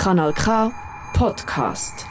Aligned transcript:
Kanal 0.00 0.32
K 0.32 0.72
Podcast. 1.12 2.06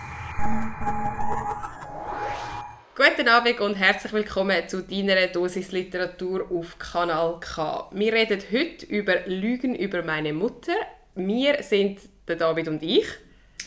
Guten 2.96 3.28
Abend 3.28 3.60
und 3.62 3.74
herzlich 3.74 4.14
willkommen 4.14 4.70
zu 4.70 4.84
deiner 4.84 5.26
Dosis 5.26 5.72
Literatur 5.72 6.52
auf 6.52 6.78
Kanal 6.78 7.40
K. 7.40 7.90
Wir 7.92 8.14
reden 8.14 8.44
heute 8.52 8.86
über 8.86 9.22
Lügen 9.26 9.74
über 9.74 10.04
meine 10.04 10.34
Mutter. 10.34 10.76
Wir 11.16 11.64
sind 11.64 12.02
der 12.28 12.36
David 12.36 12.68
und 12.68 12.84
ich. 12.84 13.08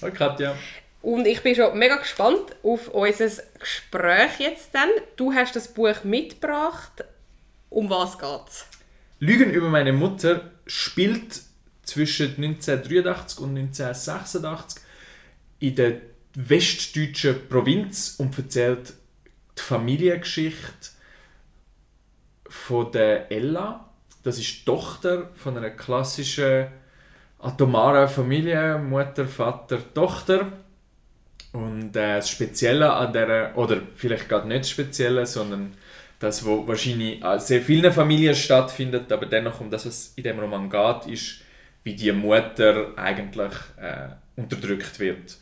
Hallo 0.00 0.14
Katja. 0.14 0.54
Und 1.02 1.26
ich 1.26 1.42
bin 1.42 1.56
schon 1.56 1.76
mega 1.76 1.96
gespannt 1.96 2.54
auf 2.62 2.90
unser 2.94 3.42
Gespräch 3.58 4.38
jetzt 4.38 4.72
dann. 4.72 4.90
Du 5.16 5.34
hast 5.34 5.56
das 5.56 5.66
Buch 5.66 6.04
mitgebracht. 6.04 7.04
Um 7.70 7.90
was 7.90 8.16
geht's? 8.20 8.68
Lügen 9.18 9.50
über 9.50 9.68
meine 9.68 9.92
Mutter 9.92 10.52
spielt 10.68 11.40
zwischen 11.82 12.36
1983 12.36 13.38
und 13.40 13.56
1986 13.56 14.82
in 15.60 15.74
der 15.74 16.00
westdeutschen 16.34 17.48
Provinz 17.48 18.16
und 18.18 18.36
erzählt 18.38 18.94
die 19.58 19.62
Familiengeschichte 19.62 20.90
von 22.48 22.90
der 22.92 23.30
Ella. 23.30 23.88
Das 24.22 24.38
ist 24.38 24.60
die 24.60 24.64
Tochter 24.64 25.30
von 25.34 25.56
einer 25.56 25.70
klassischen 25.70 26.68
atomaren 27.38 28.08
Familie, 28.08 28.78
Mutter, 28.78 29.26
Vater, 29.26 29.78
Tochter. 29.92 30.52
Und 31.52 31.94
äh, 31.96 32.16
das 32.16 32.30
Spezielle 32.30 32.92
an 32.92 33.12
der, 33.12 33.52
oder 33.56 33.82
vielleicht 33.94 34.28
gerade 34.28 34.48
nicht 34.48 34.60
das 34.60 34.70
Spezielle, 34.70 35.26
sondern 35.26 35.74
das, 36.18 36.46
was 36.46 36.66
wahrscheinlich 36.66 37.22
an 37.22 37.40
sehr 37.40 37.60
vielen 37.60 37.92
Familien 37.92 38.34
stattfindet, 38.34 39.10
aber 39.12 39.26
dennoch 39.26 39.60
um 39.60 39.70
das, 39.70 39.84
was 39.84 40.12
in 40.16 40.22
dem 40.22 40.38
Roman 40.38 40.70
geht, 40.70 41.12
ist, 41.12 41.41
wie 41.84 41.94
die 41.94 42.12
Mutter 42.12 42.92
eigentlich 42.96 43.52
äh, 43.76 44.08
unterdrückt 44.36 45.00
wird. 45.00 45.38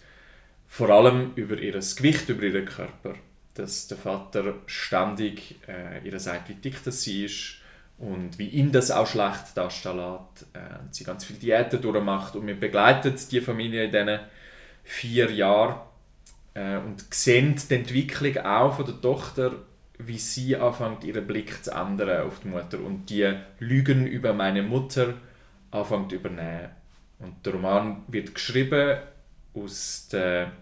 Vor 0.67 0.91
allem 0.91 1.33
über 1.35 1.59
ihr 1.59 1.73
Gewicht, 1.73 2.29
über 2.29 2.43
ihren 2.43 2.65
Körper. 2.65 3.15
Dass 3.55 3.89
der 3.89 3.99
Vater 3.99 4.55
ständig 4.67 5.57
äh, 5.69 6.07
ihr 6.07 6.19
sagt, 6.19 6.49
wie 6.49 6.55
dick 6.55 6.83
das 6.85 7.03
sie 7.03 7.25
ist 7.25 7.57
und 7.99 8.39
wie 8.39 8.49
ihn 8.49 8.73
das 8.73 8.91
auch 8.91 9.07
schlecht 9.07 9.57
darstellen 9.57 9.99
lässt. 9.99 10.55
Äh, 10.55 10.79
sie 10.91 11.05
ganz 11.05 11.25
viele 11.25 11.39
Diäten 11.39 11.83
durchmacht 11.83 12.37
und 12.37 12.47
wir 12.47 12.59
begleiten 12.59 13.15
die 13.31 13.41
Familie 13.41 13.85
in 13.85 13.91
diesen 13.91 14.21
vier 14.85 15.31
Jahren 15.31 15.81
äh, 16.55 16.77
und 16.77 17.05
sehen 17.13 17.57
die 17.69 17.75
Entwicklung 17.75 18.39
auch 18.39 18.77
von 18.77 18.87
der 18.87 19.01
Tochter, 19.01 19.53
wie 19.99 20.19
sie 20.19 20.57
anfängt, 20.57 21.05
ihren 21.05 21.27
Blick 21.27 21.63
zu 21.63 21.73
ändern 21.73 22.27
auf 22.27 22.41
die 22.41 22.49
Mutter 22.49 22.81
und 22.81 23.11
die 23.11 23.35
Lügen 23.59 24.07
über 24.07 24.33
meine 24.33 24.63
Mutter 24.63 25.15
anfängt 25.71 26.11
zu 26.11 26.17
übernehmen. 26.17 26.71
Und 27.19 27.45
der 27.45 27.53
Roman 27.53 28.03
wird 28.09 28.35
geschrieben 28.35 28.99
aus 29.55 30.09
der, 30.11 30.53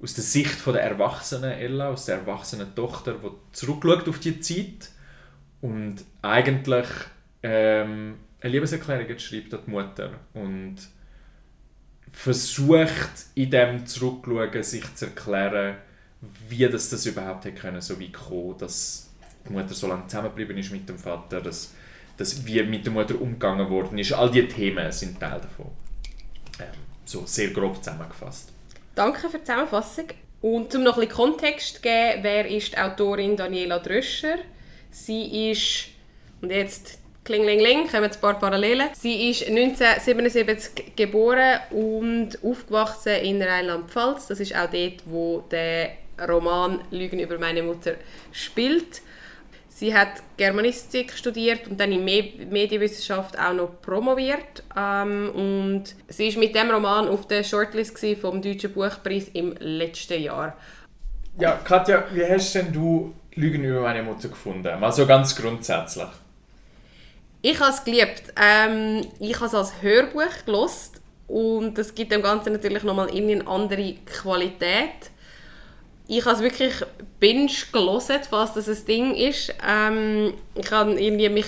aus 0.00 0.14
der 0.14 0.24
Sicht 0.24 0.54
von 0.54 0.74
der 0.74 0.82
erwachsenen 0.82 1.52
Ella, 1.52 1.88
aus 1.88 2.06
der 2.06 2.18
erwachsenen 2.18 2.74
Tochter, 2.74 3.14
die 3.14 3.28
zurückschaut 3.52 4.08
auf 4.08 4.18
die 4.20 4.40
Zeit 4.40 4.90
und 5.60 6.04
eigentlich 6.22 6.86
ähm, 7.42 8.16
eine 8.40 8.52
Liebeserklärung 8.52 9.18
schreibt 9.18 9.54
an 9.54 9.60
die 9.66 9.70
Mutter 9.70 10.10
und 10.34 10.76
versucht 12.12 13.26
in 13.34 13.50
dem 13.50 13.86
Zurückschauen 13.86 14.62
sich 14.62 14.94
zu 14.94 15.06
erklären, 15.06 15.76
wie 16.48 16.68
das, 16.68 16.90
das 16.90 17.06
überhaupt 17.06 17.44
hätte 17.44 17.60
können, 17.60 17.80
so 17.80 17.98
wie 17.98 18.12
kommen, 18.12 18.56
dass 18.58 19.10
die 19.46 19.52
Mutter 19.52 19.74
so 19.74 19.88
lange 19.88 20.06
zusammengeblieben 20.06 20.56
ist 20.58 20.70
mit 20.70 20.88
dem 20.88 20.98
Vater, 20.98 21.40
dass 21.40 21.74
dass 22.16 22.46
wie 22.46 22.62
mit 22.62 22.84
der 22.86 22.92
Mutter 22.92 23.20
umgegangen 23.20 23.68
worden 23.70 23.98
ist. 23.98 24.12
All 24.12 24.30
diese 24.30 24.48
Themen 24.48 24.90
sind 24.92 25.20
Teil 25.20 25.40
davon. 25.40 25.66
Ähm, 26.60 26.66
so 27.04 27.24
sehr 27.26 27.48
grob 27.48 27.76
zusammengefasst. 27.82 28.52
Danke 28.94 29.28
für 29.28 29.38
die 29.38 29.44
Zusammenfassung. 29.44 30.06
Und 30.40 30.74
um 30.74 30.82
noch 30.82 30.98
ein 30.98 31.08
bisschen 31.08 31.16
Kontext 31.16 31.76
zu 31.76 31.82
geben, 31.82 32.22
wer 32.22 32.46
ist 32.46 32.72
die 32.72 32.78
Autorin 32.78 33.36
Daniela 33.36 33.78
Dröscher? 33.78 34.36
Sie 34.90 35.50
ist, 35.50 35.86
und 36.42 36.50
jetzt 36.50 36.98
Klingling, 37.24 37.88
kommen 37.88 38.04
ein 38.04 38.20
paar 38.20 38.38
Parallelen. 38.38 38.90
Sie 38.92 39.30
ist 39.30 39.48
1977 39.48 40.94
geboren 40.94 41.58
und 41.70 42.38
aufgewachsen 42.44 43.14
in 43.22 43.42
Rheinland-Pfalz. 43.42 44.26
Das 44.26 44.40
ist 44.40 44.54
auch 44.54 44.70
dort, 44.70 45.02
wo 45.06 45.42
der 45.50 45.92
Roman 46.28 46.80
Lügen 46.90 47.18
über 47.18 47.38
meine 47.38 47.62
Mutter 47.62 47.94
spielt. 48.30 49.00
Sie 49.76 49.92
hat 49.92 50.22
Germanistik 50.36 51.12
studiert 51.14 51.66
und 51.66 51.80
dann 51.80 51.90
in 51.90 52.04
Medienwissenschaft 52.04 53.36
auch 53.36 53.52
noch 53.52 53.80
promoviert. 53.82 54.62
Ähm, 54.76 55.32
und 55.34 55.96
sie 56.06 56.28
ist 56.28 56.38
mit 56.38 56.54
dem 56.54 56.70
Roman 56.70 57.08
auf 57.08 57.26
der 57.26 57.42
Shortlist 57.42 57.98
vom 58.20 58.40
Deutschen 58.40 58.72
Buchpreis 58.72 59.30
im 59.32 59.52
letzten 59.58 60.22
Jahr. 60.22 60.56
Ja, 61.40 61.58
Katja, 61.64 62.04
wie 62.12 62.24
hast 62.24 62.54
denn 62.54 62.72
du 62.72 63.14
Lügen 63.34 63.64
über 63.64 63.80
meine 63.80 64.04
Mutter 64.04 64.28
gefunden? 64.28 64.78
Mal 64.78 64.92
so 64.92 65.06
ganz 65.06 65.34
grundsätzlich. 65.34 66.06
Ich 67.42 67.58
habe 67.58 67.72
es 67.72 67.82
geliebt. 67.82 68.32
Ähm, 68.40 69.04
ich 69.18 69.34
habe 69.34 69.46
es 69.46 69.54
als 69.56 69.82
Hörbuch 69.82 70.44
gelost 70.46 71.00
und 71.26 71.76
das 71.76 71.96
gibt 71.96 72.12
dem 72.12 72.22
Ganzen 72.22 72.52
natürlich 72.52 72.84
nochmal 72.84 73.10
eine 73.10 73.44
andere 73.44 73.96
Qualität 74.06 75.10
ich 76.06 76.24
habe 76.24 76.36
es 76.36 76.42
wirklich 76.42 76.72
binge 77.18 77.50
gelesen, 77.72 78.20
was 78.30 78.54
das 78.54 78.68
ein 78.68 78.84
Ding 78.86 79.14
ist. 79.14 79.54
Ähm, 79.66 80.34
ich 80.54 80.70
habe 80.70 81.00
irgendwie 81.00 81.28
mich, 81.30 81.46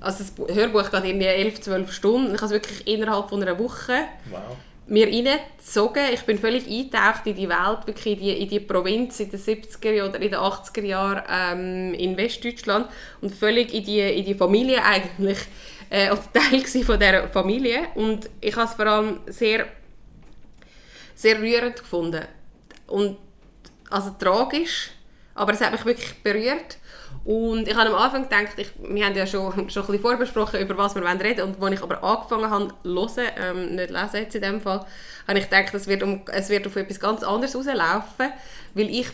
also 0.00 0.24
das 0.24 0.54
Hörbuch 0.54 0.90
geht 0.90 1.04
irgendwie 1.04 1.26
11, 1.26 1.60
12 1.62 1.92
Stunden. 1.92 2.34
Ich 2.34 2.42
habe 2.42 2.46
es 2.46 2.52
wirklich 2.52 2.86
innerhalb 2.86 3.30
von 3.30 3.40
einer 3.42 3.58
Woche 3.58 4.04
wow. 4.30 4.40
mir 4.86 5.06
reingezogen. 5.06 6.02
Ich 6.12 6.22
bin 6.22 6.38
völlig 6.38 6.66
eingetaucht 6.66 7.26
in 7.26 7.36
die 7.36 7.48
Welt, 7.48 7.86
wirklich 7.86 8.18
in 8.18 8.20
die, 8.20 8.42
in 8.42 8.48
die 8.50 8.60
Provinz 8.60 9.18
in 9.20 9.30
den 9.30 9.40
70er 9.40 10.08
oder 10.08 10.20
in 10.20 10.30
den 10.30 10.40
80er 10.40 10.84
Jahren 10.84 11.22
ähm, 11.30 11.94
in 11.94 12.18
Westdeutschland 12.18 12.88
und 13.22 13.34
völlig 13.34 13.72
in 13.72 13.84
die, 13.84 14.00
in 14.00 14.26
die 14.26 14.34
Familie 14.34 14.84
eigentlich 14.84 15.38
äh, 15.88 16.10
oder 16.10 16.20
Teil 16.34 16.60
von 16.84 16.98
dieser 16.98 17.28
Familie. 17.28 17.88
Und 17.94 18.28
ich 18.42 18.54
habe 18.54 18.68
es 18.68 18.74
vor 18.74 18.86
allem 18.86 19.20
sehr, 19.26 19.66
sehr 21.14 21.40
rührend 21.40 21.76
gefunden. 21.76 22.26
Und 22.88 23.16
also 23.90 24.10
tragisch, 24.18 24.90
aber 25.34 25.52
es 25.52 25.60
hat 25.60 25.72
mich 25.72 25.84
wirklich 25.84 26.22
berührt. 26.22 26.78
Und 27.24 27.66
ich 27.66 27.74
habe 27.74 27.90
am 27.90 27.96
Anfang 27.96 28.22
gedacht, 28.22 28.56
ich, 28.56 28.68
wir 28.78 29.04
haben 29.04 29.16
ja 29.16 29.26
schon, 29.26 29.52
schon 29.54 29.60
ein 29.60 29.66
bisschen 29.68 30.00
vorbesprochen, 30.00 30.60
über 30.60 30.76
was 30.76 30.94
wir 30.94 31.02
reden 31.02 31.38
wollen. 31.38 31.54
Und 31.54 31.62
als 31.62 31.74
ich 31.74 31.82
aber 31.82 32.02
angefangen 32.02 32.50
habe 32.50 32.72
hören, 32.84 33.28
ähm, 33.40 33.74
nicht 33.74 33.90
lesen 33.90 34.16
jetzt 34.16 34.34
in 34.34 34.42
dem 34.42 34.60
Fall, 34.60 34.86
habe 35.26 35.38
ich 35.38 35.50
gedacht, 35.50 35.74
es 35.74 35.86
wird, 35.88 36.02
um, 36.02 36.22
es 36.32 36.48
wird 36.48 36.66
auf 36.66 36.76
etwas 36.76 37.00
ganz 37.00 37.22
anderes 37.22 37.56
rauslaufen. 37.56 38.32
Weil 38.74 38.90
ich 38.90 39.08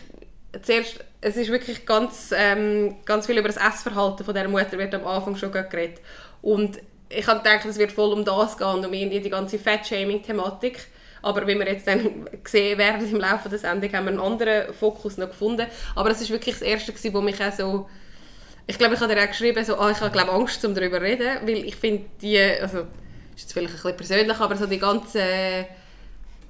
zuerst, 0.61 0.99
es 1.21 1.37
ist 1.37 1.49
wirklich 1.49 1.85
ganz, 1.85 2.31
ähm, 2.35 2.97
ganz 3.05 3.25
viel 3.25 3.37
über 3.37 3.47
das 3.47 3.57
Essverhalten 3.57 4.25
von 4.25 4.33
dieser 4.33 4.47
Mutter 4.47 4.77
wird 4.77 4.93
am 4.93 5.07
Anfang 5.07 5.35
schon 5.35 5.51
geredet. 5.51 5.99
Und 6.41 6.79
ich 7.09 7.27
habe 7.27 7.41
gedacht, 7.41 7.65
es 7.65 7.77
wird 7.77 7.91
voll 7.91 8.11
um 8.13 8.25
das 8.25 8.57
gehen 8.57 8.85
um 8.85 8.91
die 8.91 9.29
ganze 9.29 9.57
Fat-Shaming-Thematik. 9.57 10.87
Aber 11.23 11.47
wie 11.47 11.57
wir 11.57 11.67
jetzt 11.67 11.87
dann 11.87 12.27
gesehen 12.43 12.77
werden 12.77 13.09
im 13.09 13.19
Laufe 13.19 13.49
der 13.49 13.57
Sendung, 13.57 13.91
haben 13.93 14.05
wir 14.05 14.11
einen 14.11 14.19
anderen 14.19 14.73
Fokus 14.73 15.17
noch 15.17 15.29
gefunden. 15.29 15.65
Aber 15.95 16.11
es 16.11 16.21
ist 16.21 16.29
wirklich 16.29 16.55
das 16.55 16.61
Erste, 16.61 16.91
gewesen, 16.91 17.13
wo 17.13 17.21
mich 17.21 17.43
auch 17.43 17.51
so... 17.51 17.89
Ich 18.67 18.77
glaube, 18.77 18.93
ich 18.93 18.99
habe 19.01 19.13
dir 19.13 19.21
auch 19.21 19.27
geschrieben, 19.27 19.65
so, 19.65 19.77
oh, 19.79 19.89
ich 19.89 19.99
habe 19.99 20.11
glaube 20.11 20.31
Angst, 20.31 20.63
um 20.63 20.75
darüber 20.75 20.97
zu 20.97 21.03
reden, 21.03 21.39
weil 21.45 21.65
ich 21.65 21.75
finde 21.75 22.05
die, 22.21 22.39
also, 22.39 22.79
ist 23.35 23.41
jetzt 23.41 23.53
vielleicht 23.53 23.73
ein 23.73 23.75
bisschen 23.75 23.97
persönlich, 23.97 24.39
aber 24.39 24.55
so 24.55 24.67
die 24.67 24.79
ganzen 24.79 25.21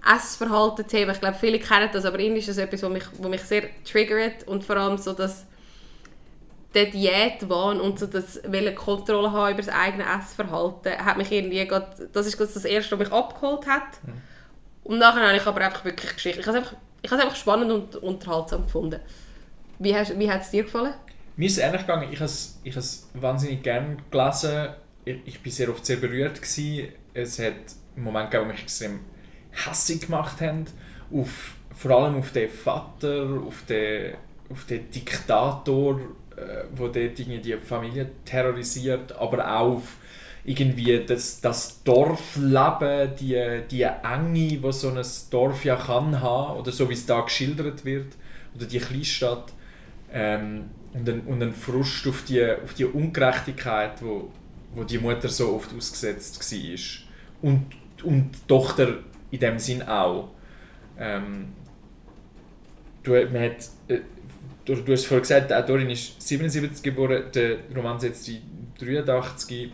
Essverhalten-Themen, 0.05 1.11
ich 1.11 1.21
glaube, 1.21 1.37
viele 1.39 1.59
kennen 1.59 1.89
das, 1.91 2.05
aber 2.05 2.19
irgendwie 2.19 2.39
ist 2.39 2.49
das 2.49 2.57
etwas, 2.57 2.83
was 2.83 2.91
mich, 2.91 3.03
mich 3.19 3.41
sehr 3.41 3.63
triggert 3.83 4.47
und 4.47 4.63
vor 4.63 4.77
allem 4.77 4.97
so, 4.97 5.13
dass 5.13 5.45
der 6.73 6.85
Diätwahn 6.85 7.79
und 7.79 7.99
so 7.99 8.05
das 8.07 8.41
Wollen 8.43 8.75
Kontrolle 8.75 9.31
haben 9.31 9.53
über 9.53 9.61
das 9.63 9.73
eigene 9.73 10.03
Essverhalten, 10.03 10.97
hat 10.97 11.17
mich 11.17 11.31
irgendwie 11.31 11.65
grad, 11.65 11.95
das 12.11 12.27
ist 12.27 12.39
das 12.39 12.65
Erste, 12.65 12.91
was 12.91 13.07
mich 13.07 13.11
abgeholt 13.11 13.65
hat. 13.65 14.03
Mhm. 14.03 14.21
Und 14.83 14.99
nachher 14.99 15.27
habe 15.27 15.37
ich 15.37 15.45
aber 15.45 15.61
einfach 15.61 15.85
wirklich 15.85 16.13
Geschichte. 16.13 16.41
Ich 16.41 16.47
habe 16.47 16.57
es 16.57 16.65
einfach, 17.03 17.25
einfach 17.25 17.35
spannend 17.35 17.71
und 17.71 17.95
unterhaltsam 17.97 18.63
gefunden. 18.63 18.99
Wie, 19.79 19.95
hast, 19.95 20.17
wie 20.17 20.29
hat 20.29 20.41
es 20.41 20.51
dir 20.51 20.63
gefallen? 20.63 20.93
Mir 21.35 21.47
ist 21.47 21.57
es 21.57 21.63
ähnlich 21.63 21.81
gegangen. 21.81 22.09
Ich 22.11 22.19
habe 22.19 22.25
es, 22.25 22.59
ich 22.63 22.73
habe 22.73 22.81
es 22.81 23.09
wahnsinnig 23.13 23.63
gerne 23.63 23.97
gelesen. 24.11 24.69
Ich, 25.05 25.43
war 25.43 25.51
sehr 25.51 25.69
oft 25.69 25.85
sehr 25.85 25.97
berührt. 25.97 26.41
Gewesen. 26.41 26.89
Es 27.13 27.39
hat 27.39 27.53
einen 27.95 28.05
Moment 28.05 28.31
gegeben, 28.31 28.49
wo 28.49 28.53
mich 28.53 28.63
extrem 28.63 28.99
hässlich 29.51 30.01
gemacht 30.01 30.41
haben. 30.41 30.65
Auf, 31.13 31.55
vor 31.75 31.91
allem 31.91 32.17
auf 32.17 32.31
den 32.31 32.49
Vater, 32.49 33.41
auf 33.45 33.63
den, 33.67 34.15
auf 34.49 34.65
den 34.65 34.89
Diktator, 34.91 35.99
äh, 36.35 36.65
der 36.77 37.07
dort 37.07 37.17
die 37.17 37.57
Familie 37.57 38.11
terrorisiert, 38.25 39.11
aber 39.13 39.47
auch 39.47 39.77
auf 39.77 39.97
irgendwie 40.45 40.99
das, 41.05 41.39
das 41.39 41.83
Dorfleben, 41.83 43.15
die, 43.19 43.61
die 43.69 43.83
Enge, 43.83 44.57
die 44.57 44.71
so 44.71 44.89
ein 44.89 45.01
Dorf 45.29 45.63
ja 45.63 45.75
kann 45.75 46.19
haben, 46.21 46.59
oder 46.59 46.71
so 46.71 46.89
wie 46.89 46.93
es 46.93 47.05
da 47.05 47.21
geschildert 47.21 47.85
wird, 47.85 48.15
oder 48.55 48.65
die 48.65 48.79
Kleinstadt, 48.79 49.53
ähm, 50.11 50.65
und, 50.93 51.09
ein, 51.09 51.21
und 51.21 51.41
ein 51.41 51.53
Frust 51.53 52.07
auf 52.07 52.23
die, 52.25 52.43
auf 52.43 52.73
die 52.73 52.85
Ungerechtigkeit, 52.85 54.01
wo, 54.01 54.29
wo 54.75 54.83
die 54.83 54.99
Mutter 54.99 55.29
so 55.29 55.55
oft 55.55 55.73
ausgesetzt 55.75 56.39
war. 56.39 57.49
Und, 57.49 57.65
und 58.03 58.31
die 58.31 58.47
Tochter 58.47 58.99
in 59.31 59.39
dem 59.39 59.59
Sinn 59.59 59.81
auch. 59.81 60.29
Ähm, 60.99 61.53
du, 63.01 63.11
man 63.11 63.41
hat, 63.41 63.69
äh, 63.87 64.01
du, 64.65 64.75
du 64.75 64.91
hast 64.91 65.05
vorhin 65.05 65.23
gesagt, 65.23 65.49
die 65.49 65.55
Autorin 65.55 65.89
ist 65.89 66.21
77 66.21 66.83
geboren, 66.83 67.23
der 67.33 67.57
Roman 67.75 67.99
setzt 67.99 68.29
in 68.29 68.41
83. 68.79 69.71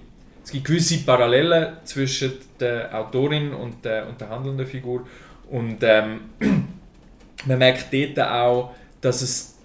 Es 0.50 0.54
gibt 0.54 0.66
gewisse 0.66 0.98
Parallelen 1.04 1.78
zwischen 1.84 2.34
der 2.60 2.92
Autorin 3.00 3.54
und 3.54 3.86
der, 3.86 4.08
und 4.10 4.20
der 4.20 4.30
handelnden 4.30 4.66
Figur. 4.66 5.08
Und 5.48 5.78
ähm, 5.84 6.22
man 7.46 7.60
merkt 7.60 7.94
dort 7.94 8.20
auch, 8.20 8.74
dass, 9.00 9.22
es, 9.22 9.60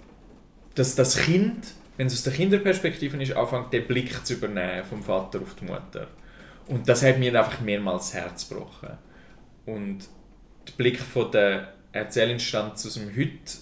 dass 0.75 0.95
das 0.95 1.17
Kind, 1.17 1.69
wenn 1.97 2.09
es 2.09 2.13
aus 2.13 2.25
der 2.25 2.35
Kinderperspektive 2.35 3.23
ist, 3.23 3.33
anfängt, 3.33 3.73
den 3.73 3.87
Blick 3.87 4.27
zu 4.27 4.35
übernehmen 4.35 4.85
vom 4.85 5.03
Vater 5.03 5.41
auf 5.41 5.55
die 5.55 5.65
Mutter. 5.65 6.07
Und 6.67 6.87
das 6.87 7.03
hat 7.03 7.19
mir 7.19 7.35
einfach 7.35 7.63
mehrmals 7.63 8.11
das 8.11 8.21
Herz 8.21 8.47
gebrochen. 8.47 8.91
Und 9.65 10.01
der 10.69 10.73
Blick 10.77 10.99
von 10.99 11.31
der 11.31 11.73
Erzählinstanz 11.93 12.85
aus 12.85 12.93
dem 12.93 13.09
Heute, 13.17 13.57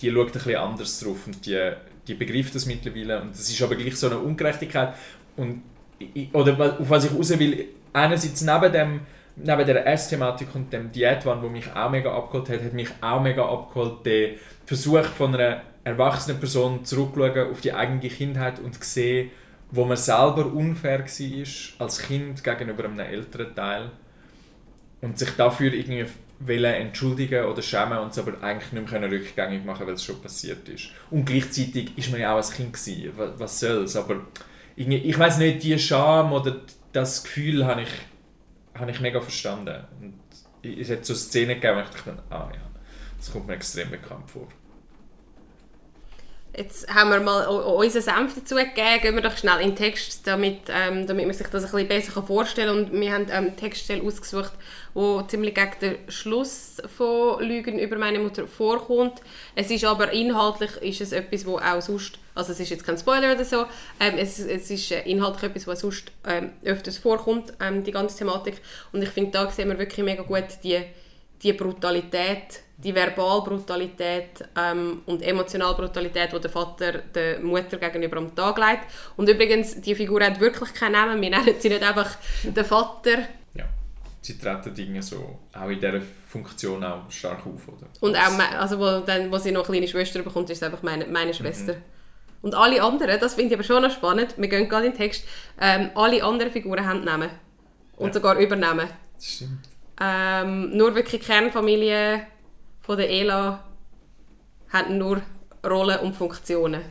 die 0.00 0.10
schaut 0.10 0.26
ein 0.26 0.32
bisschen 0.32 0.56
anders 0.56 0.98
drauf 0.98 1.28
und 1.28 1.46
die, 1.46 1.70
die 2.08 2.14
begreift 2.14 2.56
das 2.56 2.66
mittlerweile. 2.66 3.22
Und 3.22 3.36
es 3.36 3.48
ist 3.48 3.62
aber 3.62 3.76
gleich 3.76 3.94
so 3.94 4.08
eine 4.08 4.18
Ungerechtigkeit. 4.18 4.94
Und, 5.36 5.62
oder 6.32 6.78
auf 6.80 6.90
was 6.90 7.04
ich 7.04 7.14
raus 7.14 7.38
will, 7.38 7.66
einerseits 7.92 8.42
neben 8.42 8.72
dem 8.72 9.00
neben 9.36 9.66
der 9.66 9.86
Essthematik 9.86 10.48
und 10.54 10.72
dem 10.72 10.90
Diätwahn, 10.90 11.42
wo 11.42 11.48
mich 11.48 11.70
auch 11.72 11.90
mega 11.90 12.12
abgeholt 12.12 12.48
hat, 12.48 12.62
hat 12.62 12.72
mich 12.72 12.88
auch 13.00 13.20
mega 13.20 13.48
abgeholt 13.48 14.04
der 14.04 14.30
Versuch 14.66 15.04
von 15.04 15.34
einer 15.34 15.62
erwachsenen 15.84 16.40
Person 16.40 16.84
zurückzuschauen 16.84 17.50
auf 17.50 17.60
die 17.60 17.72
eigene 17.72 18.00
Kindheit 18.00 18.58
und 18.58 18.74
zu 18.74 18.82
sehen, 18.82 19.30
wo 19.70 19.84
man 19.84 19.96
selber 19.96 20.46
unfair 20.46 21.00
war 21.00 21.84
als 21.86 21.98
Kind 21.98 22.42
gegenüber 22.42 22.84
einem 22.84 22.98
älteren 22.98 23.54
Teil 23.54 23.90
und 25.00 25.18
sich 25.18 25.30
dafür 25.30 25.72
irgendwie 25.72 26.06
wollen 26.40 26.74
entschuldigen 26.74 27.44
oder 27.46 27.62
schämen 27.62 27.98
und 27.98 28.12
es 28.12 28.18
aber 28.18 28.42
eigentlich 28.42 28.72
nicht 28.72 28.92
mehr 28.92 29.10
rückgängig 29.10 29.64
machen 29.64 29.86
weil 29.86 29.94
es 29.94 30.04
schon 30.04 30.20
passiert 30.20 30.68
ist. 30.68 30.90
Und 31.10 31.24
gleichzeitig 31.24 31.96
ist 31.96 32.10
man 32.10 32.20
ja 32.20 32.32
auch 32.32 32.36
als 32.36 32.52
Kind 32.52 32.72
gewesen. 32.72 33.12
Was, 33.16 33.60
soll's? 33.60 33.96
Aber 33.96 34.20
ich 34.78 35.18
weiß 35.18 35.38
nicht, 35.38 35.62
die 35.62 35.78
Scham 35.78 36.32
oder 36.32 36.56
das 36.92 37.24
Gefühl 37.24 37.66
habe 37.66 37.82
ich 37.82 37.90
habe 38.78 38.90
ich 38.90 39.00
mega 39.00 39.20
verstanden. 39.20 39.84
Und 40.00 40.14
es 40.62 40.90
hat 40.90 41.04
so 41.04 41.14
Szenen 41.14 41.60
gegeben, 41.60 41.76
wo 41.76 41.80
ich 41.80 41.88
dachte, 41.88 42.22
ah 42.30 42.48
ja, 42.52 42.60
das 43.16 43.32
kommt 43.32 43.46
mir 43.46 43.54
extrem 43.54 43.90
bekannt 43.90 44.30
vor. 44.30 44.48
Jetzt 46.58 46.92
haben 46.92 47.10
wir 47.10 47.20
mal 47.20 47.46
unseren 47.46 48.02
Senf 48.02 48.34
dazu 48.34 48.56
gegeben. 48.56 49.00
Gehen 49.00 49.14
wir 49.14 49.22
doch 49.22 49.36
schnell 49.36 49.60
in 49.60 49.70
den 49.70 49.76
Text, 49.76 50.26
damit, 50.26 50.62
ähm, 50.68 51.06
damit 51.06 51.26
man 51.26 51.32
sich 51.32 51.46
das 51.46 51.62
ein 51.62 51.70
bisschen 51.70 51.86
besser 51.86 52.20
vorstellen 52.20 52.84
kann. 52.84 52.94
Und 52.94 53.00
wir 53.00 53.12
haben 53.12 53.26
ähm, 53.30 53.56
Textstelle 53.56 54.02
ausgesucht, 54.02 54.50
wo 54.92 55.22
ziemlich 55.22 55.54
gegen 55.54 55.70
den 55.80 55.96
Schluss 56.10 56.82
von 56.96 57.40
Lügen 57.44 57.78
über 57.78 57.96
meine 57.96 58.18
Mutter 58.18 58.48
vorkommt. 58.48 59.22
Es 59.54 59.70
ist 59.70 59.84
aber 59.84 60.12
inhaltlich 60.12 60.72
ist 60.78 61.00
es 61.00 61.12
etwas, 61.12 61.46
wo 61.46 61.58
auch 61.58 61.80
sonst, 61.80 62.18
also 62.34 62.50
es 62.50 62.58
ist 62.58 62.70
jetzt 62.70 62.84
kein 62.84 62.98
Spoiler 62.98 63.34
oder 63.34 63.44
so, 63.44 63.64
ähm, 64.00 64.14
es, 64.16 64.40
es 64.40 64.68
ist 64.68 64.90
äh, 64.90 65.02
inhaltlich 65.02 65.44
etwas, 65.44 65.68
was 65.68 65.80
sonst 65.80 66.10
ähm, 66.26 66.50
öfters 66.64 66.98
vorkommt, 66.98 67.52
ähm, 67.60 67.84
die 67.84 67.92
ganze 67.92 68.18
Thematik. 68.18 68.60
Und 68.90 69.00
ich 69.00 69.10
finde, 69.10 69.30
da 69.30 69.48
sehen 69.48 69.68
wir 69.68 69.78
wirklich 69.78 70.04
mega 70.04 70.24
gut 70.24 70.46
die, 70.64 70.82
die 71.42 71.52
Brutalität 71.52 72.62
die 72.78 72.94
Verbalbrutalität 72.94 74.44
ähm, 74.56 75.02
und 75.06 75.20
Emotionalbrutalität, 75.20 76.32
die 76.32 76.40
der 76.40 76.50
Vater 76.50 76.98
der 76.98 77.40
Mutter 77.40 77.76
gegenüber 77.76 78.18
am 78.18 78.34
Tag 78.34 78.56
legt. 78.58 78.84
Und 79.16 79.28
übrigens, 79.28 79.80
die 79.80 79.96
Figur 79.96 80.24
hat 80.24 80.38
wirklich 80.38 80.72
keinen 80.74 80.92
Namen. 80.92 81.20
Wir 81.20 81.30
nennen 81.30 81.54
sie 81.58 81.68
nicht 81.68 81.82
einfach 81.82 82.16
den 82.44 82.64
Vater. 82.64 83.18
Ja, 83.54 83.64
sie 84.22 84.38
treten 84.38 84.72
Dinge 84.72 85.02
so 85.02 85.40
auch 85.52 85.68
in 85.68 85.80
dieser 85.80 86.00
Funktion 86.28 86.84
auch 86.84 87.10
stark 87.10 87.44
auf. 87.46 87.66
Oder? 87.66 87.88
Und 87.98 88.16
auch, 88.16 88.38
also 88.60 88.78
wo, 88.78 89.04
dann, 89.04 89.32
wo 89.32 89.38
sie 89.38 89.50
noch 89.50 89.68
eine 89.68 89.78
kleine 89.78 89.88
Schwester 89.88 90.22
bekommt, 90.22 90.48
ist 90.50 90.58
es 90.58 90.62
einfach 90.62 90.84
meine, 90.84 91.06
meine 91.06 91.34
Schwester. 91.34 91.74
Mhm. 91.74 91.82
Und 92.42 92.54
alle 92.54 92.80
anderen, 92.80 93.18
das 93.18 93.34
finde 93.34 93.48
ich 93.48 93.54
aber 93.54 93.64
schon 93.64 93.82
noch 93.82 93.90
spannend, 93.90 94.34
wir 94.36 94.46
gehen 94.46 94.68
gerade 94.68 94.86
in 94.86 94.92
den 94.92 94.98
Text, 94.98 95.24
ähm, 95.60 95.90
alle 95.96 96.22
anderen 96.22 96.52
Figuren 96.52 96.86
haben 96.86 97.02
Namen. 97.02 97.30
Und 97.96 98.08
ja. 98.08 98.14
sogar 98.14 98.38
Übernamen. 98.38 98.88
Das 99.16 99.26
stimmt. 99.26 99.67
Ähm, 100.00 100.76
nur 100.76 100.94
wirklich 100.94 101.22
Kernfamilie 101.22 102.26
von 102.80 102.96
der 102.96 103.10
ELA 103.10 103.64
haben 104.72 104.98
nur 104.98 105.22
Rollen 105.64 105.98
und 106.00 106.14
Funktionen. 106.14 106.82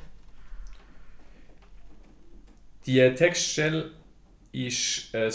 Die 2.85 2.99
Textstelle 3.15 3.91
ist 4.51 5.13
ein 5.13 5.31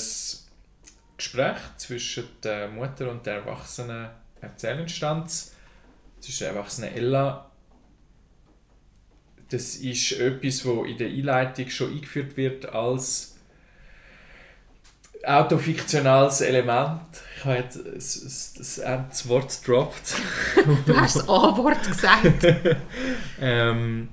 Gespräch 1.17 1.59
zwischen 1.77 2.29
der 2.43 2.69
Mutter 2.69 3.11
und 3.11 3.25
der 3.25 3.37
erwachsenen 3.37 4.11
Erzählinstanz, 4.41 5.55
zwischen 6.21 6.45
der 6.45 6.55
erwachsenen 6.55 6.95
Ella. 6.95 7.51
Das 9.49 9.77
ist 9.77 10.13
etwas, 10.13 10.63
das 10.63 10.87
in 10.87 10.99
der 10.99 11.09
Einleitung 11.09 11.69
schon 11.69 11.93
eingeführt 11.93 12.37
wird 12.37 12.67
als 12.67 13.37
autofiktionales 15.25 16.41
Element. 16.41 17.01
Ich 17.37 17.45
habe 17.45 17.57
jetzt 17.57 17.79
das, 17.85 18.55
das, 18.79 19.29
Wort 19.29 19.61
gedroppt. 19.65 20.15
du 20.87 20.97
hast 20.97 21.17
das 21.17 21.29
A-Wort 21.29 21.87
gesagt. 21.87 22.47
ähm, 23.41 24.09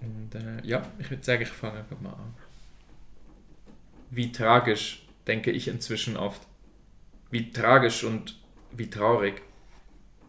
und, 0.00 0.34
äh, 0.34 0.66
ja, 0.66 0.82
ich 0.98 1.10
würde 1.10 1.24
sagen, 1.24 1.42
ich 1.42 1.48
fange 1.48 1.78
einfach 1.78 2.00
mal 2.00 2.12
an. 2.12 2.34
Wie 4.10 4.32
tragisch, 4.32 5.06
denke 5.26 5.50
ich 5.50 5.68
inzwischen 5.68 6.16
oft. 6.16 6.42
Wie 7.30 7.50
tragisch 7.50 8.04
und 8.04 8.38
wie 8.72 8.88
traurig. 8.88 9.42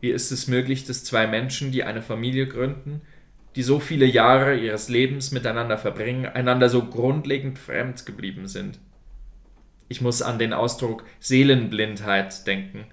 Wie 0.01 0.10
ist 0.10 0.31
es 0.31 0.48
möglich, 0.48 0.86
dass 0.86 1.04
zwei 1.04 1.27
Menschen, 1.27 1.71
die 1.71 1.83
eine 1.83 2.01
Familie 2.01 2.48
gründen, 2.48 3.01
die 3.56 3.63
so 3.63 3.80
viele 3.80 4.06
Jahre 4.06 4.57
ihres 4.57 4.89
Lebens 4.89 5.31
miteinander 5.31 5.77
verbringen, 5.77 6.25
einander 6.25 6.69
so 6.69 6.86
grundlegend 6.86 7.57
fremd 7.60 8.06
geblieben 8.06 8.48
sind? 8.48 8.80
Ich 9.89 10.01
muss 10.01 10.21
an 10.21 10.39
den 10.39 10.53
Ausdruck 10.53 11.03
Seelenblindheit 11.19 12.45
denken. 12.47 12.86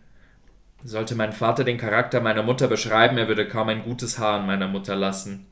Sollte 0.83 1.15
mein 1.15 1.33
Vater 1.33 1.63
den 1.63 1.79
Charakter 1.79 2.21
meiner 2.21 2.43
Mutter 2.43 2.69
beschreiben, 2.69 3.19
er 3.19 3.29
würde 3.29 3.47
kaum 3.47 3.69
ein 3.69 3.83
gutes 3.83 4.19
Haar 4.19 4.41
an 4.41 4.47
meiner 4.47 4.67
Mutter 4.67 4.97
lassen. 4.97 5.47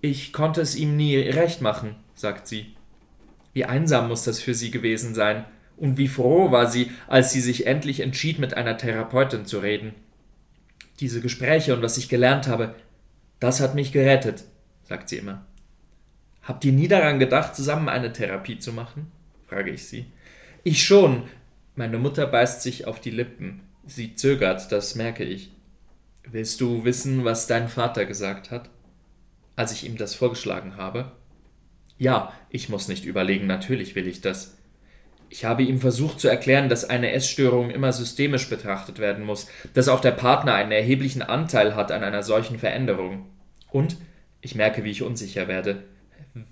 Ich 0.00 0.32
konnte 0.32 0.60
es 0.60 0.76
ihm 0.76 0.96
nie 0.96 1.16
recht 1.16 1.62
machen, 1.62 1.96
sagt 2.14 2.46
sie. 2.46 2.74
Wie 3.54 3.64
einsam 3.64 4.08
muss 4.08 4.24
das 4.24 4.40
für 4.40 4.54
sie 4.54 4.70
gewesen 4.70 5.14
sein, 5.14 5.44
und 5.76 5.96
wie 5.96 6.08
froh 6.08 6.50
war 6.50 6.66
sie, 6.66 6.90
als 7.06 7.32
sie 7.32 7.40
sich 7.40 7.66
endlich 7.66 8.00
entschied, 8.00 8.38
mit 8.38 8.54
einer 8.54 8.76
Therapeutin 8.76 9.46
zu 9.46 9.60
reden. 9.60 9.94
Diese 11.00 11.20
Gespräche 11.20 11.74
und 11.74 11.82
was 11.82 11.98
ich 11.98 12.08
gelernt 12.08 12.46
habe, 12.46 12.74
das 13.40 13.60
hat 13.60 13.74
mich 13.74 13.92
gerettet, 13.92 14.44
sagt 14.82 15.08
sie 15.08 15.16
immer. 15.16 15.46
Habt 16.42 16.64
ihr 16.64 16.72
nie 16.72 16.88
daran 16.88 17.18
gedacht, 17.18 17.54
zusammen 17.54 17.88
eine 17.88 18.12
Therapie 18.12 18.58
zu 18.58 18.72
machen? 18.72 19.12
Frage 19.48 19.70
ich 19.70 19.86
sie. 19.86 20.06
Ich 20.62 20.84
schon. 20.84 21.24
Meine 21.74 21.98
Mutter 21.98 22.26
beißt 22.26 22.62
sich 22.62 22.86
auf 22.86 23.00
die 23.00 23.10
Lippen. 23.10 23.60
Sie 23.86 24.14
zögert, 24.14 24.70
das 24.72 24.94
merke 24.94 25.24
ich. 25.24 25.50
Willst 26.30 26.60
du 26.60 26.84
wissen, 26.84 27.24
was 27.24 27.46
dein 27.46 27.68
Vater 27.68 28.04
gesagt 28.04 28.50
hat? 28.50 28.68
Als 29.56 29.72
ich 29.72 29.86
ihm 29.86 29.96
das 29.96 30.14
vorgeschlagen 30.14 30.76
habe? 30.76 31.12
Ja, 31.96 32.32
ich 32.50 32.68
muss 32.68 32.88
nicht 32.88 33.04
überlegen, 33.04 33.46
natürlich 33.46 33.94
will 33.94 34.06
ich 34.06 34.20
das. 34.20 34.56
Ich 35.30 35.44
habe 35.44 35.62
ihm 35.62 35.80
versucht 35.80 36.20
zu 36.20 36.28
erklären, 36.28 36.68
dass 36.68 36.88
eine 36.88 37.12
Essstörung 37.12 37.70
immer 37.70 37.92
systemisch 37.92 38.48
betrachtet 38.48 38.98
werden 38.98 39.24
muss, 39.24 39.48
dass 39.74 39.88
auch 39.88 40.00
der 40.00 40.12
Partner 40.12 40.54
einen 40.54 40.72
erheblichen 40.72 41.22
Anteil 41.22 41.74
hat 41.74 41.92
an 41.92 42.04
einer 42.04 42.22
solchen 42.22 42.58
Veränderung. 42.58 43.26
Und 43.70 43.96
ich 44.40 44.54
merke, 44.54 44.84
wie 44.84 44.90
ich 44.90 45.02
unsicher 45.02 45.48
werde. 45.48 45.84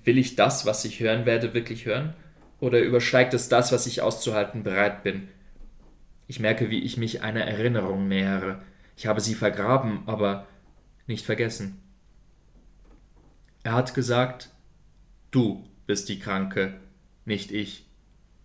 Will 0.05 0.19
ich 0.19 0.37
das, 0.37 0.67
was 0.67 0.85
ich 0.85 1.01
hören 1.01 1.27
werde, 1.27 1.55
wirklich 1.55 1.87
hören? 1.87 2.15
Oder 2.61 2.81
übersteigt 2.81 3.35
es 3.35 3.49
das, 3.49 3.73
was 3.73 3.87
ich 3.87 4.03
auszuhalten 4.03 4.63
bereit 4.63 5.03
bin? 5.03 5.29
Ich 6.27 6.41
merke, 6.41 6.71
wie 6.71 6.83
ich 6.83 6.97
mich 6.97 7.23
einer 7.23 7.45
Erinnerung 7.45 8.09
nähere. 8.09 8.63
Ich 8.97 9.07
habe 9.07 9.21
sie 9.21 9.35
vergraben, 9.35 10.03
aber 10.07 10.47
nicht 11.07 11.25
vergessen. 11.25 11.83
Er 13.63 13.73
hat 13.73 13.95
gesagt, 13.95 14.51
du 15.31 15.69
bist 15.87 16.09
die 16.09 16.19
Kranke, 16.19 16.81
nicht 17.25 17.53
ich. 17.53 17.87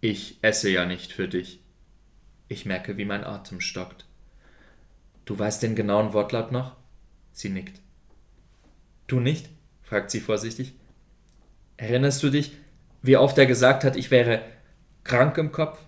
Ich 0.01 0.39
esse 0.41 0.69
ja 0.69 0.85
nicht 0.85 1.13
für 1.13 1.27
dich. 1.27 1.59
Ich 2.47 2.65
merke, 2.65 2.97
wie 2.97 3.05
mein 3.05 3.23
Atem 3.23 3.61
stockt. 3.61 4.05
Du 5.25 5.37
weißt 5.37 5.63
den 5.63 5.75
genauen 5.75 6.13
Wortlaut 6.13 6.51
noch? 6.51 6.75
Sie 7.31 7.49
nickt. 7.49 7.79
Du 9.07 9.19
nicht? 9.19 9.49
fragt 9.83 10.11
sie 10.11 10.19
vorsichtig. 10.19 10.73
Erinnerst 11.77 12.21
du 12.23 12.29
dich, 12.29 12.53
wie 13.01 13.17
oft 13.17 13.37
er 13.37 13.45
gesagt 13.45 13.83
hat, 13.83 13.95
ich 13.95 14.11
wäre 14.11 14.41
krank 15.03 15.37
im 15.37 15.51
Kopf. 15.51 15.79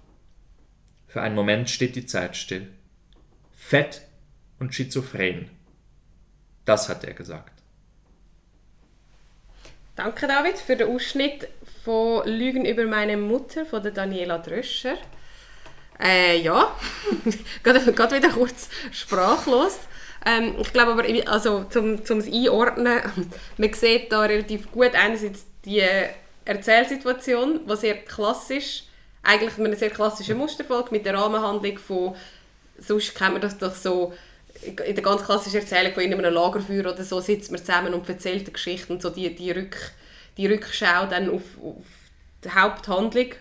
Für 1.07 1.21
einen 1.21 1.35
Moment 1.35 1.69
steht 1.69 1.95
die 1.95 2.05
Zeit 2.05 2.35
still. 2.35 2.69
Fett 3.53 4.01
und 4.59 4.73
schizophren. 4.73 5.49
Das 6.65 6.89
hat 6.89 7.03
er 7.03 7.13
gesagt. 7.13 7.51
Danke, 9.95 10.25
David, 10.25 10.57
für 10.57 10.75
den 10.75 10.89
Ausschnitt 10.89 11.47
von 11.83 12.27
Lügen 12.27 12.65
über 12.65 12.85
meine 12.85 13.15
Mutter 13.15 13.65
von 13.65 13.83
Daniela 13.93 14.39
Dröscher. 14.39 14.95
Äh, 16.01 16.39
ja. 16.41 16.75
gerade, 17.63 18.15
wieder 18.15 18.29
kurz 18.29 18.69
sprachlos. 18.91 19.77
Ähm, 20.25 20.55
ich 20.59 20.73
glaube 20.73 20.93
aber, 20.93 21.31
also 21.31 21.65
zum, 21.65 22.03
zum 22.03 22.21
Einordnen, 22.21 23.01
man 23.57 23.73
sieht 23.73 24.11
da 24.11 24.21
relativ 24.21 24.71
gut 24.71 24.95
einerseits 24.95 25.45
die 25.63 25.83
Erzählsituation, 26.45 27.61
die 27.67 27.75
sehr 27.75 27.95
klassisch, 28.03 28.83
eigentlich 29.21 29.57
mit 29.57 29.67
einer 29.67 29.75
sehr 29.77 29.89
klassischen 29.89 30.37
Musterfolge 30.37 30.91
mit 30.91 31.05
der 31.05 31.15
Rahmenhandlung 31.15 31.77
von, 31.77 32.15
sonst 32.77 33.15
kennt 33.15 33.33
man 33.33 33.41
das 33.41 33.57
doch 33.57 33.73
so, 33.73 34.13
in 34.61 34.95
der 34.95 35.03
ganz 35.03 35.23
klassischen 35.23 35.61
Erzählung 35.61 35.93
von 35.93 36.03
einem 36.03 36.19
Lagerfeuer 36.19 36.91
oder 36.91 37.03
so 37.03 37.19
sitzt 37.19 37.51
man 37.51 37.59
zusammen 37.59 37.93
und 37.93 38.07
erzählt 38.07 38.43
eine 38.43 38.51
Geschichte 38.51 38.93
und 38.93 39.01
so 39.01 39.09
die, 39.09 39.33
die, 39.33 39.51
Rück, 39.51 39.77
die 40.37 40.47
Rückschau 40.47 41.05
dann 41.09 41.29
auf, 41.29 41.41
auf 41.61 41.83
die 42.43 42.51
Haupthandlung. 42.51 43.31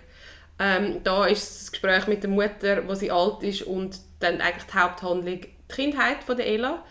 Ähm, 0.59 1.00
da 1.04 1.26
ist 1.26 1.61
das 1.61 1.73
Gespräch 1.73 2.06
mit 2.06 2.23
der 2.23 2.30
Mutter, 2.30 2.87
wo 2.87 2.94
sie 2.94 3.11
alt 3.11 3.42
ist 3.42 3.62
und 3.62 3.99
dann 4.21 4.40
eigentlich 4.40 4.64
die 4.64 4.78
Haupthandlung 4.78 5.40
die 5.40 5.49
Kindheit 5.68 6.23
von 6.25 6.37
der 6.37 6.47
Ella, 6.47 6.82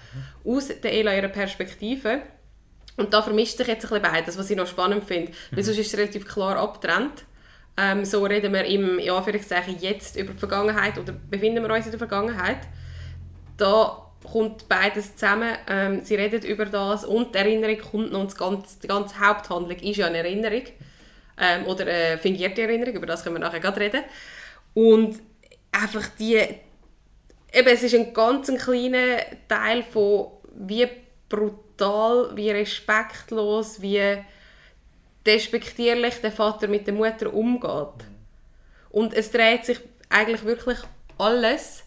mhm. 0.44 0.51
aus 0.51 0.68
der 0.68 0.91
Ella 0.91 1.15
ihrer 1.15 1.30
Perspektive. 1.30 2.22
Und 2.98 3.13
da 3.13 3.21
vermischt 3.21 3.57
sich 3.57 3.67
jetzt 3.67 3.86
ein 3.86 3.89
bisschen 3.89 4.03
beides, 4.03 4.38
was 4.38 4.50
ich 4.50 4.57
noch 4.57 4.67
spannend 4.67 5.03
finde. 5.05 5.31
Mhm. 5.31 5.55
Weil 5.55 5.63
sonst 5.63 5.79
ist 5.79 5.93
es 5.93 6.00
relativ 6.00 6.27
klar 6.27 6.57
abgetrennt. 6.57 7.24
Ähm, 7.77 8.05
so 8.05 8.24
reden 8.24 8.53
wir 8.53 8.65
im 8.65 9.00
ja, 9.00 9.15
Anführungszeichen 9.15 9.77
jetzt 9.79 10.17
über 10.17 10.33
die 10.33 10.39
Vergangenheit 10.39 10.98
oder 10.98 11.13
befinden 11.13 11.63
wir 11.63 11.74
uns 11.74 11.86
in 11.86 11.91
der 11.91 12.00
Vergangenheit. 12.00 12.60
Da 13.57 14.12
kommt 14.29 14.67
beides 14.67 15.15
zusammen. 15.15 15.55
Ähm, 15.67 16.01
sie 16.03 16.15
redet 16.15 16.43
über 16.43 16.65
das 16.65 17.05
und 17.05 17.33
die 17.33 17.39
Erinnerung 17.39 17.77
kommt 17.79 18.12
noch. 18.12 18.21
Und 18.21 18.38
ganze, 18.38 18.79
die 18.81 18.88
ganze 18.88 19.19
Haupthandlung 19.19 19.77
ist 19.79 19.98
ja 19.98 20.07
eine 20.07 20.19
Erinnerung. 20.19 20.63
Ähm, 21.39 21.65
oder 21.65 21.88
eine 21.88 22.17
fingierte 22.17 22.62
Erinnerung, 22.62 22.93
über 22.93 23.07
das 23.07 23.24
können 23.24 23.36
wir 23.36 23.39
nachher 23.39 23.60
gerade 23.60 23.79
reden. 23.79 24.03
Und 24.74 25.19
einfach 25.71 26.07
die... 26.19 26.36
Eben, 27.53 27.67
es 27.67 27.83
ist 27.83 27.95
ein 27.95 28.13
ganz 28.13 28.48
kleiner 28.48 29.17
Teil 29.48 29.83
von 29.83 30.27
wie 30.55 30.88
brutal, 31.27 31.60
wie 31.81 32.51
respektlos, 32.51 33.81
wie 33.81 34.17
despektierlich 35.25 36.15
der 36.21 36.31
Vater 36.31 36.67
mit 36.67 36.88
der 36.88 36.93
Mutter 36.93 37.33
umgeht. 37.33 38.05
Und 38.89 39.13
es 39.13 39.31
dreht 39.31 39.65
sich 39.65 39.79
eigentlich 40.09 40.43
wirklich 40.43 40.77
alles 41.17 41.83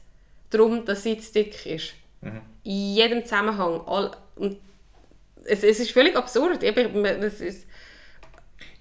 darum, 0.50 0.84
dass 0.84 1.02
sie 1.02 1.18
zu 1.18 1.32
dick 1.32 1.66
ist. 1.66 1.94
Mhm. 2.20 2.40
In 2.62 2.94
jedem 2.94 3.24
Zusammenhang. 3.24 3.80
All, 3.86 4.10
und 4.36 4.56
es, 5.44 5.62
es 5.62 5.80
ist 5.80 5.90
völlig 5.90 6.16
absurd. 6.16 6.62
Es 6.62 7.40
ist 7.40 7.66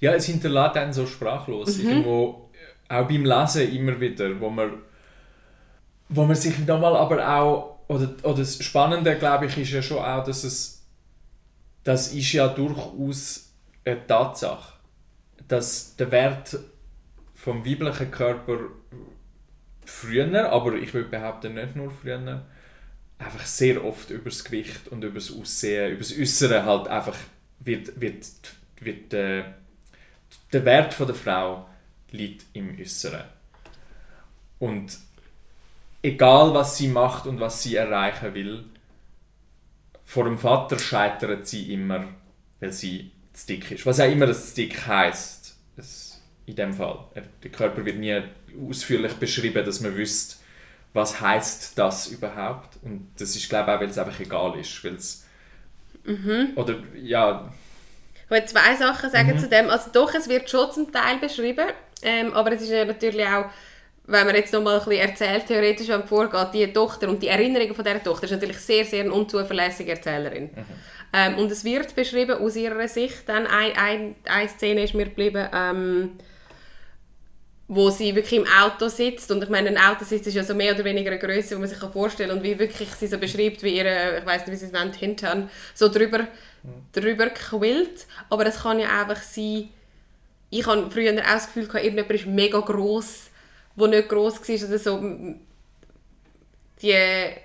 ja, 0.03 0.13
es 0.13 0.25
hinterlässt 0.25 0.75
einen 0.75 0.91
so 0.91 1.07
sprachlos. 1.07 1.77
Mhm. 1.77 1.89
Irgendwo, 1.89 2.49
auch 2.89 3.07
beim 3.07 3.23
Lesen 3.23 3.73
immer 3.73 3.99
wieder, 3.99 4.39
wo 4.39 4.49
man, 4.49 4.81
wo 6.09 6.25
man 6.25 6.35
sich 6.35 6.59
nochmal 6.65 6.95
aber 6.97 7.25
auch, 7.25 7.79
oder, 7.87 8.13
oder 8.23 8.39
das 8.39 8.61
Spannende, 8.61 9.15
glaube 9.17 9.45
ich, 9.45 9.57
ist 9.57 9.71
ja 9.71 9.81
schon 9.81 9.99
auch, 9.99 10.23
dass 10.25 10.43
es, 10.43 10.82
das 11.83 12.13
ist 12.13 12.31
ja 12.33 12.47
durchaus 12.47 13.51
eine 13.85 14.05
Tatsache, 14.07 14.73
dass 15.47 15.95
der 15.95 16.11
Wert 16.11 16.57
vom 17.35 17.65
weiblichen 17.65 18.09
Körper 18.09 18.59
früher, 19.85 20.49
aber 20.49 20.73
ich 20.75 20.93
würde 20.93 21.09
behaupten, 21.09 21.55
nicht 21.55 21.75
nur 21.75 21.91
früher, 21.91 22.45
einfach 23.19 23.45
sehr 23.45 23.83
oft 23.83 24.09
über 24.09 24.29
das 24.29 24.43
Gewicht 24.43 24.87
und 24.89 25.03
über 25.03 25.15
das 25.15 25.31
Aussehen, 25.31 25.91
über 25.91 25.99
das 25.99 26.17
Äußere 26.17 26.65
halt 26.65 26.87
einfach 26.87 27.17
wird, 27.59 27.99
wird, 27.99 28.25
wird 28.79 29.13
äh, 29.13 29.43
der 30.51 30.65
Wert 30.65 30.97
der 30.99 31.15
Frau 31.15 31.69
liegt 32.11 32.45
im 32.53 32.77
Äußeren. 32.79 33.23
Und 34.59 34.97
egal 36.01 36.53
was 36.53 36.77
sie 36.77 36.87
macht 36.87 37.25
und 37.25 37.39
was 37.39 37.63
sie 37.63 37.75
erreichen 37.75 38.33
will, 38.33 38.65
vor 40.13 40.25
dem 40.25 40.37
Vater 40.37 40.77
scheitert 40.77 41.47
sie 41.47 41.73
immer, 41.73 42.05
weil 42.59 42.71
sie 42.71 43.09
zu 43.33 43.47
dick 43.47 43.71
ist. 43.71 43.83
Was 43.87 43.99
auch 43.99 44.11
immer 44.11 44.27
das 44.27 44.53
dick 44.53 44.85
heißt, 44.85 45.57
in 46.45 46.55
dem 46.55 46.71
Fall. 46.71 46.99
Der 47.43 47.51
Körper 47.51 47.83
wird 47.83 47.97
nie 47.97 48.21
ausführlich 48.69 49.13
beschrieben, 49.13 49.65
dass 49.65 49.79
man 49.79 49.95
wüsste, 49.95 50.35
was 50.93 51.19
heißt 51.19 51.79
das 51.79 52.07
überhaupt. 52.09 52.77
Und 52.83 53.09
das 53.17 53.35
ist 53.35 53.49
glaube 53.49 53.71
ich 53.71 53.75
auch, 53.75 53.81
weil 53.81 53.89
es 53.89 53.97
einfach 53.97 54.19
egal 54.19 54.59
ist, 54.59 54.83
weil 54.83 54.93
es 54.93 55.25
mhm. 56.03 56.51
oder 56.57 56.75
ja. 56.95 57.51
Ich 58.23 58.29
wollte 58.29 58.45
zwei 58.45 58.75
Sachen 58.75 59.09
sagen 59.09 59.33
mhm. 59.33 59.39
zu 59.39 59.49
dem. 59.49 59.71
Also 59.71 59.89
doch, 59.91 60.13
es 60.13 60.29
wird 60.29 60.47
schon 60.47 60.71
zum 60.71 60.91
Teil 60.91 61.17
beschrieben, 61.17 61.69
ähm, 62.03 62.33
aber 62.33 62.51
es 62.51 62.61
ist 62.61 62.69
ja 62.69 62.85
natürlich 62.85 63.25
auch 63.25 63.45
wenn 64.05 64.25
man 64.25 64.35
jetzt 64.35 64.51
noch 64.51 64.61
mal 64.61 64.79
ein 64.79 64.85
bisschen 64.85 65.09
erzählt, 65.09 65.47
theoretisch, 65.47 65.87
wenn 65.87 65.99
man 65.99 66.07
vorgeht, 66.07 66.47
die 66.53 66.73
Tochter 66.73 67.07
und 67.07 67.23
die 67.23 67.29
Erinnerungen 67.29 67.73
von 67.73 67.85
dieser 67.85 68.03
Tochter 68.03 68.25
ist 68.25 68.31
natürlich 68.31 68.57
sehr, 68.57 68.83
sehr 68.85 69.01
eine 69.01 69.13
unzuverlässige 69.13 69.91
Erzählerin. 69.91 70.49
Mhm. 70.53 70.65
Ähm, 71.13 71.37
und 71.37 71.51
es 71.51 71.63
wird 71.63 71.95
beschrieben 71.95 72.37
aus 72.37 72.55
ihrer 72.55 72.87
Sicht. 72.87 73.29
Dann 73.29 73.47
ein, 73.47 73.77
ein, 73.77 74.15
eine 74.25 74.49
Szene 74.49 74.83
ist 74.83 74.93
mir 74.93 75.05
geblieben, 75.05 75.47
ähm, 75.53 76.11
wo 77.69 77.89
sie 77.89 78.13
wirklich 78.13 78.41
im 78.41 78.47
Auto 78.47 78.89
sitzt 78.89 79.31
und 79.31 79.41
ich 79.41 79.49
meine, 79.49 79.69
ein 79.69 79.77
Autositz 79.77 80.27
ist 80.27 80.33
ja 80.33 80.43
so 80.43 80.53
mehr 80.53 80.75
oder 80.75 80.83
weniger 80.83 81.11
eine 81.11 81.19
Größe, 81.19 81.55
die 81.55 81.61
man 81.61 81.69
sich 81.69 81.77
vorstellen 81.77 82.29
kann 82.29 82.39
und 82.39 82.43
wie 82.43 82.59
wirklich 82.59 82.89
sie 82.89 83.07
so 83.07 83.17
beschreibt, 83.17 83.63
wie 83.63 83.77
ihre, 83.77 84.19
ich 84.19 84.25
weiß 84.25 84.45
nicht, 84.45 84.51
wie 84.51 84.57
sie 84.57 84.65
es 84.65 84.71
nennt, 84.73 84.95
Hintern, 84.95 85.49
so 85.73 85.87
drüber, 85.87 86.19
mhm. 86.19 86.85
drüber 86.91 87.29
quillt. 87.29 88.05
Aber 88.29 88.45
es 88.45 88.61
kann 88.61 88.79
ja 88.79 88.89
einfach 89.01 89.23
sein, 89.23 89.69
ich 90.49 90.67
habe 90.67 90.91
früher 90.91 91.13
auch 91.13 91.23
das 91.23 91.47
Gefühl 91.47 91.67
gehabt, 91.67 91.85
irgendjemand 91.85 92.19
ist 92.19 92.27
mega 92.27 92.59
gross 92.59 93.29
wo 93.75 93.87
nicht 93.87 94.09
gross 94.09 94.39
war 94.39 94.67
oder 94.67 94.79
so, 94.79 94.99
die, 96.81 96.93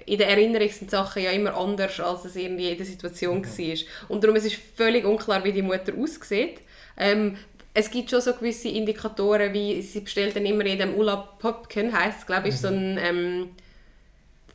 in 0.06 0.18
der 0.18 0.28
Erinnerung 0.28 0.68
sind 0.68 0.90
Sachen 0.90 1.22
ja 1.22 1.30
immer 1.30 1.56
anders, 1.56 2.00
als 2.00 2.24
es 2.24 2.36
irgendwie 2.36 2.70
in 2.70 2.76
der 2.76 2.86
Situation 2.86 3.38
mhm. 3.38 3.44
war. 3.44 3.76
Und 4.08 4.24
darum 4.24 4.36
ist 4.36 4.46
es 4.46 4.54
völlig 4.74 5.04
unklar, 5.04 5.44
wie 5.44 5.52
die 5.52 5.62
Mutter 5.62 5.92
aussieht. 5.96 6.60
Ähm, 6.96 7.36
es 7.72 7.90
gibt 7.90 8.10
schon 8.10 8.20
so 8.20 8.34
gewisse 8.34 8.68
Indikatoren, 8.68 9.52
wie 9.52 9.80
sie 9.82 10.00
bestellt 10.00 10.34
dann 10.34 10.44
immer 10.44 10.66
in 10.66 10.78
dem 10.78 10.94
Ulla 10.94 11.16
Popken, 11.16 11.96
heisst 11.96 12.26
glaube 12.26 12.48
ich, 12.48 12.54
mhm. 12.54 12.58
so 12.58 12.68
ein... 12.68 12.98
Ähm, 13.00 13.48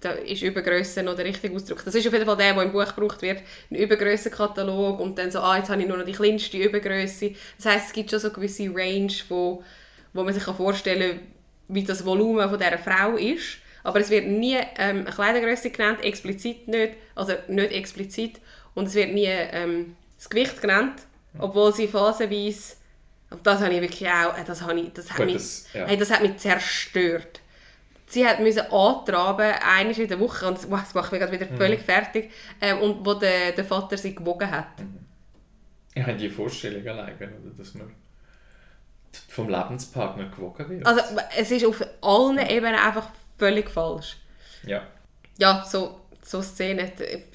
da 0.03 0.11
ist 0.11 0.41
Übergröße 0.41 1.01
noch 1.01 1.15
der 1.15 1.23
richtige 1.23 1.55
Ausdruck. 1.55 1.85
Das 1.85 1.95
ist 1.95 2.05
auf 2.05 2.11
jeden 2.11 2.25
Fall 2.25 2.35
der, 2.35 2.53
der 2.53 2.63
im 2.63 2.73
Buch 2.73 2.93
gebraucht 2.93 3.21
wird. 3.21 3.41
Ein 3.71 3.75
Übergrößenkatalog 3.75 4.99
und 4.99 5.17
dann 5.17 5.31
so, 5.31 5.39
ah, 5.39 5.57
jetzt 5.57 5.69
habe 5.69 5.81
ich 5.81 5.87
nur 5.87 5.95
noch 5.95 6.03
die 6.03 6.11
kleinste 6.11 6.57
Übergröße. 6.57 7.31
Das 7.55 7.65
heißt, 7.67 7.87
es 7.87 7.93
gibt 7.93 8.09
schon 8.09 8.19
so 8.19 8.27
eine 8.27 8.35
gewisse 8.35 8.69
Range, 8.75 9.13
wo, 9.29 9.63
wo 10.11 10.23
man 10.23 10.33
sich 10.33 10.43
vorstellen 10.43 11.19
kann, 11.19 11.32
wie 11.67 11.83
das 11.83 12.05
Volumen 12.05 12.49
von 12.49 12.59
dieser 12.59 12.77
Frau 12.77 13.15
ist. 13.15 13.57
Aber 13.83 13.99
es 13.99 14.09
wird 14.09 14.27
nie 14.27 14.57
ähm, 14.77 15.01
eine 15.01 15.05
Kleidergröße 15.05 15.69
genannt, 15.69 16.03
explizit 16.03 16.67
nicht, 16.67 16.93
also 17.15 17.33
nicht 17.47 17.71
explizit. 17.71 18.39
Und 18.73 18.87
es 18.87 18.95
wird 18.95 19.13
nie 19.13 19.27
ähm, 19.27 19.95
das 20.17 20.29
Gewicht 20.29 20.61
genannt, 20.61 21.01
obwohl 21.37 21.73
sie 21.73 21.87
phasenweise, 21.87 22.75
und 23.29 23.45
das 23.45 23.61
habe 23.61 23.73
ich 23.73 23.81
wirklich 23.81 24.09
auch, 24.09 24.37
äh, 24.37 24.43
das, 24.45 24.61
habe 24.61 24.79
ich, 24.79 24.93
das, 24.93 25.09
hat, 25.09 25.17
Gut, 25.17 25.25
mich, 25.25 25.35
das, 25.35 25.67
ja. 25.73 25.85
hey, 25.85 25.97
das 25.97 26.11
hat 26.11 26.21
mich 26.21 26.37
zerstört. 26.37 27.41
Sie 28.05 28.25
hat 28.25 28.39
müssen 28.39 28.61
antraben, 28.71 29.53
einmal 29.61 29.99
in 29.99 30.07
der 30.07 30.19
Woche, 30.19 30.47
und 30.47 30.57
das 30.57 30.67
macht 30.67 31.11
mich 31.11 31.19
gerade 31.19 31.31
wieder 31.31 31.49
mhm. 31.51 31.57
völlig 31.57 31.81
fertig, 31.81 32.31
ähm, 32.61 32.79
und 32.79 33.05
wo 33.05 33.15
der, 33.15 33.51
der 33.51 33.65
Vater 33.65 33.97
sie 33.97 34.15
gewogen 34.15 34.49
hat. 34.49 34.79
Mhm. 34.79 34.99
Ich 35.95 36.03
habe 36.03 36.15
die 36.15 36.29
Vorstellung 36.29 36.87
allein, 36.87 37.17
dass 37.57 37.75
man 37.75 37.93
vom 39.29 39.49
Lebenspartner 39.49 40.25
gewogen 40.25 40.69
wird. 40.69 40.85
Also 40.85 41.01
es 41.37 41.51
ist 41.51 41.65
auf 41.65 41.81
allen 42.01 42.39
Ebenen 42.39 42.75
einfach 42.75 43.09
völlig 43.37 43.69
falsch. 43.69 44.17
Ja. 44.65 44.81
Ja, 45.37 45.65
so, 45.65 45.99
so 46.23 46.41
Szenen 46.41 46.91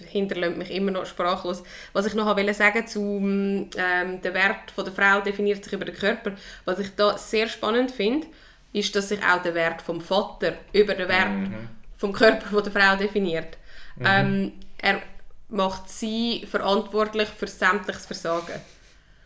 hinterlässt 0.06 0.56
mich 0.56 0.70
immer 0.70 0.90
noch 0.90 1.06
sprachlos. 1.06 1.62
Was 1.92 2.06
ich 2.06 2.14
noch 2.14 2.26
wollte 2.26 2.54
sagen 2.54 2.86
zum 2.86 3.70
ähm, 3.76 4.20
der 4.22 4.34
Wert 4.34 4.70
von 4.74 4.84
der 4.84 4.94
Frau 4.94 5.20
definiert 5.20 5.64
sich 5.64 5.72
über 5.72 5.84
den 5.84 5.94
Körper. 5.94 6.32
Was 6.64 6.78
ich 6.78 6.94
da 6.94 7.18
sehr 7.18 7.48
spannend 7.48 7.90
finde, 7.90 8.26
ist, 8.72 8.94
dass 8.94 9.08
sich 9.08 9.20
auch 9.22 9.42
der 9.42 9.54
Wert 9.54 9.82
vom 9.82 10.00
Vater 10.00 10.54
über 10.72 10.94
den 10.94 11.08
Wert 11.08 11.30
mhm. 11.30 11.68
vom 11.96 12.12
Körper 12.12 12.46
von 12.46 12.62
der 12.62 12.72
Frau 12.72 12.96
definiert. 12.96 13.58
Mhm. 13.96 14.06
Ähm, 14.06 14.52
er 14.78 15.00
macht 15.48 15.88
sie 15.88 16.46
verantwortlich 16.48 17.28
für 17.28 17.46
sämtliches 17.46 18.06
Versagen. 18.06 18.60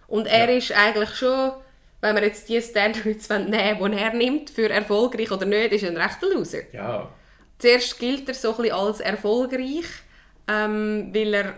Und 0.06 0.26
er 0.26 0.50
ja. 0.50 0.56
ist 0.56 0.72
eigentlich 0.72 1.14
schon 1.14 1.52
wenn 2.02 2.16
wir 2.16 2.24
jetzt 2.24 2.48
die 2.48 2.60
Standards 2.60 3.28
nehmen 3.30 3.92
die 3.92 3.98
er 3.98 4.12
nimmt, 4.12 4.50
für 4.50 4.68
erfolgreich 4.68 5.30
oder 5.30 5.46
nicht, 5.46 5.72
ist 5.72 5.84
er 5.84 5.90
ein 5.90 5.96
rechter 5.96 6.28
Loser. 6.28 6.62
Ja. 6.72 7.08
Zuerst 7.58 7.98
gilt 7.98 8.28
er 8.28 8.34
so 8.34 8.56
ein 8.58 8.72
als 8.72 9.00
erfolgreich, 9.00 9.86
ähm, 10.48 11.10
weil 11.14 11.32
er 11.32 11.54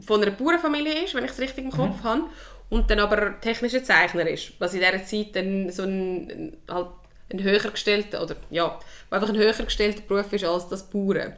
von 0.00 0.22
einer 0.22 0.30
Bauernfamilie 0.30 1.04
ist, 1.04 1.14
wenn 1.14 1.24
ich 1.24 1.30
es 1.30 1.38
richtig 1.38 1.64
im 1.64 1.70
Kopf 1.70 2.02
mhm. 2.02 2.04
habe, 2.04 2.22
und 2.70 2.90
dann 2.90 3.00
aber 3.00 3.38
technischer 3.38 3.84
Zeichner 3.84 4.26
ist, 4.26 4.52
was 4.58 4.72
in 4.72 4.80
dieser 4.80 5.04
Zeit 5.04 5.36
dann 5.36 5.70
so 5.70 5.82
ein, 5.82 6.56
halt 6.70 6.88
ein 7.30 7.42
höher 7.42 7.70
gestellter, 7.70 8.22
oder 8.22 8.34
ja, 8.48 8.80
einfach 9.10 9.28
ein 9.28 9.36
höher 9.36 9.52
gestellter 9.52 10.00
Beruf 10.08 10.32
ist 10.32 10.44
als 10.44 10.68
das 10.68 10.88
Bauern. 10.88 11.36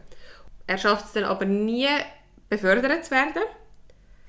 Er 0.68 0.78
schafft 0.78 1.06
es 1.06 1.12
dann 1.12 1.24
aber 1.24 1.44
nie, 1.44 1.88
befördert 2.48 3.04
zu 3.04 3.10
werden 3.10 3.42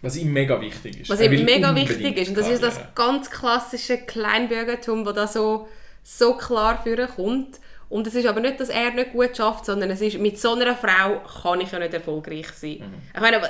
was 0.06 0.16
ihm 0.16 0.32
mega 0.32 0.60
wichtig 0.62 1.02
ist. 1.02 1.10
Was 1.10 1.20
ihm 1.20 1.44
mega 1.44 1.76
wichtig 1.76 2.18
ist. 2.18 2.30
Und 2.30 2.38
das 2.38 2.50
ist 2.50 2.64
das 2.64 2.80
ganz 2.96 3.30
klassische 3.30 3.98
Kleinbürgertum, 3.98 5.06
wo 5.06 5.12
da 5.12 5.28
so 5.28 5.68
so 6.06 6.38
klar 6.38 6.82
vorkommt. 6.84 7.60
Und 7.90 8.08
es 8.08 8.16
ist 8.16 8.26
aber 8.26 8.40
nicht, 8.40 8.60
dass 8.60 8.70
er 8.70 8.92
nicht 8.92 9.12
gut 9.12 9.36
schafft, 9.36 9.66
sondern 9.66 9.90
es 9.90 10.02
ist, 10.02 10.20
mit 10.20 10.40
so 10.40 10.54
einer 10.54 10.76
Frau 10.76 11.20
kann 11.42 11.62
ich 11.62 11.72
ja 11.72 11.80
nicht 11.80 11.94
erfolgreich 11.94 12.48
sein. 12.50 12.80
Mhm. 12.80 13.02
Ich 13.14 13.22
meine, 13.22 13.38
aber 13.38 13.50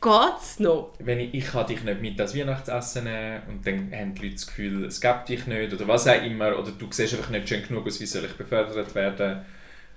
geht's 0.00 0.60
noch? 0.60 0.92
Wenn 0.98 1.20
ich, 1.20 1.34
ich 1.34 1.46
kann 1.46 1.66
dich 1.66 1.82
nicht 1.82 2.00
mit 2.00 2.18
das 2.18 2.36
Weihnachtsessen 2.36 3.04
nehmen 3.04 3.42
und 3.48 3.66
dann 3.66 3.92
haben 3.92 4.14
die 4.14 4.22
Leute 4.22 4.34
das 4.34 4.46
Gefühl, 4.46 4.84
es 4.84 5.00
gibt 5.00 5.28
dich 5.28 5.46
nicht 5.46 5.72
oder 5.72 5.88
was 5.88 6.06
auch 6.06 6.22
immer 6.22 6.58
oder 6.58 6.70
du 6.70 6.86
siehst 6.90 7.14
einfach 7.14 7.30
nicht 7.30 7.48
schön 7.48 7.66
genug 7.66 7.86
aus, 7.86 8.00
wie 8.00 8.06
soll 8.06 8.24
ich 8.24 8.32
befördert 8.32 8.94
werden. 8.94 9.44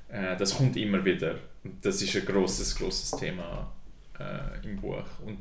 Äh, 0.10 0.36
das 0.38 0.58
kommt 0.58 0.76
immer 0.78 1.04
wieder. 1.04 1.36
Und 1.64 1.84
das 1.86 2.02
ist 2.02 2.16
ein 2.16 2.26
grosses, 2.26 2.76
grosses 2.76 3.12
Thema 3.12 3.72
äh, 4.20 4.68
im 4.68 4.80
Buch 4.80 5.06
und, 5.26 5.40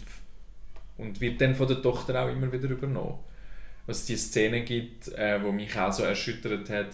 und 1.00 1.20
wird 1.20 1.40
dann 1.40 1.54
von 1.54 1.66
der 1.66 1.82
Tochter 1.82 2.22
auch 2.22 2.28
immer 2.28 2.52
wieder 2.52 2.68
übernommen. 2.68 3.18
Was 3.86 4.04
die 4.04 4.16
Szene 4.16 4.62
gibt, 4.62 5.08
äh, 5.08 5.42
wo 5.42 5.50
mich 5.50 5.76
auch 5.78 5.92
so 5.92 6.02
erschüttert 6.02 6.68
hat, 6.70 6.90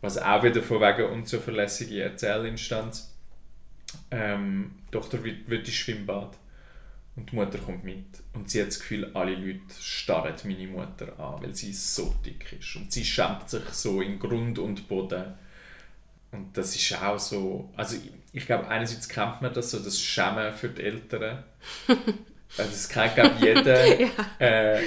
was 0.00 0.18
auch 0.18 0.42
wieder 0.42 0.62
von 0.62 0.80
wegen 0.80 1.10
unzuverlässige 1.10 2.02
Erzählinstanz. 2.02 3.14
Ähm, 4.10 4.72
die 4.86 4.90
Tochter 4.90 5.22
wird, 5.24 5.48
wird 5.48 5.66
ins 5.66 5.76
Schwimmbad 5.76 6.36
und 7.16 7.32
die 7.32 7.36
Mutter 7.36 7.58
kommt 7.58 7.84
mit. 7.84 8.04
Und 8.34 8.50
sie 8.50 8.60
hat 8.60 8.68
das 8.68 8.80
Gefühl, 8.80 9.10
alle 9.14 9.34
Leute 9.34 9.60
starren 9.80 10.34
meine 10.44 10.66
Mutter 10.66 11.18
an, 11.18 11.42
weil 11.42 11.54
sie 11.54 11.72
so 11.72 12.14
dick 12.24 12.52
ist. 12.58 12.76
Und 12.76 12.92
sie 12.92 13.04
schämt 13.04 13.48
sich 13.48 13.64
so 13.70 14.00
in 14.02 14.18
Grund 14.18 14.58
und 14.58 14.88
Boden. 14.88 15.34
Und 16.30 16.56
das 16.56 16.76
ist 16.76 17.02
auch 17.02 17.18
so. 17.18 17.70
Also, 17.76 17.96
ich, 17.96 18.12
ich 18.32 18.46
glaube, 18.46 18.68
einerseits 18.68 19.08
kennt 19.08 19.40
man 19.40 19.52
das 19.52 19.70
so, 19.70 19.78
das 19.78 19.98
Schämen 19.98 20.52
für 20.52 20.68
die 20.68 20.82
Eltern. 20.82 21.44
Also, 22.56 22.70
das 22.70 22.88
kennt, 22.88 23.14
glaube 23.14 23.34
jeder. 23.40 23.86
Ja. 23.98 24.46
Äh, 24.46 24.80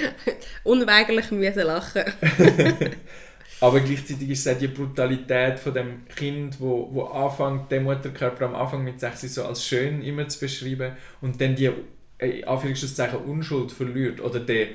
Unweigerlich 0.64 1.30
müssen 1.30 1.62
lachen. 1.62 2.02
aber 3.60 3.80
gleichzeitig 3.80 4.28
ist 4.28 4.46
es 4.46 4.54
auch 4.54 4.58
die 4.58 4.68
Brutalität 4.68 5.58
von 5.58 5.74
dem 5.74 6.08
Kind, 6.08 6.60
wo, 6.60 6.88
wo 6.92 7.04
anfängt, 7.04 7.70
den 7.70 7.84
Mutterkörper 7.84 8.46
am 8.46 8.54
Anfang 8.54 8.82
mit 8.82 8.98
6 9.00 9.22
so 9.34 9.44
als 9.44 9.64
schön 9.64 10.02
immer 10.02 10.26
zu 10.28 10.40
beschreiben 10.40 10.96
und 11.20 11.40
dann 11.40 11.54
die 11.54 11.70
äh, 12.18 12.40
in 12.40 12.48
Anführungszeichen 12.48 13.18
Unschuld 13.20 13.72
verliert 13.72 14.20
oder 14.20 14.40
der, 14.40 14.68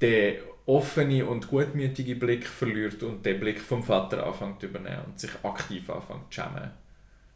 der 0.00 0.34
offene 0.66 1.26
und 1.26 1.48
gutmütige 1.48 2.14
Blick 2.16 2.46
verliert 2.46 3.02
und 3.02 3.26
den 3.26 3.40
Blick 3.40 3.60
vom 3.60 3.82
Vater 3.82 4.26
anfängt 4.26 4.60
zu 4.60 4.66
übernehmen 4.66 5.04
und 5.06 5.18
sich 5.18 5.30
aktiv 5.42 5.90
anfängt 5.90 6.32
zu 6.32 6.40
schämen 6.40 6.70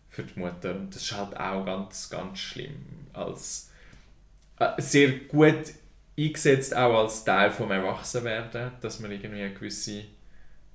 für 0.08 0.22
die 0.22 0.38
Mutter. 0.38 0.74
Und 0.74 0.94
das 0.94 1.02
ist 1.02 1.16
halt 1.16 1.36
auch 1.36 1.64
ganz, 1.64 2.08
ganz 2.08 2.38
schlimm. 2.38 3.08
Als, 3.12 3.70
sehr 4.78 5.10
gut 5.28 5.72
eingesetzt 6.18 6.76
auch 6.76 7.00
als 7.02 7.24
Teil 7.24 7.50
vom 7.50 7.70
Erwachsenwerden, 7.70 8.72
dass 8.80 9.00
man 9.00 9.10
irgendwie 9.10 9.42
eine 9.42 9.54
gewisse 9.54 10.04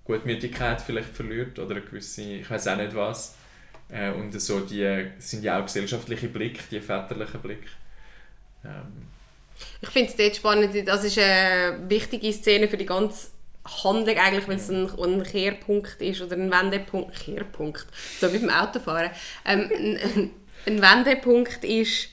Gutmütigkeit 0.04 0.82
vielleicht 0.82 1.10
verliert 1.16 1.60
oder 1.60 1.76
eine 1.76 1.86
gewisse, 1.86 2.24
ich 2.24 2.50
weiß 2.50 2.68
auch 2.68 2.78
nicht 2.78 2.96
was. 2.96 3.38
Äh, 3.90 4.12
und 4.12 4.32
so 4.40 4.62
die 4.62 5.12
sind 5.20 5.44
ja 5.44 5.60
auch 5.60 5.66
gesellschaftliche 5.66 6.28
Blick, 6.30 6.70
die 6.70 6.82
väterlichen 6.82 7.42
Blick. 7.42 7.68
Ähm, 8.64 9.12
Ich 9.82 9.90
finde 9.90 10.10
es 10.12 10.16
dort 10.18 10.36
spannend, 10.36 10.88
das 10.88 11.04
ist 11.04 11.18
eine 11.20 11.90
wichtige 11.90 12.32
Szene 12.34 12.68
für 12.70 12.78
die 12.78 12.86
ganze 12.86 13.30
Handlung 13.84 14.18
eigentlich, 14.18 14.48
wenn 14.48 14.58
es 14.58 14.70
ein, 14.70 14.90
ein 15.00 15.24
Kehrpunkt 15.24 16.02
ist 16.02 16.22
oder 16.22 16.36
ein 16.36 16.52
Wendepunkt, 16.52 17.20
Kehrpunkt, 17.20 17.88
so 18.20 18.32
wie 18.34 18.40
beim 18.40 18.50
Autofahren, 18.50 19.12
ähm, 19.46 19.70
ein, 19.72 19.98
ein, 19.98 20.32
ein 20.66 20.82
Wendepunkt 20.82 21.64
ist, 21.64 22.10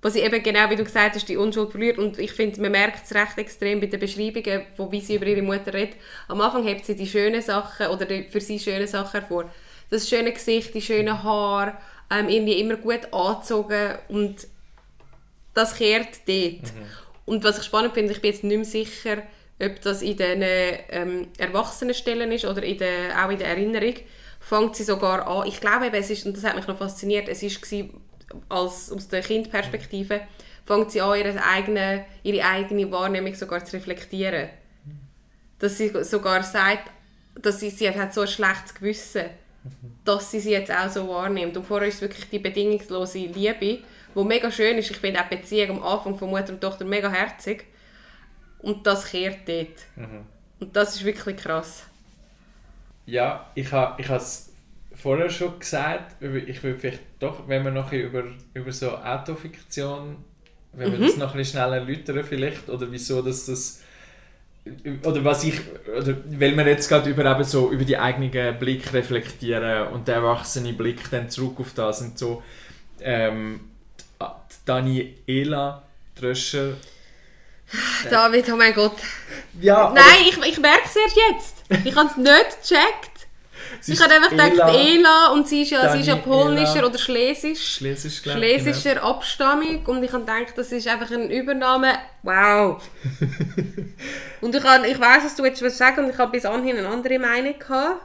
was 0.00 0.14
ich 0.14 0.22
eben 0.22 0.42
genau 0.42 0.70
wie 0.70 0.76
du 0.76 0.84
gesagt 0.84 1.16
hast, 1.16 1.28
die 1.28 1.36
Unschuld 1.36 1.70
verliert 1.70 1.98
und 1.98 2.18
ich 2.18 2.32
finde, 2.32 2.60
man 2.60 2.70
merkt 2.72 3.04
es 3.04 3.14
recht 3.14 3.36
extrem 3.36 3.80
bei 3.80 3.86
den 3.86 3.98
Beschreibungen, 3.98 4.62
wo 4.76 4.90
wie 4.92 5.00
sie 5.00 5.16
über 5.16 5.26
ihre 5.26 5.42
Mutter 5.42 5.74
redet. 5.74 5.96
Am 6.28 6.40
Anfang 6.40 6.64
hebt 6.64 6.84
sie 6.84 6.94
die 6.94 7.06
schönen 7.06 7.42
Sachen 7.42 7.88
oder 7.88 8.04
die 8.04 8.24
für 8.24 8.40
sie 8.40 8.58
schöne 8.58 8.86
Sachen 8.86 9.20
hervor. 9.20 9.50
Das 9.90 10.08
schöne 10.08 10.32
Gesicht, 10.32 10.74
die 10.74 10.82
schönen 10.82 11.22
Haare, 11.22 11.76
ähm, 12.10 12.28
irgendwie 12.28 12.60
immer 12.60 12.76
gut 12.76 13.12
angezogen 13.12 13.98
und 14.08 14.46
das 15.54 15.74
kehrt 15.74 16.20
dort. 16.26 16.72
Und 17.24 17.42
was 17.44 17.58
ich 17.58 17.64
spannend 17.64 17.94
finde, 17.94 18.12
ich 18.12 18.22
bin 18.22 18.30
jetzt 18.30 18.44
nicht 18.44 18.56
mehr 18.56 18.64
sicher, 18.64 19.22
ob 19.60 19.80
das 19.82 20.02
in 20.02 20.16
den 20.16 20.42
ähm, 20.42 21.28
Erwachsenenstellen 21.36 22.30
ist 22.30 22.44
oder 22.44 22.62
in 22.62 22.78
der, 22.78 23.24
auch 23.24 23.30
in 23.30 23.38
der 23.38 23.48
Erinnerung, 23.48 23.94
fängt 24.40 24.76
sie 24.76 24.84
sogar 24.84 25.26
an. 25.26 25.48
Ich 25.48 25.60
glaube 25.60 25.86
eben, 25.86 25.96
es 25.96 26.10
ist, 26.10 26.24
und 26.24 26.36
das 26.36 26.44
hat 26.44 26.54
mich 26.54 26.68
noch 26.68 26.78
fasziniert, 26.78 27.28
es 27.28 27.42
war 27.42 27.88
als, 28.48 28.90
aus 28.92 29.08
der 29.08 29.22
Kindperspektive, 29.22 30.20
fängt 30.66 30.90
sie 30.90 31.00
an, 31.00 31.18
ihre 31.18 31.42
eigene, 31.44 32.04
ihre 32.22 32.44
eigene 32.44 32.90
Wahrnehmung 32.90 33.34
sogar 33.34 33.64
zu 33.64 33.76
reflektieren. 33.76 34.50
Dass 35.58 35.78
sie 35.78 35.92
sogar 36.04 36.42
sagt, 36.42 36.90
dass 37.34 37.60
sie, 37.60 37.70
sie 37.70 37.90
hat 37.90 38.14
so 38.14 38.22
ein 38.22 38.28
schlechtes 38.28 38.74
Gewissen 38.74 39.26
dass 40.04 40.30
sie 40.30 40.40
sie 40.40 40.52
jetzt 40.52 40.72
auch 40.72 40.88
so 40.88 41.08
wahrnimmt. 41.08 41.56
Und 41.56 41.66
vorher 41.66 41.88
ist 41.88 42.00
wirklich 42.00 42.28
die 42.30 42.38
bedingungslose 42.38 43.18
Liebe, 43.18 43.78
die 44.14 44.24
mega 44.24 44.50
schön 44.50 44.78
ist. 44.78 44.90
Ich 44.90 44.96
finde 44.96 45.20
auch 45.20 45.28
die 45.28 45.36
Beziehung 45.36 45.78
am 45.78 45.82
Anfang 45.82 46.16
von 46.16 46.30
Mutter 46.30 46.52
und 46.52 46.60
Tochter 46.60 46.84
mega 46.84 47.10
herzig. 47.10 47.66
Und 48.60 48.86
das 48.86 49.06
kehrt 49.06 49.46
dort. 49.46 49.68
Und 50.60 50.74
das 50.74 50.96
ist 50.96 51.04
wirklich 51.04 51.36
krass. 51.36 51.84
Ja, 53.06 53.50
ich 53.54 53.70
habe 53.72 54.00
ich 54.00 54.08
es 54.10 54.47
vorher 55.00 55.30
schon 55.30 55.58
gesagt, 55.58 56.16
ich 56.22 56.62
will 56.62 56.76
vielleicht 56.76 57.00
doch, 57.20 57.48
wenn 57.48 57.64
wir 57.64 57.70
noch 57.70 57.92
über, 57.92 58.24
über 58.54 58.72
so 58.72 58.90
Autofiktion, 58.96 60.16
wenn 60.72 60.92
wir 60.92 60.98
das 60.98 61.16
noch 61.16 61.32
ein 61.32 61.38
bisschen 61.38 61.58
schneller 61.58 61.76
erläutern 61.76 62.24
vielleicht, 62.24 62.68
oder 62.68 62.90
wieso 62.90 63.22
dass 63.22 63.46
das, 63.46 63.82
oder 65.04 65.24
was 65.24 65.44
ich, 65.44 65.60
oder 65.96 66.16
weil 66.26 66.56
wir 66.56 66.66
jetzt 66.66 66.88
gerade 66.88 67.10
über, 67.10 67.24
eben 67.24 67.44
so, 67.44 67.70
über 67.70 67.84
die 67.84 67.96
eigenen 67.96 68.58
Blick 68.58 68.92
reflektieren 68.92 69.88
und 69.88 70.08
der 70.08 70.16
erwachsene 70.16 70.72
Blick 70.72 71.10
dann 71.10 71.30
zurück 71.30 71.60
auf 71.60 71.72
das 71.74 72.02
und 72.02 72.18
so, 72.18 72.42
ähm, 73.00 73.60
Daniela 74.64 75.82
Tröscher, 76.14 76.74
David, 78.10 78.50
oh 78.50 78.56
mein 78.56 78.74
Gott. 78.74 78.96
ja, 79.60 79.92
Nein, 79.94 80.22
ich, 80.28 80.38
ich 80.38 80.58
merke 80.58 80.84
es 80.86 80.96
erst 80.96 81.16
jetzt. 81.16 81.86
Ich 81.86 81.94
habe 81.94 82.08
es 82.08 82.16
nicht 82.16 82.62
gecheckt. 82.62 83.07
Sie 83.80 83.92
Ich 83.92 84.00
habe 84.02 84.14
einfach 84.14 84.30
gedacht, 84.30 84.52
Ela 84.52 84.74
Ela 84.74 85.26
und 85.32 85.48
sie 85.48 85.62
ist 85.62 85.70
ja, 85.70 85.92
sie 85.92 86.00
ist 86.00 86.06
ja 86.06 86.16
polnischer 86.16 86.86
oder 86.86 86.98
schlesisch. 86.98 87.76
Schlesisch, 87.76 88.22
glaub 88.22 88.36
genau. 88.36 88.46
Schlesischer 88.46 89.02
Abstammung 89.02 89.84
und 89.86 90.02
ich 90.02 90.12
habe 90.12 90.24
gedacht, 90.24 90.54
das 90.56 90.72
ist 90.72 90.86
einfach 90.88 91.10
ein 91.10 91.30
Übernahme. 91.30 91.94
Wow. 92.22 92.82
und 94.40 94.54
ich, 94.54 94.64
habe, 94.64 94.86
ich 94.86 94.98
weiß, 94.98 95.24
was 95.24 95.36
du 95.36 95.44
jetzt 95.44 95.62
willst 95.62 95.78
sagen 95.78 96.04
und 96.04 96.10
ich 96.10 96.18
habe 96.18 96.32
bis 96.32 96.44
anhin 96.44 96.78
eine 96.78 96.88
andere 96.88 97.18
Meinung 97.18 97.58
gehabt. 97.58 98.02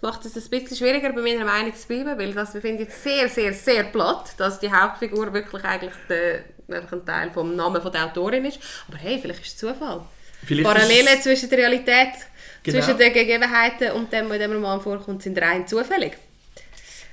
Das 0.00 0.02
macht 0.02 0.24
es 0.24 0.34
ein 0.34 0.50
bisschen 0.50 0.76
schwieriger, 0.76 1.12
bei 1.12 1.20
meiner 1.20 1.44
Meinung 1.44 1.74
zu 1.74 1.86
bleiben, 1.86 2.18
weil 2.18 2.32
das 2.32 2.52
finde 2.52 2.84
ich 2.84 2.90
sehr, 2.90 3.28
sehr, 3.28 3.52
sehr 3.52 3.84
platt, 3.84 4.32
dass 4.38 4.58
die 4.58 4.72
Hauptfigur 4.72 5.32
wirklich 5.34 5.62
eigentlich 5.64 5.92
der, 6.08 6.44
einfach 6.74 6.92
ein 6.92 7.04
Teil 7.04 7.30
vom 7.30 7.54
Namen 7.54 7.82
von 7.82 7.92
der 7.92 8.06
Autorin 8.06 8.46
ist. 8.46 8.58
Aber 8.88 8.96
hey, 8.96 9.18
vielleicht 9.20 9.40
ist 9.40 9.48
es 9.48 9.56
Zufall. 9.58 10.06
Vielleicht 10.44 10.66
Parallelen 10.66 11.08
ist 11.08 11.24
zwischen 11.24 11.50
der 11.50 11.58
Realität, 11.58 12.14
Genau. 12.62 12.78
zwischen 12.78 12.98
den 12.98 13.12
Gegebenheiten 13.12 13.92
und 13.92 14.12
dem, 14.12 14.28
was 14.28 14.36
in 14.36 14.42
dem 14.42 14.52
Roman 14.52 14.80
vorkommt, 14.80 15.22
sind 15.22 15.40
rein 15.40 15.66
zufällig. 15.66 16.12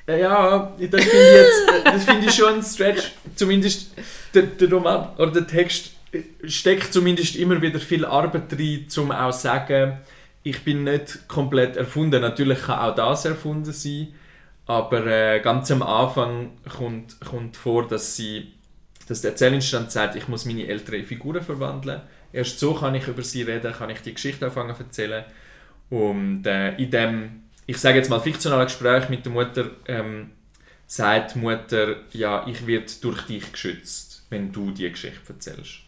Ja, 0.08 0.74
das 0.80 1.04
finde 1.04 1.18
ich, 1.18 1.34
jetzt, 1.34 1.86
das 1.86 2.04
finde 2.06 2.28
ich 2.28 2.34
schon 2.34 2.54
ein 2.56 2.64
Stretch. 2.64 3.12
Zumindest 3.36 3.92
der, 4.34 4.44
der 4.44 4.70
Roman 4.70 5.16
oder 5.18 5.32
der 5.32 5.48
Text 5.48 5.92
steckt 6.46 6.94
zumindest 6.94 7.36
immer 7.36 7.62
wieder 7.62 7.80
viel 7.80 8.06
Arbeit 8.06 8.54
rein, 8.54 8.88
um 8.98 9.12
auch 9.12 9.32
zu 9.32 9.40
sagen, 9.40 9.98
ich 10.44 10.64
bin 10.64 10.86
nicht 10.86 11.28
komplett 11.28 11.76
erfunden. 11.76 12.22
Natürlich 12.22 12.62
kann 12.62 12.80
auch 12.80 12.96
das 12.96 13.26
erfunden 13.26 13.74
sein, 13.74 14.14
aber 14.66 15.06
äh, 15.06 15.40
ganz 15.42 15.72
am 15.72 15.84
Anfang 15.84 16.52
kommt, 16.78 17.20
kommt 17.20 17.58
vor, 17.58 17.88
dass 17.88 18.16
sie 18.16 18.54
dass 19.08 19.22
der 19.22 19.32
Erzählinstand 19.32 19.92
sagt, 19.92 20.16
ich 20.16 20.28
muss 20.28 20.46
meine 20.46 20.68
älteren 20.68 21.04
Figuren 21.06 21.42
verwandeln. 21.42 22.02
Erst 22.34 22.60
so 22.60 22.74
kann 22.74 22.94
ich 22.94 23.08
über 23.08 23.24
sie 23.24 23.44
reden, 23.44 23.74
kann 23.74 23.90
ich 23.90 24.02
die 24.02 24.14
Geschichte 24.14 24.46
anfangen 24.46 24.76
zu 24.76 24.84
erzählen. 24.84 25.24
Und 25.90 26.46
äh, 26.46 26.76
in 26.76 26.92
dem, 26.92 27.44
ich 27.66 27.78
sage 27.78 27.98
jetzt 27.98 28.10
mal, 28.10 28.20
fiktionalen 28.20 28.66
Gespräch 28.66 29.08
mit 29.08 29.26
der 29.26 29.32
Mutter, 29.32 29.72
ähm, 29.88 30.32
sagt 30.86 31.36
die 31.36 31.40
Mutter, 31.40 31.96
ja, 32.12 32.46
ich 32.48 32.68
werde 32.68 32.92
durch 33.02 33.22
dich 33.24 33.50
geschützt, 33.52 34.26
wenn 34.30 34.52
du 34.52 34.72
die 34.72 34.90
Geschichte 34.90 35.22
erzählst. 35.30 35.80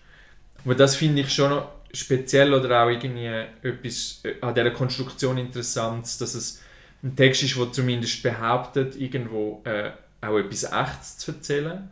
Und 0.64 0.80
das 0.80 0.96
finde 0.96 1.22
ich 1.22 1.34
schon 1.34 1.50
noch 1.50 1.70
speziell 1.94 2.54
oder 2.54 2.84
auch 2.84 2.90
irgendwie 2.90 3.26
etwas 3.68 4.22
äh, 4.24 4.36
an 4.40 4.56
dieser 4.56 4.72
Konstruktion 4.72 5.38
interessant, 5.38 6.06
dass 6.22 6.36
es 6.36 6.62
ein 7.04 7.18
Text 7.18 7.44
ist, 7.44 7.58
der 7.58 7.72
zumindest 7.74 8.24
behauptet, 8.24 8.96
irgendwo 8.96 9.62
äh, 9.66 9.92
auch 10.22 10.38
etwas 10.38 10.64
Echtes 10.64 11.18
zu 11.18 11.32
erzählen 11.32 11.90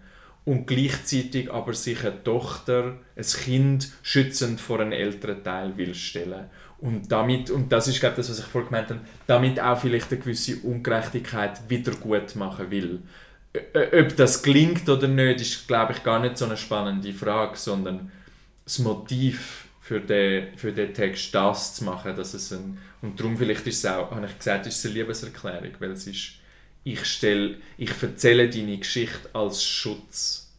und 0.48 0.66
gleichzeitig 0.66 1.52
aber 1.52 1.74
sich 1.74 2.06
eine 2.06 2.24
Tochter, 2.24 2.96
ein 3.18 3.24
Kind 3.24 3.92
schützend 4.02 4.62
vor 4.62 4.80
einem 4.80 4.94
älteren 4.94 5.44
Teil 5.44 5.76
will 5.76 5.94
stellen. 5.94 6.46
Und 6.78 7.12
damit, 7.12 7.50
und 7.50 7.70
das 7.70 7.90
ist 7.90 8.00
glaube 8.00 8.14
ich 8.14 8.18
das, 8.28 8.30
was 8.30 8.40
ich 8.40 8.46
vorhin 8.46 8.70
gemeint 8.70 8.90
habe, 8.90 9.02
damit 9.28 9.60
auch 9.60 9.78
vielleicht 9.78 10.10
eine 10.10 10.22
gewisse 10.22 10.56
Ungerechtigkeit 10.62 11.60
wieder 11.68 11.92
gut 11.92 12.38
machen 12.38 12.72
will. 12.72 13.02
Ob 13.76 14.16
das 14.16 14.42
gelingt 14.42 14.88
oder 14.88 15.10
nicht, 15.10 15.42
ist 15.42 15.68
glaube 15.68 15.92
ich 15.92 16.04
gar 16.04 16.22
nicht 16.22 16.38
so 16.38 16.46
eine 16.46 16.56
spannende 16.56 17.12
Frage, 17.12 17.58
sondern 17.58 18.10
das 18.64 18.80
Motiv 18.80 19.66
für 19.82 20.00
den, 20.00 20.58
für 20.58 20.72
den 20.72 20.94
Text 20.94 21.36
das 21.36 21.76
zu 21.76 21.84
machen, 21.84 22.16
dass 22.16 22.34
es 22.34 22.54
ein, 22.54 22.78
und 23.02 23.20
darum 23.20 23.36
vielleicht 23.36 23.68
ist 23.68 23.80
es 23.80 23.86
auch, 23.86 24.12
habe 24.12 24.26
ich 24.26 24.38
gesagt, 24.38 24.66
ist 24.66 24.78
es 24.78 24.86
eine 24.86 24.94
Liebeserklärung, 24.94 25.72
weil 25.80 25.92
es 25.92 26.08
ist, 26.08 26.37
ich 26.92 27.06
stelle, 27.06 27.58
ich 27.78 27.92
erzähle 28.02 28.50
deine 28.50 28.78
Geschichte 28.78 29.30
als 29.34 29.64
Schutz. 29.64 30.50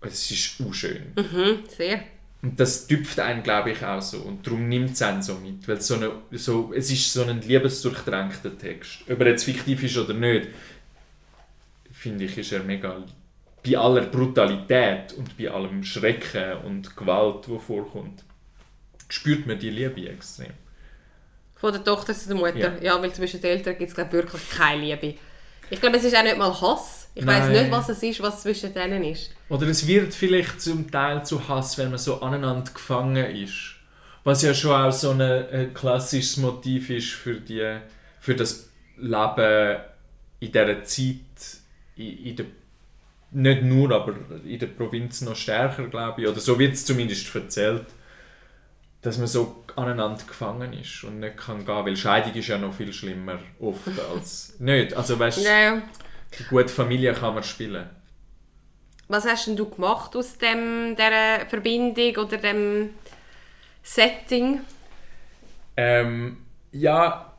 Es 0.00 0.30
ist 0.30 0.60
unschön. 0.60 1.12
Mhm, 1.16 1.64
sehr. 1.68 2.02
Und 2.42 2.60
das 2.60 2.86
tüpft 2.86 3.18
einen, 3.18 3.42
glaube 3.42 3.72
ich, 3.72 3.82
auch 3.82 4.02
so. 4.02 4.18
Und 4.18 4.46
darum 4.46 4.68
nimmt 4.68 4.92
es 4.92 5.02
einen 5.02 5.22
so 5.22 5.34
mit. 5.36 5.66
Weil 5.66 5.80
so 5.80 5.94
eine, 5.94 6.12
so, 6.32 6.72
es 6.74 6.90
ist 6.90 7.12
so 7.12 7.24
ein 7.24 7.40
liebesdurchtränkter 7.40 8.56
Text. 8.56 8.98
Ob 9.10 9.18
er 9.20 9.28
jetzt 9.28 9.44
fiktiv 9.44 9.82
ist 9.82 9.96
oder 9.96 10.14
nicht, 10.14 10.48
finde 11.90 12.24
ich, 12.24 12.36
ist 12.36 12.52
er 12.52 12.62
mega... 12.62 13.02
Bei 13.64 13.76
aller 13.78 14.02
Brutalität 14.02 15.14
und 15.14 15.36
bei 15.36 15.50
allem 15.50 15.82
Schrecken 15.82 16.58
und 16.64 16.96
Gewalt, 16.96 17.46
die 17.48 17.58
vorkommt, 17.58 18.22
spürt 19.08 19.44
man 19.44 19.58
die 19.58 19.70
Liebe 19.70 20.08
extrem. 20.08 20.52
Von 21.56 21.72
der 21.72 21.82
Tochter 21.82 22.14
zu 22.14 22.28
der 22.28 22.36
Mutter. 22.36 22.76
Ja. 22.76 22.94
Ja, 22.94 23.02
weil 23.02 23.12
zwischen 23.12 23.40
den 23.40 23.50
Eltern 23.50 23.76
gibt 23.76 23.88
es 23.88 23.96
glaub, 23.96 24.12
wirklich 24.12 24.48
keine 24.50 24.82
Liebe. 24.82 25.18
Ich 25.70 25.80
glaube, 25.80 25.96
es 25.96 26.04
ist 26.04 26.16
auch 26.16 26.22
nicht 26.22 26.38
mal 26.38 26.60
Hass. 26.60 27.08
Ich 27.14 27.26
weiß 27.26 27.48
nicht, 27.48 27.70
was 27.70 27.88
es 27.88 28.02
ist, 28.02 28.22
was 28.22 28.42
zwischen 28.42 28.74
denen 28.74 29.02
ist. 29.02 29.30
Oder 29.48 29.66
es 29.68 29.86
wird 29.86 30.12
vielleicht 30.14 30.60
zum 30.60 30.90
Teil 30.90 31.24
zu 31.24 31.48
Hass, 31.48 31.78
wenn 31.78 31.88
man 31.88 31.98
so 31.98 32.20
aneinander 32.20 32.70
gefangen 32.70 33.16
ist. 33.16 33.74
Was 34.22 34.42
ja 34.42 34.52
schon 34.52 34.72
auch 34.72 34.92
so 34.92 35.10
ein, 35.10 35.20
ein 35.20 35.72
klassisches 35.72 36.36
Motiv 36.36 36.90
ist 36.90 37.10
für, 37.10 37.40
die, 37.40 37.78
für 38.20 38.34
das 38.34 38.68
Leben 38.98 39.78
in 40.40 40.52
dieser 40.52 40.84
Zeit, 40.84 41.16
in, 41.96 42.18
in 42.18 42.36
der, 42.36 42.46
nicht 43.30 43.62
nur, 43.62 43.92
aber 43.92 44.14
in 44.44 44.58
der 44.58 44.66
Provinz 44.66 45.22
noch 45.22 45.36
stärker, 45.36 45.86
glaube 45.86 46.22
ich. 46.22 46.28
Oder 46.28 46.40
so 46.40 46.58
wird 46.58 46.74
es 46.74 46.84
zumindest 46.84 47.34
erzählt, 47.34 47.86
dass 49.06 49.18
man 49.18 49.28
so 49.28 49.62
aneinander 49.76 50.24
gefangen 50.26 50.72
ist 50.72 51.04
und 51.04 51.20
nicht 51.20 51.36
kann 51.36 51.64
gehen, 51.64 51.84
weil 51.84 51.96
Scheidung 51.96 52.34
ist 52.34 52.48
ja 52.48 52.58
noch 52.58 52.74
viel 52.74 52.92
schlimmer 52.92 53.38
oft 53.60 53.88
als 54.12 54.56
nicht. 54.58 54.94
Also 54.94 55.16
weißt, 55.16 55.44
ja. 55.44 55.80
die 56.36 56.44
gute 56.44 56.68
Familie 56.68 57.12
kann 57.12 57.34
man 57.34 57.44
spielen. 57.44 57.88
Was 59.06 59.24
hast 59.24 59.46
denn 59.46 59.54
du 59.54 59.70
gemacht 59.70 60.16
aus 60.16 60.36
dem, 60.38 60.96
dieser 60.96 61.46
Verbindung 61.48 62.24
oder 62.24 62.38
dem 62.38 62.90
Setting? 63.84 64.62
Ähm, 65.76 66.38
ja, 66.72 67.32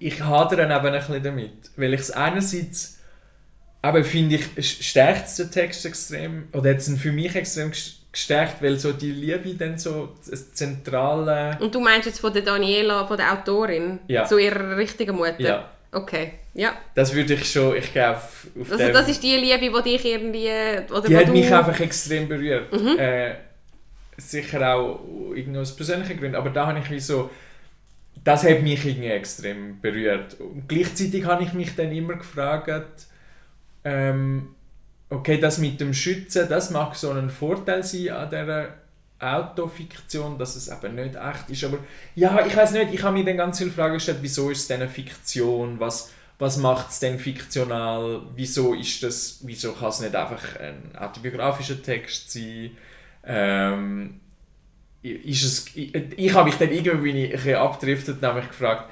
ich 0.00 0.20
hadere 0.20 0.64
eben 0.64 0.72
ein 0.72 0.92
bisschen 0.92 1.22
damit. 1.22 1.70
Weil 1.76 1.94
ich 1.94 2.00
es 2.00 2.10
einerseits, 2.10 2.98
aber 3.80 4.02
finde 4.02 4.40
ich, 4.56 4.88
stärkt 4.88 5.38
den 5.38 5.52
Text 5.52 5.86
extrem, 5.86 6.48
oder 6.52 6.70
hat 6.70 6.78
es 6.78 6.98
für 6.98 7.12
mich 7.12 7.36
extrem 7.36 7.72
gestärkt, 8.16 8.62
weil 8.62 8.78
so 8.78 8.92
die 8.92 9.10
Liebe 9.12 9.52
dann 9.54 9.76
so 9.76 10.14
das 10.26 10.54
zentrale... 10.54 11.58
Und 11.60 11.74
du 11.74 11.80
meinst 11.80 12.06
jetzt 12.06 12.18
von 12.20 12.32
der 12.32 12.40
Daniela, 12.40 13.06
von 13.06 13.18
der 13.18 13.30
Autorin, 13.30 13.98
Ja. 14.08 14.24
zu 14.24 14.38
ihrer 14.38 14.74
richtigen 14.78 15.14
Mutter? 15.16 15.38
Ja. 15.38 15.70
Okay, 15.92 16.32
ja. 16.54 16.72
Das 16.94 17.14
würde 17.14 17.34
ich 17.34 17.50
schon, 17.52 17.76
ich 17.76 17.92
glaube, 17.92 18.16
auf 18.16 18.70
Also 18.72 18.78
dem- 18.78 18.92
das 18.94 19.08
ist 19.10 19.22
die 19.22 19.36
Liebe, 19.36 19.82
die 19.82 19.90
dich 19.92 20.04
irgendwie... 20.06 20.48
Oder 20.90 21.02
die 21.08 21.14
hat 21.16 21.28
du, 21.28 21.32
mich 21.32 21.52
einfach 21.52 21.78
extrem 21.78 22.26
berührt. 22.26 22.72
Äh, 22.98 23.34
sicher 24.16 24.74
auch 24.74 25.00
irgendwie 25.34 25.58
aus 25.60 25.76
persönlichen 25.76 26.18
Gründen, 26.18 26.36
aber 26.36 26.48
da 26.48 26.68
habe 26.68 26.78
ich 26.78 26.90
wie 26.90 26.98
so, 27.00 27.28
das 28.24 28.44
hat 28.44 28.62
mich 28.62 28.82
irgendwie 28.86 29.08
extrem 29.08 29.78
berührt. 29.82 30.40
Und 30.40 30.66
gleichzeitig 30.66 31.26
habe 31.26 31.44
ich 31.44 31.52
mich 31.52 31.76
dann 31.76 31.92
immer 31.92 32.14
gefragt, 32.14 33.06
ähm, 33.84 34.54
okay, 35.10 35.38
das 35.38 35.58
mit 35.58 35.80
dem 35.80 35.94
Schützen, 35.94 36.48
das 36.48 36.70
mag 36.70 36.94
so 36.94 37.10
ein 37.10 37.30
Vorteil 37.30 37.82
sein 37.82 38.10
an 38.10 38.28
dieser 38.28 38.68
Autofiktion, 39.18 40.38
dass 40.38 40.56
es 40.56 40.68
eben 40.68 40.94
nicht 40.94 41.14
echt 41.14 41.48
ist, 41.48 41.64
aber 41.64 41.78
ja, 42.14 42.44
ich 42.44 42.56
weiß 42.56 42.72
nicht, 42.72 42.92
ich 42.92 43.02
habe 43.02 43.16
mir 43.16 43.24
dann 43.24 43.36
ganz 43.36 43.58
viele 43.58 43.70
Fragen 43.70 43.94
gestellt, 43.94 44.18
wieso 44.20 44.50
ist 44.50 44.62
es 44.62 44.68
denn 44.68 44.82
eine 44.82 44.90
Fiktion, 44.90 45.80
was, 45.80 46.12
was 46.38 46.58
macht 46.58 46.90
es 46.90 46.98
denn 46.98 47.18
fiktional, 47.18 48.22
wieso 48.34 48.74
ist 48.74 49.02
das, 49.02 49.40
wieso 49.42 49.72
kann 49.72 49.88
es 49.88 50.00
nicht 50.00 50.14
einfach 50.14 50.60
ein 50.60 50.94
autobiografischer 50.96 51.82
Text 51.82 52.30
sein, 52.30 52.76
ähm, 53.24 54.20
ist 55.02 55.44
es, 55.44 55.76
ich, 55.76 55.94
ich 55.94 56.34
habe 56.34 56.48
mich 56.48 56.58
dann 56.58 56.70
irgendwie 56.70 57.12
ein 57.12 57.30
bisschen 57.30 58.22
habe 58.22 58.40
mich 58.40 58.48
gefragt, 58.48 58.90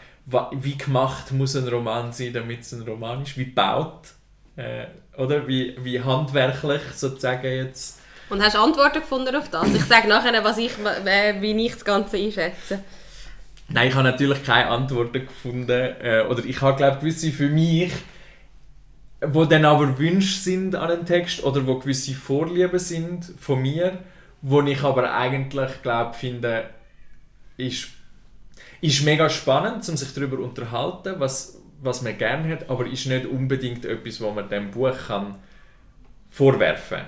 wie 0.53 0.79
gemacht 0.79 1.33
muss 1.33 1.57
ein 1.57 1.69
Roman 1.69 2.13
sein, 2.13 2.33
damit 2.33 2.61
es 2.61 2.73
ein 2.73 2.83
Roman 2.83 3.23
ist, 3.23 3.37
wie 3.37 3.45
baut, 3.45 4.15
äh, 4.57 4.87
oder 5.17 5.47
wie, 5.47 5.77
wie 5.83 6.01
handwerklich 6.01 6.83
sozusagen 6.95 7.47
jetzt 7.47 8.01
Und 8.31 8.43
hast 8.43 8.57
Antworten 8.57 9.01
gefunden 9.01 9.35
auf 9.37 9.49
das? 9.51 9.73
Ich 9.75 9.85
sage 9.85 10.09
nachher, 10.09 10.43
was 10.45 10.59
ich, 10.59 10.73
wie 10.79 11.67
ich 11.67 11.73
das 11.73 11.85
Ganze 11.85 12.17
einschätze. 12.17 12.81
Nein, 13.69 13.89
ich 13.89 13.95
habe 13.95 14.05
natürlich 14.05 14.45
keine 14.45 14.69
Antworten 14.69 15.27
gefunden. 15.27 15.71
Äh, 15.71 16.25
oder 16.29 16.45
ich 16.45 16.61
habe, 16.61 16.77
glaube 16.77 16.99
gewisse 16.99 17.33
für 17.33 17.49
mich, 17.49 17.93
wo 19.21 19.45
dann 19.45 19.65
aber 19.65 19.99
Wünsche 19.99 20.39
sind 20.39 20.75
an 20.75 20.89
den 20.89 21.07
Text 21.07 21.43
oder 21.45 21.67
wo 21.67 21.79
gewisse 21.79 22.15
Vorlieben 22.15 22.79
sind 22.79 23.33
von 23.39 23.63
mir, 23.63 23.99
wo 24.43 24.61
ich 24.63 24.83
aber 24.83 25.15
eigentlich 25.15 25.83
glaube 25.83 26.15
finde, 26.15 26.69
ist, 27.57 27.89
ist 28.81 29.05
mega 29.05 29.31
spannend, 29.31 29.89
um 29.89 29.97
sich 29.97 30.13
darüber 30.13 30.37
zu 30.37 30.43
unterhalten, 30.43 31.15
was, 31.19 31.59
was 31.85 32.03
man 32.03 32.17
gerne 32.17 32.49
hat, 32.49 32.71
aber 32.71 32.87
ist 32.87 33.07
nicht 33.07 33.27
unbedingt 33.27 33.85
etwas, 33.85 34.21
wo 34.21 34.31
man 34.31 34.49
dem 34.49 34.71
Buch 34.71 34.97
kann 35.07 35.37
vorwerfen 36.31 36.99
kann. 36.99 37.07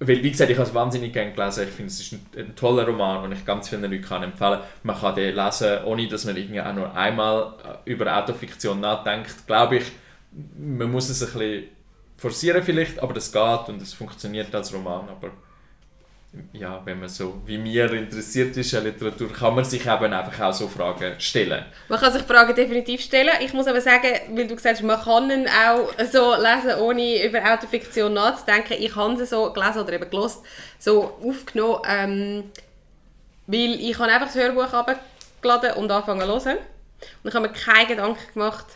Weil, 0.00 0.22
wie 0.22 0.30
gesagt, 0.30 0.50
ich 0.50 0.56
habe 0.56 0.68
es 0.68 0.74
wahnsinnig 0.74 1.12
gerne 1.12 1.32
gelesen. 1.32 1.64
Ich 1.64 1.74
finde, 1.74 1.90
es 1.90 2.00
ist 2.00 2.12
ein, 2.12 2.26
ein 2.36 2.54
toller 2.54 2.86
Roman 2.86 3.24
und 3.24 3.32
ich 3.32 3.44
ganz 3.44 3.68
vielen 3.68 3.82
Leuten 3.82 4.00
kann 4.00 4.22
empfehlen. 4.22 4.60
Man 4.84 4.96
kann 4.96 5.16
den 5.16 5.34
lesen, 5.34 5.84
ohne 5.84 6.06
dass 6.06 6.24
man 6.24 6.36
irgendwie 6.36 6.60
auch 6.60 6.72
nur 6.72 6.94
einmal 6.94 7.54
äh, 7.64 7.90
über 7.90 8.16
Autofiktion 8.16 8.78
nachdenkt. 8.78 9.46
Glaube 9.46 9.78
ich, 9.78 9.92
man 10.56 10.90
muss 10.90 11.08
es 11.08 11.22
ein 11.22 11.32
bisschen 11.32 11.64
forcieren 12.16 12.62
vielleicht, 12.62 13.00
aber 13.00 13.12
das 13.12 13.32
geht 13.32 13.68
und 13.68 13.82
es 13.82 13.92
funktioniert 13.92 14.54
als 14.54 14.72
Roman. 14.72 15.08
Aber 15.08 15.32
ja, 16.52 16.82
wenn 16.84 17.00
man 17.00 17.08
so 17.08 17.40
wie 17.46 17.56
mir 17.56 17.90
interessiert 17.92 18.56
ist 18.56 18.74
an 18.74 18.84
Literatur, 18.84 19.32
kann 19.32 19.54
man 19.54 19.64
sich 19.64 19.86
eben 19.86 20.12
einfach 20.12 20.40
auch 20.40 20.52
so 20.52 20.68
Fragen 20.68 21.18
stellen. 21.18 21.64
Man 21.88 21.98
kann 21.98 22.12
sich 22.12 22.22
Fragen 22.22 22.54
definitiv 22.54 23.00
stellen. 23.00 23.32
Ich 23.40 23.54
muss 23.54 23.66
aber 23.66 23.80
sagen, 23.80 24.08
weil 24.34 24.46
du 24.46 24.54
gesagt 24.54 24.76
hast, 24.76 24.84
man 24.84 25.00
kann 25.00 25.30
ihn 25.30 25.48
auch 25.48 25.88
so 26.10 26.34
lesen, 26.34 26.80
ohne 26.80 27.24
über 27.24 27.40
Autofiktion 27.52 28.12
nachzudenken. 28.12 28.76
Ich 28.78 28.94
habe 28.94 29.16
sie 29.16 29.26
so 29.26 29.52
gelesen 29.52 29.80
oder 29.80 29.94
eben 29.94 30.10
gelost, 30.10 30.44
so 30.78 31.18
aufgenommen, 31.24 31.82
ähm, 31.88 32.44
weil 33.46 33.80
ich 33.80 33.98
habe 33.98 34.12
einfach 34.12 34.26
das 34.26 34.36
Hörbuch 34.36 34.72
abgeladen 34.72 35.72
und 35.76 35.90
angefangen 35.90 36.20
zu 36.20 36.26
hören. 36.26 36.58
Und 37.22 37.28
ich 37.28 37.34
habe 37.34 37.48
mir 37.48 37.54
keine 37.54 37.86
Gedanken 37.86 38.32
gemacht. 38.34 38.66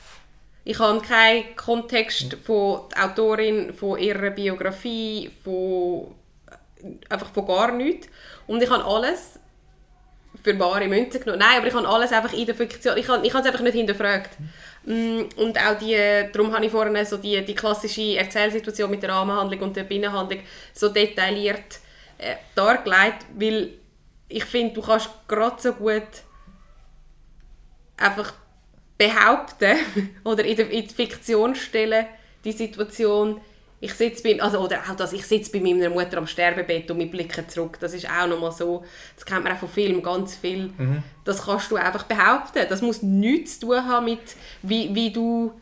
Ich 0.64 0.78
habe 0.78 1.00
keinen 1.02 1.54
Kontext 1.56 2.34
von 2.44 2.82
der 2.94 3.04
Autorin, 3.04 3.74
von 3.74 3.98
ihrer 3.98 4.30
Biografie, 4.30 5.30
von 5.42 6.14
einfach 7.08 7.32
von 7.32 7.46
gar 7.46 7.72
nichts. 7.72 8.08
Und 8.46 8.62
ich 8.62 8.70
habe 8.70 8.84
alles 8.84 9.38
für 10.42 10.54
bare 10.54 10.88
Münze 10.88 11.20
genommen. 11.20 11.38
Nein, 11.38 11.58
aber 11.58 11.66
ich 11.66 11.74
habe 11.74 11.88
alles 11.88 12.12
einfach 12.12 12.32
in 12.32 12.46
der 12.46 12.54
Fiktion, 12.54 12.96
ich 12.96 13.08
habe, 13.08 13.26
ich 13.26 13.32
habe 13.32 13.42
es 13.42 13.46
einfach 13.46 13.62
nicht 13.62 13.74
hinterfragt. 13.74 14.30
Mm, 14.84 15.22
Und 15.36 15.58
auch 15.58 15.78
die, 15.78 15.96
darum 16.32 16.52
habe 16.52 16.64
ich 16.64 16.72
vorhin 16.72 17.04
so 17.04 17.16
die, 17.16 17.44
die 17.44 17.54
klassische 17.54 18.16
Erzählsituation 18.16 18.90
mit 18.90 19.02
der 19.02 19.10
Rahmenhandlung 19.10 19.60
und 19.60 19.76
der 19.76 19.84
Binnenhandlung 19.84 20.40
so 20.72 20.88
detailliert 20.88 21.80
äh, 22.18 22.36
dargelegt, 22.54 23.26
weil 23.36 23.74
ich 24.28 24.44
finde, 24.44 24.74
du 24.74 24.82
kannst 24.82 25.10
gerade 25.28 25.60
so 25.60 25.72
gut 25.74 26.08
einfach 27.96 28.32
behaupten 28.98 29.76
oder 30.24 30.44
in, 30.44 30.56
der, 30.56 30.70
in 30.70 30.86
die 30.86 30.94
Fiktion 30.94 31.54
stellen, 31.54 32.06
die 32.44 32.52
Situation, 32.52 33.40
ich 33.82 33.94
sitze 33.94 34.22
bei, 34.22 34.40
also, 34.40 34.60
oder 34.60 34.78
auch 34.78 34.94
das, 34.94 35.12
ich 35.12 35.26
sitze 35.26 35.50
bei 35.50 35.58
meiner 35.58 35.90
Mutter 35.90 36.16
am 36.16 36.26
Sterbebett 36.26 36.88
und 36.88 37.00
wir 37.00 37.10
blicken 37.10 37.48
zurück, 37.48 37.78
das 37.80 37.92
ist 37.92 38.08
auch 38.08 38.28
nochmal 38.28 38.52
so, 38.52 38.84
das 39.16 39.26
kennt 39.26 39.42
man 39.42 39.52
auch 39.52 39.58
von 39.58 39.68
Filmen 39.68 40.00
ganz 40.00 40.36
viel, 40.36 40.70
das 41.24 41.44
kannst 41.44 41.68
du 41.72 41.76
einfach 41.76 42.04
behaupten, 42.04 42.64
das 42.68 42.80
muss 42.80 43.02
nichts 43.02 43.58
zu 43.58 43.66
tun 43.66 43.84
haben 43.84 44.04
mit, 44.04 44.20
wie, 44.62 44.94
wie 44.94 45.12
du, 45.12 45.52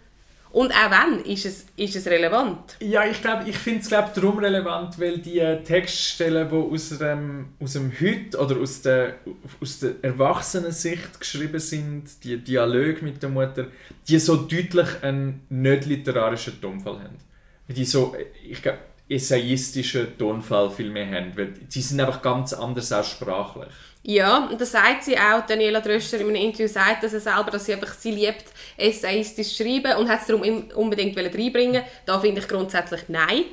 und 0.53 0.71
auch 0.71 0.91
wenn, 0.91 1.25
ist 1.25 1.47
es, 1.47 1.65
ist 1.77 1.97
es 1.97 2.07
relevant. 2.09 2.77
Ja, 2.81 3.07
ich 3.07 3.23
glaube, 3.23 3.49
ich 3.49 3.57
finde 3.57 3.81
es 3.81 3.89
glaub, 3.89 4.13
darum 4.13 4.39
relevant, 4.39 5.01
weil 5.01 5.19
die 5.19 5.39
äh, 5.39 5.63
Textstellen, 5.63 6.47
die 6.51 6.55
aus 6.55 6.89
dem, 6.99 7.55
aus 7.59 7.73
dem 7.73 7.91
Heute 7.99 8.37
oder 8.37 8.61
aus 8.61 8.83
der, 8.83 9.15
aus 9.63 9.79
der 9.79 9.93
Erwachsenensicht 10.03 11.19
geschrieben 11.19 11.61
sind, 11.61 12.23
die 12.23 12.37
Dialoge 12.37 12.99
mit 13.01 13.23
der 13.23 13.31
Mutter, 13.31 13.69
die 14.09 14.19
so 14.19 14.37
deutlich 14.37 14.89
einen 15.03 15.47
nicht 15.49 15.87
literarischen 15.87 16.61
Tonfall 16.61 16.99
haben. 16.99 17.30
Die 17.71 17.85
so, 17.85 18.15
ich 18.49 18.63
glaube, 18.63 18.79
essayistischen 19.09 20.17
Tonfall 20.17 20.71
viel 20.71 20.91
mehr 20.91 21.07
haben, 21.07 21.37
weil 21.37 21.53
die 21.53 21.81
sind 21.81 22.01
einfach 22.01 22.23
ganz 22.23 22.53
anders 22.53 22.93
auch 22.93 23.05
sprachlich. 23.05 23.69
Ja, 24.03 24.47
und 24.47 24.61
das 24.61 24.73
sagt 24.73 25.05
sie 25.05 25.19
auch, 25.19 25.45
Daniela 25.47 25.81
Dröscher 25.81 26.19
in 26.21 26.29
einem 26.29 26.37
Interview 26.37 26.69
sagt 26.69 27.03
dass 27.03 27.11
sie 27.11 27.21
selber, 27.21 27.51
dass 27.51 27.67
sie 27.67 27.75
einfach, 27.75 27.93
sie 27.93 28.13
liebt 28.13 28.47
essayistisch 28.77 29.57
schreiben 29.57 29.97
und 29.99 30.09
hat 30.09 30.23
es 30.23 30.27
darum 30.27 30.43
unbedingt 30.75 31.17
reinbringen 31.19 31.83
Da 32.07 32.19
finde 32.19 32.41
ich 32.41 32.49
grundsätzlich 32.49 33.03
nein. 33.09 33.45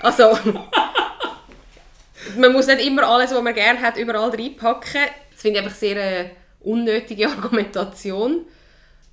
Also, 0.00 0.38
man 2.36 2.52
muss 2.52 2.66
nicht 2.66 2.86
immer 2.86 3.08
alles, 3.08 3.32
was 3.32 3.42
man 3.42 3.54
gerne 3.54 3.80
hat, 3.80 3.96
überall 3.96 4.30
reinpacken. 4.30 5.00
Das 5.32 5.42
finde 5.42 5.58
ich 5.58 5.64
einfach 5.64 5.76
sehr 5.76 6.00
eine 6.00 6.30
unnötige 6.60 7.28
Argumentation 7.28 8.44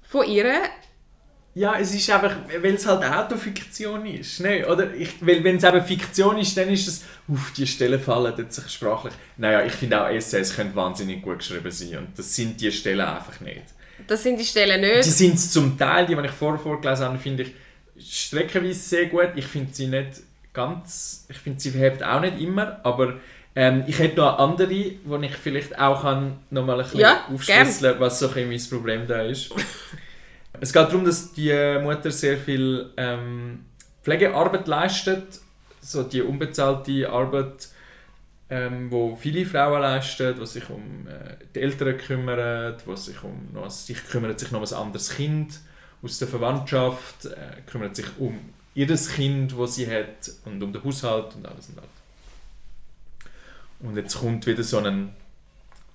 von 0.04 0.28
ihr. 0.28 0.54
Ja, 1.54 1.78
es 1.78 1.94
ist 1.94 2.10
einfach, 2.10 2.34
weil 2.62 2.76
es 2.76 2.86
halt 2.88 3.04
Autofiktion 3.04 4.06
ist. 4.06 4.40
Ne? 4.40 4.66
Oder 4.66 4.94
ich, 4.94 5.10
weil 5.20 5.44
wenn 5.44 5.58
es 5.58 5.64
eben 5.66 5.84
Fiktion 5.84 6.38
ist, 6.38 6.56
dann 6.56 6.70
ist 6.70 6.88
es, 6.88 7.04
auf 7.28 7.52
die 7.56 7.68
Stelle 7.68 8.00
fallen 8.00 8.34
jetzt 8.38 8.56
sich 8.56 8.70
sprachlich. 8.70 9.14
Naja, 9.36 9.66
ich 9.66 9.74
finde 9.74 10.02
auch 10.02 10.10
Essays 10.10 10.56
können 10.56 10.74
wahnsinnig 10.76 11.22
gut 11.22 11.40
geschrieben 11.40 11.72
sein 11.72 11.98
und 11.98 12.18
das 12.18 12.34
sind 12.34 12.60
die 12.62 12.72
Stellen 12.72 13.02
einfach 13.02 13.40
nicht. 13.42 13.64
Das 14.08 14.24
sind 14.24 14.40
die 14.40 14.46
Stellen 14.46 14.80
nicht. 14.80 15.06
Die 15.06 15.10
sind 15.10 15.36
es 15.36 15.52
zum 15.52 15.78
Teil, 15.78 16.06
die, 16.06 16.16
die 16.16 16.22
ich 16.22 16.32
vorher 16.32 16.60
vorgelesen 16.60 17.06
habe, 17.06 17.18
finde 17.18 17.44
ich 17.44 17.54
streckenweise 18.00 18.80
sehr 18.80 19.06
gut. 19.08 19.32
Ich 19.36 19.46
finde 19.46 19.74
sie 19.74 19.88
nicht 19.88 20.22
ganz, 20.54 21.26
ich 21.30 21.38
finde 21.38 21.60
sie 21.60 21.72
verhebt 21.72 22.02
auch 22.02 22.22
nicht 22.22 22.40
immer, 22.40 22.80
aber 22.84 23.16
ähm, 23.56 23.84
ich 23.88 24.00
hätte 24.00 24.22
noch 24.22 24.40
andere, 24.40 24.94
wo 25.04 25.18
ich 25.18 25.36
vielleicht 25.36 25.78
auch 25.78 26.04
kann 26.04 26.40
noch 26.50 26.66
mal 26.66 26.80
ein 26.80 26.84
bisschen 26.84 27.02
Ja, 27.02 27.26
aufschlüsseln 27.32 28.00
was 28.00 28.20
so 28.20 28.30
ein 28.30 28.48
mein 28.48 28.62
Problem 28.70 29.06
da 29.06 29.24
ist. 29.24 29.50
Es 30.62 30.72
geht 30.72 30.84
darum, 30.84 31.04
dass 31.04 31.34
die 31.34 31.80
Mutter 31.82 32.12
sehr 32.12 32.38
viel 32.38 32.92
ähm, 32.96 33.66
Pflegearbeit 34.04 34.68
leistet, 34.68 35.42
so 35.82 36.04
die 36.04 36.22
unbezahlte 36.22 37.10
Arbeit, 37.10 37.70
ähm, 38.50 38.92
wo 38.92 39.16
viele 39.16 39.44
Frauen 39.46 39.82
leisten, 39.82 40.36
die 40.40 40.46
sich 40.46 40.70
um 40.70 41.08
äh, 41.08 41.36
die 41.56 41.62
Eltern 41.62 41.98
kümmern, 41.98 42.76
wo 42.86 42.96
sich 42.96 43.24
um 43.24 43.50
noch, 43.54 43.72
sich 43.72 44.08
kümmert 44.08 44.40
sich 44.40 44.52
noch 44.52 44.62
um 44.62 44.68
ein 44.68 44.74
anderes 44.74 45.16
Kind 45.16 45.60
aus 46.04 46.20
der 46.20 46.28
Verwandtschaft, 46.28 47.26
äh, 47.26 47.62
kümmert 47.66 47.96
sich 47.96 48.06
um 48.20 48.38
ihr 48.76 48.88
Kind, 48.88 49.56
das 49.58 49.76
sie 49.76 49.88
hat 49.88 50.32
und 50.46 50.62
um 50.62 50.72
den 50.72 50.84
Haushalt 50.84 51.36
und 51.36 51.48
alles 51.48 51.70
und 51.70 51.80
alles. 51.80 51.90
Und 53.80 53.98
jetzt 53.98 54.16
kommt 54.16 54.46
wieder 54.46 54.64
so 54.64 54.78
ein 54.78 55.10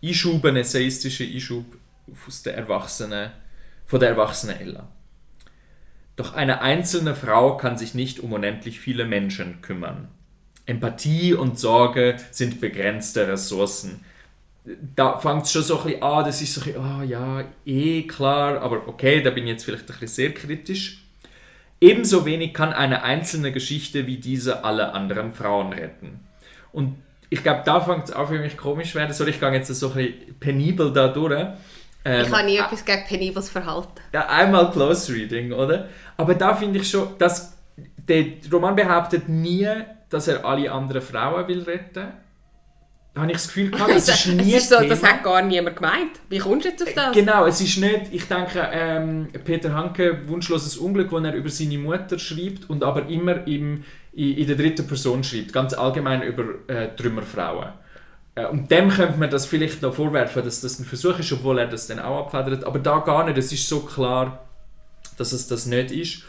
Einschub, 0.03 0.45
ein 0.45 0.57
essayistischer 0.57 1.25
Einschub 1.25 1.67
aus 2.27 2.43
der 2.43 2.57
Erwachsenen, 2.57 3.31
von 3.87 4.01
der 4.01 4.11
erwachsenen 4.11 4.61
Ella. 4.61 4.89
Doch 6.17 6.35
eine 6.35 6.63
einzelne 6.63 7.15
Frau 7.15 7.57
kann 7.57 7.77
sich 7.77 7.95
nicht 7.95 8.21
um 8.21 8.33
unendlich 8.33 8.81
viele 8.81 9.05
Menschen 9.05 9.61
kümmern. 9.63 10.09
Empathie 10.65 11.35
und 11.35 11.59
Sorge 11.59 12.17
sind 12.31 12.61
begrenzte 12.61 13.29
Ressourcen. 13.29 14.05
Da 14.97 15.19
fängt 15.19 15.45
es 15.45 15.53
schon 15.53 15.63
so 15.63 15.79
ein 15.79 15.85
bisschen 15.85 16.03
an, 16.03 16.25
das 16.25 16.43
ist 16.43 16.55
so 16.55 16.63
ein 16.63 16.65
bisschen, 16.65 16.83
ah 16.83 17.05
ja, 17.05 17.45
eh 17.65 18.03
klar, 18.03 18.61
aber 18.61 18.89
okay, 18.89 19.23
da 19.23 19.31
bin 19.31 19.45
ich 19.45 19.51
jetzt 19.51 19.65
vielleicht 19.65 19.83
ein 19.83 19.87
bisschen 19.87 20.09
sehr 20.09 20.35
kritisch. 20.35 21.05
Ebenso 21.81 22.25
wenig 22.25 22.55
kann 22.55 22.73
eine 22.73 23.03
einzelne 23.03 23.53
Geschichte 23.53 24.07
wie 24.07 24.17
diese 24.17 24.65
alle 24.65 24.93
anderen 24.93 25.33
Frauen 25.33 25.73
retten. 25.73 26.21
Und 26.73 26.97
ich 27.29 27.43
glaube, 27.43 27.63
da 27.65 27.81
fängt 27.81 28.05
es 28.05 28.13
auch 28.13 28.29
für 28.29 28.39
mich 28.39 28.57
komisch 28.57 28.95
werden. 28.95 29.13
Soll 29.13 29.29
ich 29.29 29.41
gehe 29.41 29.53
jetzt 29.53 29.69
so 29.69 29.91
ein 29.91 29.95
bisschen 29.95 30.39
penibel 30.41 30.93
da 30.93 31.09
durch. 31.09 31.47
Ähm, 32.07 32.25
ich 32.25 32.33
habe 32.33 32.45
nie 32.45 32.57
etwas 32.57 32.85
gegen 32.85 33.05
penibles 33.05 33.49
Verhalten. 33.51 34.01
ja, 34.13 34.29
einmal 34.29 34.71
Close 34.71 35.13
Reading, 35.13 35.53
oder? 35.53 35.89
Aber 36.17 36.35
da 36.35 36.55
finde 36.55 36.79
ich 36.79 36.89
schon, 36.89 37.19
dass 37.19 37.59
der 38.09 38.27
Roman 38.53 38.77
behauptet 38.77 39.29
nie, 39.29 39.69
dass 40.09 40.29
er 40.29 40.45
alle 40.45 40.71
anderen 40.71 41.03
Frauen 41.03 41.49
will 41.49 41.63
retten. 41.63 42.13
Da 43.13 43.23
habe 43.23 43.33
ich 43.33 43.39
das 43.39 43.49
Gefühl 43.49 43.71
gehabt, 43.73 43.91
das 43.91 44.09
ist 44.09 44.27
nie 44.29 44.55
es 44.55 44.63
ist 44.63 44.69
so, 44.69 44.77
das 44.87 45.01
Thema. 45.01 45.13
hat 45.15 45.25
gar 45.25 45.43
niemand 45.43 45.75
gemeint. 45.75 46.13
Wie 46.29 46.39
kommst 46.39 46.67
du 46.67 46.69
jetzt 46.69 46.83
auf 46.83 46.95
das? 46.95 47.13
Genau, 47.13 47.45
es 47.47 47.61
ist 47.61 47.79
nicht, 47.79 48.03
ich 48.13 48.29
denke, 48.29 48.69
ähm, 48.73 49.29
Peter 49.45 49.75
Hanke, 49.75 50.29
Wunschloses 50.29 50.77
Unglück, 50.77 51.11
wo 51.11 51.19
er 51.19 51.35
über 51.35 51.49
seine 51.49 51.79
Mutter 51.79 52.21
schreibt 52.21 52.71
und 52.71 52.85
aber 52.85 53.09
immer 53.09 53.45
im, 53.49 53.83
in, 54.13 54.37
in 54.37 54.47
der 54.47 54.55
dritten 54.55 54.87
Person 54.87 55.25
schreibt, 55.25 55.53
ganz 55.53 55.75
allgemein 55.75 56.23
über 56.23 56.45
äh, 56.69 56.95
Trümmerfrauen. 56.95 57.71
Äh, 58.37 58.47
und 58.47 58.71
dem 58.71 58.89
könnte 58.91 59.19
man 59.19 59.31
das 59.31 59.47
vielleicht 59.47 59.83
noch 59.83 59.95
vorwerfen, 59.95 60.45
dass 60.45 60.61
das 60.61 60.79
ein 60.79 60.85
Versuch 60.85 61.19
ist, 61.19 61.33
obwohl 61.33 61.59
er 61.59 61.67
das 61.67 61.89
dann 61.89 61.99
auch 61.99 62.33
abfedert, 62.33 62.65
aber 62.65 62.79
da 62.79 62.99
gar 62.99 63.25
nicht, 63.25 63.39
es 63.39 63.53
ist 63.53 63.69
so 63.69 63.81
klar, 63.81 64.47
dass 65.17 65.33
es 65.33 65.49
das 65.49 65.67
nicht 65.67 65.91
ist. 65.91 66.23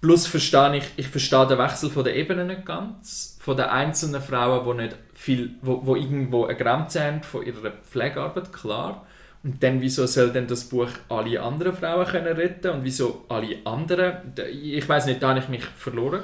Plus 0.00 0.26
verstehe 0.26 0.76
ich, 0.76 0.84
ich 0.96 1.08
verstehe 1.08 1.46
den 1.46 1.58
Wechsel 1.58 1.90
von 1.90 2.04
der 2.04 2.14
Ebene 2.14 2.44
nicht 2.44 2.66
ganz, 2.66 3.38
von 3.40 3.56
den 3.56 3.66
einzelnen 3.66 4.22
Frauen, 4.22 4.78
die 4.78 4.82
nicht 4.82 4.96
viel, 5.14 5.54
wo, 5.62 5.80
wo 5.84 5.96
irgendwo 5.96 6.44
eine 6.44 6.56
Grenze 6.56 7.02
haben 7.02 7.22
von 7.22 7.44
ihrer 7.44 7.70
Pflegearbeit, 7.70 8.52
klar. 8.52 9.06
Und 9.42 9.62
dann, 9.62 9.80
wieso 9.80 10.06
soll 10.06 10.30
denn 10.30 10.46
das 10.46 10.64
Buch 10.64 10.88
alle 11.08 11.40
anderen 11.40 11.74
Frauen 11.74 12.06
können 12.06 12.36
retten 12.36 12.70
und 12.70 12.84
wieso 12.84 13.24
alle 13.28 13.58
anderen? 13.64 14.32
Ich 14.50 14.88
weiß 14.88 15.06
nicht, 15.06 15.22
da 15.22 15.30
habe 15.30 15.40
ich 15.40 15.48
mich 15.48 15.64
verloren. 15.64 16.22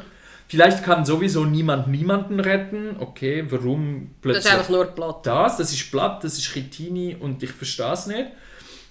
Vielleicht 0.50 0.82
kann 0.82 1.04
sowieso 1.04 1.44
niemand 1.44 1.86
niemanden 1.86 2.40
retten. 2.40 2.96
Okay, 2.98 3.44
warum 3.50 4.08
das 4.10 4.20
plötzlich 4.20 4.44
ist 4.46 4.50
einfach 4.50 4.68
nur 4.68 4.84
platt. 4.86 5.24
das, 5.24 5.58
das 5.58 5.72
ist 5.72 5.92
platt, 5.92 6.24
das 6.24 6.38
ist 6.38 6.52
Chitini 6.52 7.14
und 7.14 7.40
ich 7.44 7.52
verstehe 7.52 7.92
es 7.92 8.06
nicht. 8.06 8.26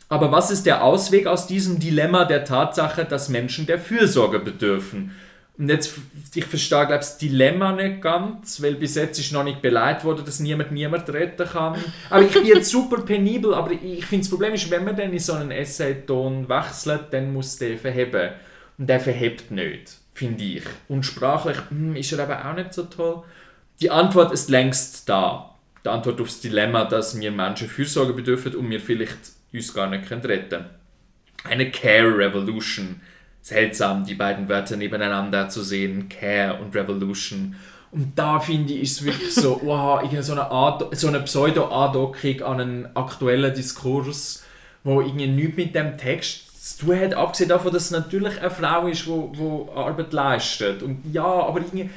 Aber 0.07 0.31
was 0.31 0.51
ist 0.51 0.65
der 0.65 0.85
Ausweg 0.85 1.27
aus 1.27 1.47
diesem 1.47 1.77
Dilemma 1.77 2.23
der 2.23 2.45
Tatsache, 2.45 3.03
dass 3.03 3.27
Menschen 3.27 3.65
der 3.65 3.77
Fürsorge 3.77 4.39
bedürfen? 4.39 5.13
Und 5.57 5.67
jetzt, 5.67 5.95
ich 6.33 6.45
verstehe, 6.45 6.87
glaube 6.87 6.99
das 6.99 7.17
Dilemma 7.17 7.73
nicht 7.73 8.01
ganz, 8.01 8.63
weil 8.63 8.75
bis 8.75 8.95
jetzt 8.95 9.19
ist 9.19 9.33
noch 9.33 9.43
nicht 9.43 9.61
beleidigt 9.61 10.05
worden, 10.05 10.23
dass 10.23 10.39
niemand 10.39 10.71
niemand 10.71 11.09
retten 11.09 11.45
kann. 11.45 11.75
Aber 12.09 12.23
ich 12.23 12.31
bin 12.31 12.45
jetzt 12.45 12.69
super 12.71 13.01
penibel, 13.01 13.53
aber 13.53 13.73
ich, 13.73 13.83
ich 13.83 14.05
finde, 14.05 14.23
das 14.23 14.29
Problem 14.29 14.53
ist, 14.53 14.71
wenn 14.71 14.85
man 14.85 14.95
dann 14.95 15.11
in 15.11 15.19
so 15.19 15.33
einen 15.33 15.51
Essay-Ton 15.51 16.47
wechselt, 16.47 17.07
dann 17.11 17.33
muss 17.33 17.57
der 17.57 17.77
verheben. 17.77 18.29
Und 18.77 18.87
der 18.87 19.01
verhebt 19.01 19.51
nicht, 19.51 19.97
finde 20.19 20.43
ich. 20.43 20.63
Und 20.89 21.05
sprachlich 21.05 21.57
hm, 21.69 21.95
ist 21.95 22.11
er 22.11 22.19
aber 22.19 22.45
auch 22.45 22.53
nicht 22.53 22.73
so 22.73 22.83
toll. 22.83 23.23
Die 23.79 23.89
Antwort 23.89 24.33
ist 24.33 24.49
längst 24.49 25.07
da. 25.07 25.55
Die 25.85 25.87
Antwort 25.87 26.19
aufs 26.19 26.41
Dilemma, 26.41 26.83
dass 26.83 27.17
wir 27.17 27.31
Menschen 27.31 27.69
Fürsorge 27.69 28.11
bedürfen 28.11 28.53
und 28.55 28.69
wir 28.69 28.81
vielleicht 28.81 29.17
uns 29.53 29.73
gar 29.73 29.89
nicht 29.89 30.07
können 30.07 30.25
retten 30.25 30.65
Eine 31.45 31.71
Care 31.71 32.17
Revolution. 32.17 32.99
Seltsam, 33.41 34.05
die 34.05 34.15
beiden 34.15 34.49
Wörter 34.49 34.75
nebeneinander 34.75 35.47
zu 35.47 35.63
sehen. 35.63 36.09
Care 36.09 36.59
und 36.59 36.75
Revolution. 36.75 37.55
Und 37.91 38.19
da 38.19 38.41
finde 38.41 38.73
ich, 38.73 38.81
ist 38.81 38.99
es 38.99 39.05
wirklich 39.05 39.33
so, 39.33 39.61
wow, 39.63 40.01
irgendwie 40.03 40.21
so 40.21 40.33
eine, 40.33 40.89
so 40.91 41.07
eine 41.07 41.21
Pseudo-Andockung 41.21 42.41
an 42.41 42.59
einen 42.59 42.95
aktuellen 42.97 43.53
Diskurs, 43.53 44.43
wo 44.83 44.99
irgendwie 44.99 45.27
nichts 45.27 45.55
mit 45.55 45.73
dem 45.73 45.97
Text 45.97 46.48
zu 46.59 46.85
tun 46.85 46.99
hat, 46.99 47.13
abgesehen 47.13 47.49
davon, 47.49 47.71
dass 47.71 47.85
es 47.85 47.91
natürlich 47.91 48.39
eine 48.39 48.51
Frau 48.51 48.87
ist, 48.87 49.05
die 49.05 49.65
Arbeit 49.73 50.11
leistet. 50.11 50.83
Und 50.83 51.01
ja, 51.11 51.23
aber 51.23 51.59
irgendwie, 51.59 51.89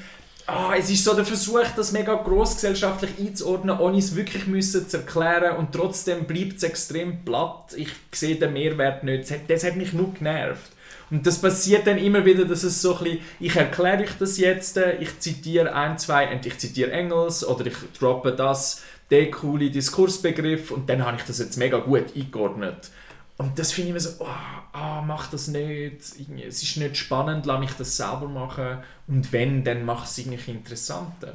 ah, 0.47 0.73
es 0.79 0.89
ist 0.89 1.05
so 1.05 1.15
der 1.15 1.25
Versuch, 1.25 1.67
das 1.75 1.91
mega 1.91 2.15
grossgesellschaftlich 2.15 3.11
einzuordnen, 3.19 3.79
ohne 3.79 3.99
es 3.99 4.15
wirklich 4.15 4.47
müssen 4.47 4.89
zu 4.89 4.99
erklären 4.99 5.57
und 5.57 5.73
trotzdem 5.73 6.27
bleibt 6.27 6.59
es 6.59 6.63
extrem 6.63 7.25
platt. 7.25 7.75
Ich 7.77 7.89
sehe 8.13 8.37
den 8.37 8.53
Mehrwert 8.53 9.03
nicht. 9.03 9.25
Das 9.25 9.31
hat, 9.33 9.41
das 9.49 9.65
hat 9.65 9.77
mich 9.77 9.93
nur 9.93 10.15
genervt. 10.15 10.71
Und 11.11 11.27
das 11.27 11.41
passiert 11.41 11.87
dann 11.87 11.99
immer 11.99 12.25
wieder, 12.25 12.45
dass 12.45 12.63
es 12.63 12.81
so 12.81 12.97
ein 12.97 13.05
bisschen, 13.05 13.21
ich 13.41 13.57
erkläre 13.57 14.03
euch 14.03 14.17
das 14.19 14.39
jetzt, 14.39 14.77
äh, 14.77 14.97
ich 14.99 15.19
zitiere 15.19 15.75
ein, 15.75 15.99
zwei, 15.99 16.41
ich 16.43 16.59
zitiere 16.59 16.93
Engels 16.93 17.47
oder 17.47 17.67
ich 17.67 17.77
droppe 17.99 18.33
das, 18.33 18.83
den 19.11 19.31
coole 19.31 19.71
Diskursbegriff 19.71 20.71
und 20.71 20.89
dann 20.89 21.05
habe 21.05 21.19
ich 21.19 21.25
das 21.25 21.39
jetzt 21.39 21.59
mega 21.59 21.79
gut 21.79 22.17
eingeordnet. 22.17 22.91
Und 23.39 23.59
das 23.59 23.73
finde 23.73 23.89
ich 23.89 23.95
mir 23.95 24.01
so, 24.01 24.25
oh, 24.25 24.27
ah, 24.73 25.03
mach 25.07 25.31
das 25.31 25.49
nicht, 25.49 26.01
es 26.01 26.63
ist 26.63 26.77
nicht 26.77 26.97
spannend, 26.97 27.47
lass 27.47 27.61
mich 27.61 27.73
das 27.73 27.97
selber 27.97 28.29
machen 28.29 28.79
und 29.09 29.33
wenn, 29.33 29.65
dann 29.65 29.85
mach 29.85 30.05
es 30.05 30.19
irgendwie 30.19 30.51
interessanter. 30.53 31.35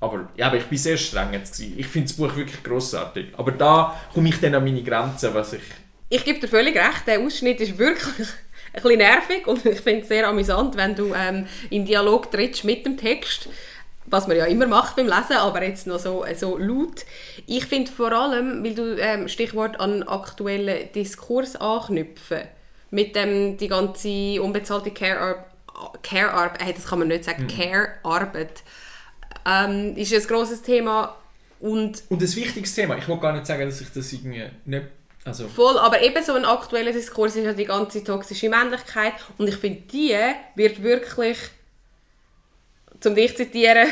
Aber, 0.00 0.28
ja, 0.36 0.48
aber 0.48 0.58
ich 0.58 0.64
bin 0.64 0.76
sehr 0.76 0.98
streng 0.98 1.32
jetzt. 1.32 1.58
Ich 1.60 1.86
finde 1.86 2.08
das 2.08 2.16
Buch 2.16 2.36
wirklich 2.36 2.62
grossartig. 2.62 3.28
Aber 3.38 3.52
da 3.52 3.98
komme 4.12 4.28
ich 4.28 4.38
dann 4.38 4.54
an 4.54 4.62
meine 4.62 4.82
Grenzen, 4.82 5.32
was 5.32 5.54
ich... 5.54 5.62
Ich 6.10 6.24
gebe 6.24 6.38
dir 6.38 6.48
völlig 6.48 6.76
recht, 6.76 7.06
der 7.06 7.20
Ausschnitt 7.20 7.60
ist 7.60 7.78
wirklich 7.78 8.28
ein 8.74 8.82
bisschen 8.82 8.98
nervig 8.98 9.46
und 9.46 9.64
ich 9.64 9.80
finde 9.80 10.02
es 10.02 10.08
sehr 10.08 10.28
amüsant, 10.28 10.76
wenn 10.76 10.94
du 10.94 11.14
ähm, 11.14 11.46
in 11.70 11.86
Dialog 11.86 12.30
trittst 12.30 12.64
mit 12.64 12.84
dem 12.84 12.98
Text, 12.98 13.48
was 14.14 14.28
man 14.28 14.36
ja 14.36 14.44
immer 14.46 14.66
macht 14.66 14.94
beim 14.96 15.06
Lesen, 15.06 15.36
aber 15.36 15.62
jetzt 15.62 15.86
noch 15.86 15.98
so, 15.98 16.24
so 16.36 16.56
laut. 16.56 17.04
Ich 17.46 17.66
finde 17.66 17.90
vor 17.90 18.12
allem, 18.12 18.62
weil 18.64 18.74
du 18.74 18.96
ähm, 18.96 19.28
Stichwort 19.28 19.80
an 19.80 20.04
aktuellen 20.04 20.92
Diskurs 20.92 21.56
anknüpfen, 21.56 22.42
mit 22.90 23.16
dem 23.16 23.56
die 23.56 23.68
ganze 23.68 24.40
unbezahlte 24.40 24.92
Care-Arbeit, 24.92 25.44
Care 26.02 26.52
hey, 26.60 26.72
das 26.72 26.86
kann 26.86 27.00
man 27.00 27.08
nicht 27.08 27.24
sagen, 27.24 27.48
Care-Arbeit, 27.48 28.62
ähm, 29.44 29.96
ist 29.96 30.14
ein 30.14 30.22
grosses 30.22 30.62
Thema 30.62 31.16
und 31.60 32.02
Und 32.08 32.22
ein 32.22 32.36
wichtiges 32.36 32.74
Thema. 32.74 32.96
Ich 32.96 33.08
will 33.08 33.18
gar 33.18 33.32
nicht 33.32 33.46
sagen, 33.46 33.66
dass 33.66 33.80
ich 33.80 33.90
das 33.92 34.12
irgendwie 34.12 34.44
nicht... 34.64 34.86
Also, 35.24 35.48
Voll, 35.48 35.78
aber 35.78 36.02
eben 36.02 36.22
so 36.22 36.34
ein 36.34 36.44
aktueller 36.44 36.92
Diskurs 36.92 37.34
ist 37.34 37.46
ja 37.46 37.54
die 37.54 37.64
ganze 37.64 38.04
toxische 38.04 38.50
Männlichkeit 38.50 39.14
und 39.38 39.48
ich 39.48 39.56
finde, 39.56 39.80
die 39.90 40.14
wird 40.54 40.82
wirklich, 40.82 41.38
zum 43.04 43.14
dich 43.14 43.36
zu 43.36 43.44
zitieren, 43.44 43.88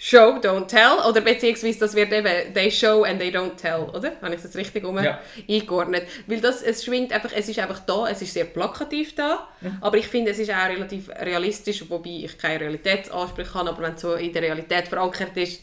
Show, 0.00 0.38
don't 0.40 0.68
tell. 0.68 0.96
Oder 1.08 1.20
beziehungsweise 1.20 1.80
das 1.80 1.92
wird 1.96 2.12
eben 2.12 2.54
they 2.54 2.70
show 2.70 3.02
and 3.02 3.18
they 3.18 3.30
don't 3.30 3.56
tell, 3.56 3.80
oder? 3.92 4.12
Habe 4.22 4.36
ich 4.36 4.40
das 4.40 4.54
richtig 4.54 4.84
um 4.84 4.96
Ja. 4.96 5.18
eingeordnet? 5.50 6.06
Weil 6.28 6.40
das, 6.40 6.62
es 6.62 6.84
schwingt 6.84 7.12
einfach, 7.12 7.32
es 7.34 7.48
ist 7.48 7.58
einfach 7.58 7.80
da, 7.80 8.08
es 8.08 8.22
ist 8.22 8.32
sehr 8.32 8.44
plakativ 8.44 9.16
da, 9.16 9.48
aber 9.80 9.96
ich 9.96 10.06
finde, 10.06 10.30
es 10.30 10.38
ist 10.38 10.52
auch 10.52 10.68
relativ 10.68 11.08
realistisch, 11.08 11.84
wobei 11.90 12.10
ich 12.10 12.38
keine 12.38 12.60
Realitätsansprüche 12.60 13.54
habe, 13.54 13.70
aber 13.70 13.82
wenn 13.82 13.94
es 13.94 14.00
so 14.00 14.14
in 14.14 14.32
der 14.32 14.42
Realität 14.42 14.86
verankert 14.86 15.36
ist, 15.36 15.62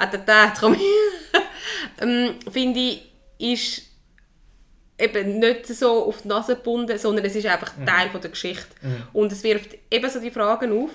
äh, 0.00 0.06
da, 0.12 0.16
da, 0.18 0.52
komm 0.60 0.76
ähm, 2.00 2.36
finde 2.52 2.78
ich, 2.78 3.12
ist 3.38 3.82
eben 4.96 5.40
nicht 5.40 5.66
so 5.66 6.06
auf 6.06 6.22
die 6.22 6.28
Nase 6.28 6.54
gebunden, 6.54 6.96
sondern 6.98 7.24
es 7.24 7.34
ist 7.34 7.46
einfach 7.46 7.72
Teil 7.84 8.10
von 8.10 8.20
der 8.20 8.30
Geschichte. 8.30 8.68
Und 9.12 9.32
es 9.32 9.42
wirft 9.42 9.76
eben 9.90 10.08
so 10.08 10.20
die 10.20 10.30
Fragen 10.30 10.84
auf, 10.84 10.90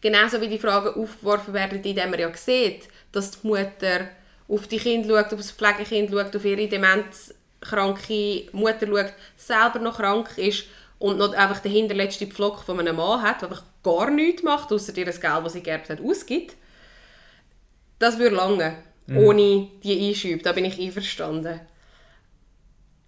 Genauso 0.00 0.40
wie 0.40 0.48
die 0.48 0.58
Fragen 0.58 1.00
aufgeworfen 1.00 1.52
werden, 1.52 1.82
indem 1.82 2.10
man 2.10 2.20
ja 2.20 2.34
sieht, 2.34 2.88
dass 3.12 3.32
die 3.32 3.46
Mutter 3.46 4.08
auf 4.48 4.66
die 4.66 4.78
Kinder 4.78 5.08
schaut, 5.08 5.32
auf 5.32 5.40
das 5.40 5.52
Pflegekind 5.52 6.10
schaut, 6.10 6.34
auf 6.34 6.44
ihre 6.44 6.66
demenzkranke 6.66 8.48
Mutter 8.52 8.86
schaut, 8.86 9.12
selber 9.36 9.78
noch 9.78 9.98
krank 9.98 10.38
ist 10.38 10.64
und 10.98 11.18
noch 11.18 11.34
einfach 11.34 11.60
den 11.60 11.72
hinterletzten 11.72 12.30
Pflock 12.30 12.62
von 12.62 12.80
einem 12.80 12.96
Mann 12.96 13.22
hat, 13.22 13.42
der 13.42 13.48
einfach 13.48 13.64
gar 13.82 14.10
nichts 14.10 14.42
macht, 14.42 14.72
außer 14.72 14.96
ihr 14.96 15.06
das 15.06 15.20
Geld, 15.20 15.44
das 15.44 15.52
sie 15.52 15.62
geerbt 15.62 15.90
hat, 15.90 16.00
ausgibt. 16.00 16.56
Das 17.98 18.18
würde 18.18 18.36
lange, 18.36 18.76
ohne 19.14 19.68
die 19.82 20.08
Einschübe. 20.08 20.42
Da 20.42 20.52
bin 20.52 20.64
ich 20.64 20.80
einverstanden. 20.80 21.60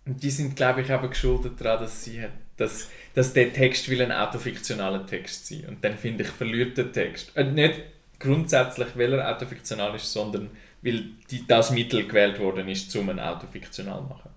Und 0.05 0.23
die 0.23 0.31
sind, 0.31 0.57
glaube 0.57 0.83
ich, 0.83 0.91
eben 0.91 1.09
geschuldet 1.09 1.61
daran, 1.61 1.81
dass, 1.81 2.05
sie 2.05 2.23
hat, 2.23 2.33
dass, 2.57 2.91
dass 3.15 3.33
der 3.33 3.53
Text 3.53 3.89
will 3.89 4.03
ein 4.03 4.13
autofiktionaler 4.13 5.07
Text 5.07 5.47
sein 5.47 5.65
Und 5.69 5.85
dann 5.85 5.97
finde 5.97 6.25
ich, 6.25 6.31
verliert 6.31 6.77
der 6.77 6.93
Text. 6.93 7.37
Äh, 7.37 7.45
nicht 7.45 7.81
grundsätzlich, 8.19 8.89
weil 8.95 9.15
er 9.15 9.35
autofiktional 9.35 9.95
ist, 9.97 10.13
sondern 10.13 10.51
weil 10.83 11.05
die, 11.31 11.47
das 11.47 11.71
Mittel 11.71 12.07
gewählt 12.07 12.39
worden 12.39 12.69
ist, 12.69 12.95
um 12.97 13.09
ein 13.09 13.21
autofiktional 13.21 13.99
zu 13.99 14.05
machen. 14.05 14.31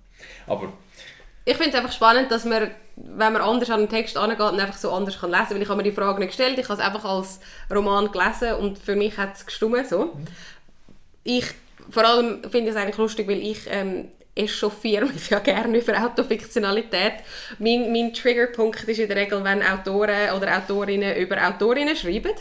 Aber 0.47 0.73
Ich 1.43 1.57
finde 1.57 1.71
es 1.71 1.75
einfach 1.75 1.91
spannend, 1.91 2.31
dass 2.31 2.45
man, 2.45 2.71
wenn 2.95 3.33
man 3.33 3.41
anders 3.41 3.69
an 3.69 3.81
den 3.81 3.89
Text 3.89 4.17
angeht, 4.17 4.39
einfach 4.39 4.77
so 4.77 4.91
anders 4.91 5.19
kann 5.19 5.31
lesen 5.31 5.45
kann. 5.45 5.55
Weil 5.55 5.61
ich 5.61 5.69
habe 5.69 5.77
mir 5.77 5.83
die 5.83 5.91
Frage 5.91 6.19
nicht 6.19 6.29
gestellt, 6.29 6.57
ich 6.57 6.67
habe 6.67 6.79
es 6.79 6.85
einfach 6.85 7.05
als 7.05 7.39
Roman 7.71 8.11
gelesen 8.11 8.53
und 8.55 8.77
für 8.77 8.95
mich 8.95 9.17
hat 9.17 9.35
es 9.35 9.45
gestimmt. 9.45 9.87
So. 9.87 10.17
Ich, 11.23 11.45
vor 11.89 12.05
allem 12.05 12.41
finde 12.43 12.69
ich 12.69 12.75
es 12.75 12.75
eigentlich 12.75 12.97
lustig, 12.97 13.27
weil 13.27 13.39
ich 13.39 13.61
ähm, 13.67 14.09
echauffiere 14.35 15.05
mich 15.05 15.29
ja 15.29 15.39
gerne 15.39 15.77
über 15.77 16.05
Autofiktionalität. 16.05 17.13
Mein, 17.57 17.91
mein 17.91 18.13
Triggerpunkt 18.13 18.83
ist 18.83 18.99
in 18.99 19.07
der 19.07 19.17
Regel, 19.17 19.43
wenn 19.43 19.63
Autoren 19.63 20.31
oder 20.35 20.57
Autorinnen 20.57 21.15
über 21.15 21.47
Autorinnen 21.47 21.95
schreiben 21.95 22.33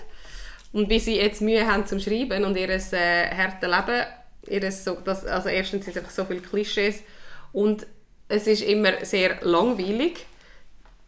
und 0.72 0.90
wie 0.90 0.98
sie 0.98 1.16
jetzt 1.16 1.40
Mühe 1.40 1.66
haben 1.66 1.86
zum 1.86 2.00
Schreiben 2.00 2.44
und 2.44 2.56
ihr 2.56 2.68
äh, 2.68 3.30
hartes 3.30 3.68
Leben. 3.68 4.06
Ihres 4.46 4.84
so, 4.84 4.98
das, 5.02 5.24
also 5.24 5.48
erstens 5.48 5.86
sind 5.86 5.96
es 5.96 6.02
einfach 6.02 6.14
so 6.14 6.24
viele 6.26 6.40
Klischees 6.40 7.02
und 7.52 7.86
es 8.28 8.46
ist 8.46 8.62
immer 8.62 9.04
sehr 9.04 9.38
langweilig. 9.40 10.26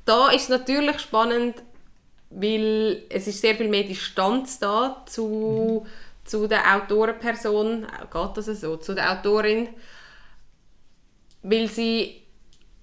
Da 0.06 0.30
ist 0.30 0.44
es 0.44 0.48
natürlich 0.48 1.00
spannend, 1.00 1.62
weil 2.30 3.02
es 3.10 3.26
ist 3.26 3.40
sehr 3.40 3.54
viel 3.54 3.68
mehr 3.68 3.82
Distanz 3.82 4.58
da 4.58 5.02
zu, 5.06 5.86
zu 6.24 6.46
der 6.46 6.76
Autorenperson, 6.76 7.86
geht 8.12 8.36
das 8.36 8.46
so, 8.46 8.76
zu 8.76 8.94
der 8.94 9.12
Autorin, 9.12 9.68
weil 11.48 11.68
sie 11.68 12.22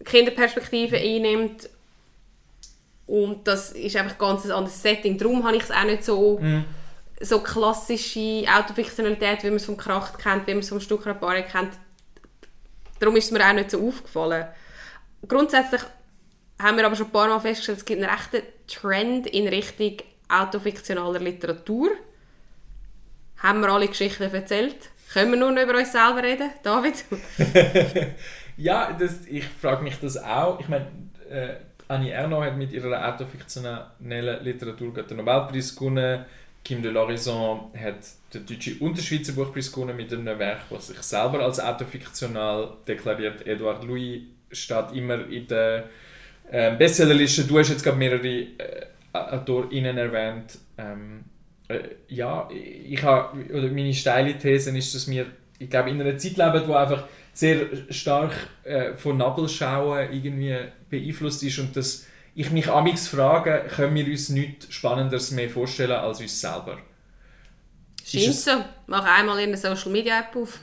Kinderperspektive 0.05 0.97
einnimmt 0.97 1.69
und 3.05 3.47
das 3.47 3.71
ist 3.73 3.95
einfach 3.95 4.17
ganz 4.17 4.45
ein 4.45 4.51
anderes 4.51 4.81
Setting. 4.81 5.17
Darum 5.17 5.43
habe 5.43 5.57
ich 5.57 5.63
es 5.63 5.71
auch 5.71 5.83
nicht 5.83 6.03
so, 6.03 6.41
so 7.19 7.39
klassische 7.39 8.45
Autofiktionalität, 8.47 9.43
wie 9.43 9.47
man 9.47 9.57
es 9.57 9.65
vom 9.65 9.77
Kracht 9.77 10.17
kennt, 10.17 10.47
wie 10.47 10.53
man 10.53 10.61
es 10.61 10.69
vom 10.69 10.79
Stuckrad 10.79 11.19
kennt. 11.51 11.73
Darum 12.99 13.15
ist 13.17 13.25
es 13.25 13.31
mir 13.31 13.45
auch 13.45 13.53
nicht 13.53 13.71
so 13.71 13.85
aufgefallen. 13.85 14.47
Grundsätzlich 15.27 15.81
haben 16.61 16.77
wir 16.77 16.85
aber 16.85 16.95
schon 16.95 17.07
ein 17.07 17.11
paar 17.11 17.27
Mal 17.27 17.39
festgestellt, 17.39 17.79
es 17.79 17.85
gibt 17.85 18.01
einen 18.01 18.09
rechten 18.09 18.41
Trend 18.67 19.27
in 19.27 19.47
Richtung 19.47 19.97
autofiktionaler 20.29 21.19
Literatur. 21.19 21.91
Haben 23.37 23.59
wir 23.59 23.69
alle 23.69 23.87
Geschichten 23.87 24.23
erzählt? 24.23 24.77
Können 25.11 25.31
wir 25.31 25.39
nur 25.39 25.51
noch 25.51 25.61
über 25.61 25.77
uns 25.77 25.91
selber 25.91 26.23
reden, 26.23 26.49
David? 26.63 27.03
ja, 28.57 28.95
das, 28.97 29.25
ich 29.25 29.45
frage 29.45 29.83
mich 29.83 29.99
das 29.99 30.17
auch. 30.17 30.59
Ich 30.59 30.67
meine, 30.67 30.87
äh, 31.29 31.55
Annie 31.87 32.11
Ernaux 32.11 32.43
hat 32.45 32.57
mit 32.57 32.71
ihrer 32.71 33.13
autofiktionellen 33.13 34.43
Literatur 34.43 34.93
den 34.93 35.17
Nobelpreis 35.17 35.75
gewonnen. 35.75 36.25
Kim 36.63 36.81
de 36.81 36.91
l'Horizon 36.91 37.73
hat 37.77 37.97
den 38.33 38.45
deutschen 38.45 38.79
und 38.79 38.97
den 38.97 39.03
Schweizer 39.03 39.33
Buchpreis 39.33 39.71
gewonnen 39.71 39.97
mit 39.97 40.13
einem 40.13 40.39
Werk, 40.39 40.61
das 40.69 40.87
sich 40.87 41.01
selber 41.01 41.41
als 41.41 41.59
autofiktional 41.59 42.77
deklariert. 42.87 43.45
Edouard 43.45 43.83
Louis 43.83 44.21
steht 44.49 44.93
immer 44.93 45.27
in 45.27 45.45
der 45.47 45.89
ähm, 46.49 46.77
Bestsellerliste. 46.77 47.43
Du 47.43 47.59
hast 47.59 47.69
jetzt 47.69 47.83
gerade 47.83 47.97
mehrere 47.97 48.27
äh, 48.27 48.85
AutorInnen 49.11 49.97
erwähnt. 49.97 50.57
Ähm, 50.77 51.25
äh, 51.67 51.79
ja, 52.07 52.49
ich 52.49 53.03
habe, 53.03 53.43
oder 53.51 53.67
meine 53.69 53.93
steile 53.93 54.37
These 54.37 54.75
ist, 54.77 54.95
dass 54.95 55.09
wir, 55.09 55.25
ich 55.59 55.69
glaube, 55.69 55.89
in 55.89 55.99
einer 55.99 56.17
Zeit 56.17 56.37
leben, 56.37 56.67
wo 56.67 56.75
einfach 56.75 57.03
sehr 57.33 57.67
stark 57.89 58.31
äh, 58.63 58.93
von 58.93 59.17
Nabelschauen 59.17 60.13
irgendwie 60.13 60.55
beeinflusst 60.89 61.43
ist 61.43 61.59
und 61.59 61.75
dass 61.75 62.05
ich 62.35 62.51
mich 62.51 62.69
amigs 62.69 63.07
frage, 63.07 63.65
können 63.75 63.95
wir 63.95 64.05
uns 64.05 64.29
nichts 64.29 64.73
Spannenderes 64.73 65.31
mehr 65.31 65.49
vorstellen 65.49 65.91
als 65.91 66.19
uns 66.19 66.39
selber? 66.39 66.77
Scheint 68.05 68.35
so. 68.35 68.51
Mach 68.87 69.05
einmal 69.05 69.39
in 69.39 69.49
eine 69.49 69.57
Social 69.57 69.91
Media 69.91 70.19
App 70.19 70.35
auf. 70.35 70.59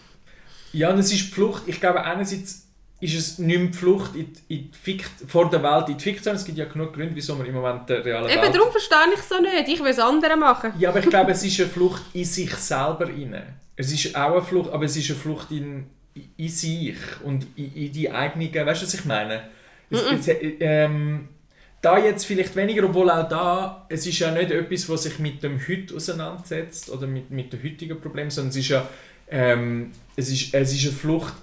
Ja, 0.73 0.91
und 0.91 0.99
es 0.99 1.13
ist 1.13 1.29
die 1.29 1.33
Flucht. 1.33 1.63
Ich 1.67 1.81
glaube, 1.81 2.03
einerseits 2.05 2.67
ist 3.01 3.15
es 3.15 3.39
nicht 3.39 3.59
mehr 3.59 3.69
die 3.69 3.77
Flucht 3.77 4.15
in 4.15 4.33
die, 4.33 4.55
in 4.55 4.71
die 4.71 4.79
Fikt, 4.79 5.11
vor 5.27 5.49
der 5.49 5.63
Welt 5.63 5.89
in 5.89 5.97
die 5.97 6.05
Fiktion. 6.05 6.35
Es 6.35 6.45
gibt 6.45 6.59
ja 6.59 6.67
genug 6.67 6.93
Gründe, 6.93 7.15
wieso 7.15 7.35
man 7.35 7.47
im 7.47 7.55
Moment 7.55 7.89
der 7.89 8.05
realen 8.05 8.29
Eben, 8.29 8.43
Welt... 8.43 8.55
darum 8.55 8.71
verstehe 8.71 8.99
ich 9.15 9.21
es 9.21 9.29
so 9.29 9.41
nicht. 9.41 9.69
Ich 9.69 9.81
will 9.81 9.91
es 9.91 9.99
andere 9.99 10.37
machen. 10.37 10.73
Ja, 10.79 10.91
aber 10.91 11.01
ich 11.01 11.09
glaube, 11.09 11.33
es 11.33 11.43
ist 11.43 11.59
eine 11.61 11.69
Flucht 11.69 12.03
in 12.13 12.25
sich 12.25 12.55
selber 12.55 13.07
rein. 13.07 13.43
Es 13.77 13.91
ist 13.93 14.15
auch 14.15 14.33
eine 14.33 14.43
Flucht, 14.43 14.71
aber 14.71 14.85
es 14.85 14.97
ist 14.97 15.11
eine 15.11 15.19
Flucht 15.19 15.51
in, 15.51 15.87
in 16.37 16.49
sich 16.49 16.97
und 17.25 17.47
in, 17.57 17.75
in 17.75 17.93
die 17.93 18.11
eigenen... 18.11 18.53
Weißt 18.53 18.83
du, 18.83 18.87
was 18.87 18.95
ich 18.95 19.05
meine? 19.05 19.43
Es, 19.91 20.03
es, 20.03 20.37
ähm, 20.61 21.29
da 21.83 21.99
jetzt 21.99 22.27
vielleicht 22.27 22.55
weniger, 22.57 22.85
obwohl 22.85 23.11
auch 23.11 23.29
da, 23.29 23.87
es 23.89 24.07
ist 24.07 24.19
ja 24.19 24.31
nicht 24.31 24.51
etwas, 24.51 24.89
was 24.89 25.05
sich 25.05 25.19
mit 25.19 25.43
dem 25.43 25.59
Heute 25.67 25.95
auseinandersetzt 25.97 26.91
oder 26.91 27.07
mit, 27.07 27.31
mit 27.31 27.53
den 27.53 27.63
heutigen 27.63 28.01
Problemen, 28.01 28.31
sondern 28.31 28.51
es 28.51 28.57
ist 28.57 28.69
ja 28.69 28.89
ähm, 29.31 29.93
es 30.17 30.31
ist, 30.31 30.53
es 30.53 30.73
ist 30.75 30.85
eine 30.87 30.93
Flucht 30.93 31.35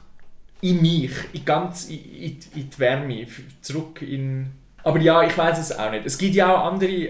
in 0.61 0.81
mich, 0.81 1.11
in 1.33 1.45
ganz 1.45 1.89
in, 1.89 1.99
in, 1.99 2.39
in 2.55 2.69
die 2.69 2.79
Wärme, 2.79 3.27
zurück 3.61 4.01
in... 4.01 4.47
Aber 4.83 4.99
ja, 4.99 5.23
ich 5.23 5.37
weiß 5.37 5.57
es 5.59 5.71
auch 5.77 5.91
nicht. 5.91 6.05
Es 6.05 6.17
gibt 6.17 6.35
ja 6.35 6.53
auch 6.53 6.71
andere 6.71 7.09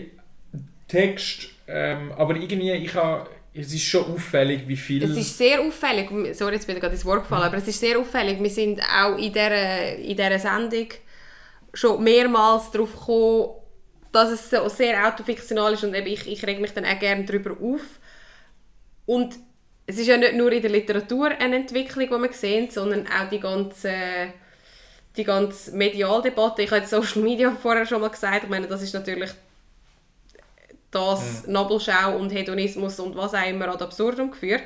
Texte, 0.88 1.48
ähm, 1.68 2.12
aber 2.14 2.36
irgendwie, 2.36 2.72
ich 2.72 2.94
habe... 2.94 3.30
Es 3.60 3.74
ist 3.74 3.84
schon 3.84 4.06
auffällig, 4.06 4.68
wie 4.68 4.78
viel... 4.78 5.04
Es 5.04 5.18
ist 5.18 5.36
sehr 5.36 5.60
auffällig, 5.60 6.10
sorry, 6.36 6.54
jetzt 6.54 6.68
bin 6.68 6.76
ich 6.76 6.82
gerade 6.82 6.94
ins 6.94 7.04
Wort 7.06 7.24
gefallen, 7.24 7.44
aber 7.44 7.58
es 7.58 7.68
ist 7.68 7.80
sehr 7.80 7.98
auffällig. 7.98 8.42
Wir 8.42 8.50
sind 8.52 8.82
auch 8.82 9.18
in 9.18 9.34
dieser, 9.34 9.96
in 9.96 10.16
dieser 10.16 10.38
Sendung 10.38 10.88
schon 11.74 12.04
mehrmals 12.04 12.70
darauf 12.70 12.92
gekommen, 12.92 13.50
dass 14.12 14.30
es 14.30 14.50
so 14.50 14.70
sehr 14.70 15.08
autofiktional 15.08 15.74
ist 15.74 15.84
und 15.84 15.96
eben 15.96 16.08
ich, 16.08 16.28
ich 16.28 16.46
reg 16.46 16.60
mich 16.60 16.72
dann 16.72 16.86
auch 16.86 17.00
gerne 17.00 17.26
darüber 17.26 17.52
auf. 17.52 17.82
Und 19.08 19.36
es 19.88 19.98
ist 19.98 20.08
ja 20.08 20.18
nicht 20.18 20.36
nur 20.36 20.52
in 20.52 20.62
der 20.62 20.72
Literatur 20.72 21.32
eine 21.40 21.56
Entwicklung, 21.56 22.08
die 22.08 22.30
wir 22.30 22.34
sehen, 22.34 22.70
sondern 22.70 23.08
auch 23.08 23.30
die 23.30 23.40
ganze, 23.40 23.94
die 25.16 25.24
ganze 25.24 25.76
Medialdebatte. 25.76 26.62
Ich 26.62 26.70
habe 26.70 26.82
jetzt 26.82 26.92
Social 26.92 27.24
Media 27.24 27.52
vorher 27.52 27.86
schon 27.86 28.02
mal 28.02 28.10
gesagt, 28.10 28.44
ich 28.44 28.50
meine, 28.50 28.68
das 28.68 28.84
ist 28.84 28.94
natürlich 28.94 29.32
das 30.98 31.48
Nabelschau 31.48 32.18
und 32.18 32.32
Hedonismus 32.32 33.00
und 33.00 33.16
was 33.16 33.34
auch 33.34 33.48
immer 33.48 33.68
ad 33.70 33.84
absurdum 33.84 34.32
geführt. 34.32 34.64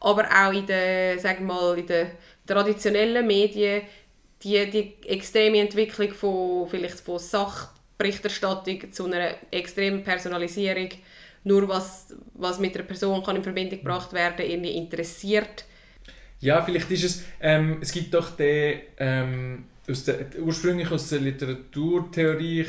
Aber 0.00 0.24
auch 0.24 0.52
in 0.52 0.66
den, 0.66 1.18
sagen 1.18 1.46
mal, 1.46 1.78
in 1.78 1.86
den 1.86 2.10
traditionellen 2.46 3.26
Medien 3.26 3.82
die, 4.42 4.70
die 4.70 5.08
extreme 5.08 5.60
Entwicklung 5.60 6.12
von, 6.12 6.68
vielleicht 6.68 7.00
von 7.00 7.18
Sachberichterstattung 7.18 8.92
zu 8.92 9.06
einer 9.06 9.34
extremen 9.50 10.04
Personalisierung, 10.04 10.90
nur 11.44 11.68
was, 11.68 12.14
was 12.34 12.58
mit 12.58 12.74
einer 12.74 12.84
Person 12.84 13.22
kann 13.22 13.36
in 13.36 13.42
Verbindung 13.42 13.78
gebracht 13.78 14.12
werden, 14.12 14.46
irgendwie 14.46 14.76
interessiert. 14.76 15.64
Ja, 16.40 16.62
vielleicht 16.62 16.90
ist 16.90 17.04
es. 17.04 17.24
Ähm, 17.40 17.78
es 17.80 17.90
gibt 17.92 18.12
doch 18.12 18.36
den. 18.36 18.80
Ähm, 18.98 19.64
aus 19.88 20.04
der, 20.04 20.26
ursprünglich 20.40 20.90
aus 20.90 21.10
der 21.10 21.20
Literaturtheorie, 21.20 22.66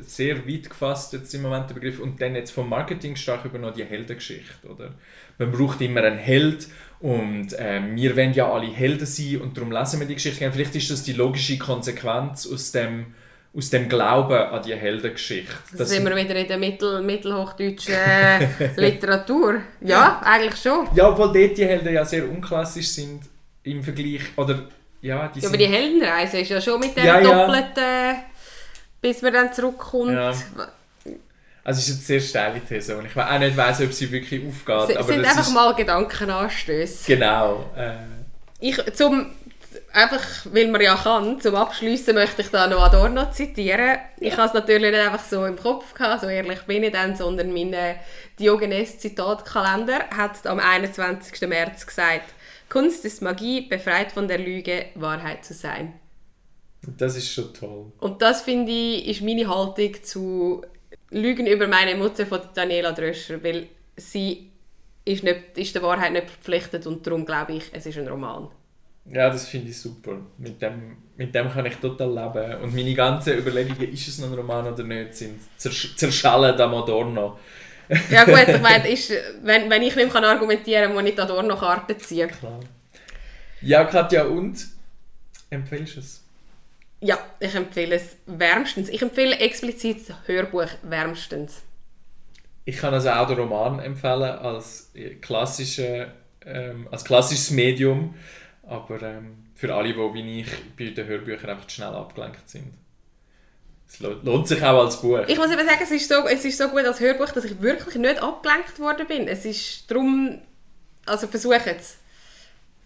sehr 0.00 0.46
weit 0.48 0.68
gefasst 0.68 1.12
jetzt 1.12 1.34
im 1.34 1.42
Moment 1.42 1.70
der 1.70 1.74
Begriff, 1.74 2.00
und 2.00 2.20
dann 2.20 2.34
jetzt 2.34 2.50
vom 2.50 2.68
Marketing 2.68 3.16
stark 3.16 3.44
übernommen, 3.44 3.74
die 3.76 3.84
Heldengeschichte. 3.84 4.68
Oder? 4.68 4.94
Man 5.38 5.50
braucht 5.52 5.80
immer 5.80 6.02
einen 6.02 6.18
Held 6.18 6.68
und 7.00 7.48
ähm, 7.58 7.96
wir 7.96 8.16
wollen 8.16 8.32
ja 8.32 8.50
alle 8.50 8.68
Helden 8.68 9.06
sein 9.06 9.40
und 9.40 9.56
darum 9.56 9.72
lesen 9.72 10.00
wir 10.00 10.06
die 10.06 10.14
Geschichte 10.14 10.38
gerne. 10.38 10.54
Vielleicht 10.54 10.76
ist 10.76 10.90
das 10.90 11.02
die 11.02 11.12
logische 11.12 11.58
Konsequenz 11.58 12.46
aus 12.46 12.72
dem 12.72 13.14
aus 13.56 13.70
dem 13.70 13.88
Glauben 13.88 14.36
an 14.36 14.62
die 14.62 14.74
Heldengeschichte. 14.74 15.54
Da 15.76 15.84
sind 15.84 16.04
wir 16.04 16.16
wieder 16.16 16.34
in 16.34 16.48
der 16.48 16.58
mittel 16.58 17.02
mittelhochdeutschen 17.02 17.94
Literatur. 18.76 19.60
Ja, 19.80 20.20
eigentlich 20.24 20.60
schon. 20.60 20.88
Ja, 20.94 21.08
obwohl 21.10 21.32
dort 21.32 21.56
die 21.56 21.64
Helden 21.64 21.94
ja 21.94 22.04
sehr 22.04 22.28
unklassisch 22.28 22.88
sind 22.88 23.22
im 23.62 23.82
Vergleich, 23.82 24.22
oder 24.36 24.68
ja, 25.00 25.28
die 25.28 25.40
ja, 25.40 25.48
aber 25.48 25.56
die 25.56 25.66
Heldenreise 25.66 26.40
ist 26.40 26.50
ja 26.50 26.60
schon 26.60 26.80
mit 26.80 26.96
der 26.96 27.04
ja, 27.04 27.20
doppelten, 27.20 27.76
ja. 27.76 28.24
Bis 29.04 29.20
man 29.20 29.34
dann 29.34 29.52
zurückkommt. 29.52 30.12
Ja. 30.14 30.32
Also 31.62 31.78
es 31.78 31.88
ist 31.88 31.96
eine 31.96 32.04
sehr 32.04 32.20
steile 32.20 32.60
These 32.60 32.96
und 32.96 33.04
ich 33.04 33.14
auch 33.14 33.38
nicht 33.38 33.54
weiss, 33.54 33.82
ob 33.82 33.92
sie 33.92 34.10
wirklich 34.10 34.42
aufgeht. 34.46 34.96
Es 34.98 35.06
sind 35.06 35.26
einfach 35.26 35.46
ist... 35.46 35.52
mal 35.52 35.74
Gedankenanstöße. 35.74 37.04
Genau. 37.06 37.70
Äh... 37.76 37.96
Ich, 38.60 38.80
zum, 38.94 39.26
einfach, 39.92 40.22
weil 40.46 40.68
man 40.68 40.80
ja 40.80 40.94
kann, 40.96 41.38
zum 41.38 41.54
Abschließen 41.54 42.14
möchte 42.14 42.40
ich 42.40 42.48
da 42.48 42.66
noch 42.66 42.82
Adorno 42.82 43.30
zitieren. 43.30 43.98
Ich 44.20 44.34
habe 44.38 44.48
es 44.48 44.54
natürlich 44.54 44.90
nicht 44.90 45.06
einfach 45.06 45.24
so 45.24 45.44
im 45.44 45.58
Kopf 45.58 45.92
gehabt, 45.92 46.22
so 46.22 46.28
ehrlich 46.28 46.62
bin 46.62 46.82
ich 46.82 46.92
dann, 46.92 47.14
sondern 47.14 47.52
mein 47.52 47.74
äh, 47.74 47.96
Diogenes-Zitatkalender 48.40 50.08
hat 50.16 50.46
am 50.46 50.60
21. 50.60 51.46
März 51.46 51.86
gesagt, 51.86 52.32
Kunst 52.70 53.04
ist 53.04 53.20
Magie, 53.20 53.68
befreit 53.68 54.12
von 54.12 54.28
der 54.28 54.38
Lüge, 54.38 54.86
Wahrheit 54.94 55.44
zu 55.44 55.52
sein. 55.52 55.92
Das 56.96 57.16
ist 57.16 57.32
schon 57.32 57.52
toll. 57.54 57.92
Und 57.98 58.20
das 58.22 58.42
finde 58.42 58.72
ich, 58.72 59.08
ist 59.08 59.22
meine 59.22 59.48
Haltung 59.48 60.02
zu 60.02 60.62
Lügen 61.10 61.46
über 61.46 61.66
meine 61.66 61.94
Mutter 61.94 62.26
von 62.26 62.40
Daniela 62.54 62.92
Dröscher, 62.92 63.42
weil 63.42 63.68
sie 63.96 64.50
ist, 65.04 65.22
nicht, 65.22 65.56
ist 65.56 65.74
der 65.74 65.82
Wahrheit 65.82 66.12
nicht 66.12 66.30
verpflichtet 66.30 66.86
und 66.86 67.06
darum 67.06 67.24
glaube 67.24 67.54
ich, 67.54 67.64
es 67.72 67.86
ist 67.86 67.98
ein 67.98 68.08
Roman. 68.08 68.48
Ja, 69.06 69.28
das 69.28 69.48
finde 69.48 69.70
ich 69.70 69.78
super. 69.78 70.16
Mit 70.38 70.60
dem, 70.62 70.96
mit 71.16 71.34
dem 71.34 71.50
kann 71.50 71.66
ich 71.66 71.76
total 71.76 72.08
leben. 72.08 72.62
Und 72.62 72.74
meine 72.74 72.94
ganzen 72.94 73.38
Überlegungen, 73.38 73.92
ist 73.92 74.08
es 74.08 74.18
noch 74.18 74.28
ein 74.28 74.34
Roman 74.34 74.72
oder 74.72 74.82
nicht, 74.82 75.14
sind 75.14 75.40
zerschallen 75.58 76.58
am 76.58 76.74
Adorno. 76.74 77.38
ja 78.10 78.24
gut, 78.24 78.48
ich 78.48 78.60
meine, 78.62 78.88
ist, 78.88 79.12
wenn, 79.42 79.68
wenn 79.68 79.82
ich 79.82 79.94
nicht 79.94 80.12
mehr 80.12 80.24
argumentieren 80.24 80.94
kann, 80.94 81.04
muss 81.04 81.12
ich 81.12 81.20
Adorno-Karten 81.20 81.98
ziehen. 81.98 82.30
Klar. 82.30 82.60
Ja, 83.60 83.84
Katja, 83.84 84.24
und? 84.24 84.66
Empfehlst 85.50 85.96
du 85.96 86.00
es? 86.00 86.23
Ja, 87.04 87.18
ich 87.38 87.54
empfehle 87.54 87.96
es 87.96 88.16
wärmstens. 88.24 88.88
Ich 88.88 89.02
empfehle 89.02 89.36
explizit 89.36 90.08
das 90.08 90.16
Hörbuch 90.26 90.68
wärmstens. 90.82 91.60
Ich 92.64 92.78
kann 92.78 92.94
also 92.94 93.10
auch 93.10 93.28
den 93.28 93.36
Roman 93.36 93.78
empfehlen 93.78 94.22
als, 94.22 94.90
klassische, 95.20 96.14
ähm, 96.46 96.88
als 96.90 97.04
klassisches 97.04 97.50
Medium, 97.50 98.14
aber 98.62 99.02
ähm, 99.02 99.48
für 99.54 99.74
alle, 99.74 99.92
die 99.92 99.98
wie 99.98 100.40
ich 100.40 100.48
bei 100.78 100.94
den 100.94 101.06
Hörbüchern 101.06 101.50
einfach 101.50 101.68
schnell 101.68 101.88
abgelenkt 101.88 102.48
sind. 102.48 102.72
Es 103.86 104.00
lohnt 104.00 104.48
sich 104.48 104.62
auch 104.62 104.82
als 104.82 104.98
Buch. 105.02 105.24
Ich 105.26 105.36
muss 105.36 105.50
eben 105.50 105.66
sagen, 105.66 105.80
es 105.82 105.90
ist 105.90 106.08
so, 106.08 106.26
es 106.26 106.42
ist 106.42 106.56
so 106.56 106.68
gut 106.68 106.86
als 106.86 107.00
Hörbuch, 107.00 107.28
dass 107.28 107.44
ich 107.44 107.60
wirklich 107.60 107.96
nicht 107.96 108.22
abgelenkt 108.22 108.80
worden 108.80 109.06
bin. 109.06 109.28
Es 109.28 109.44
ist 109.44 109.90
darum, 109.90 110.40
also 111.04 111.26
versucht 111.26 111.66
es. 111.66 111.98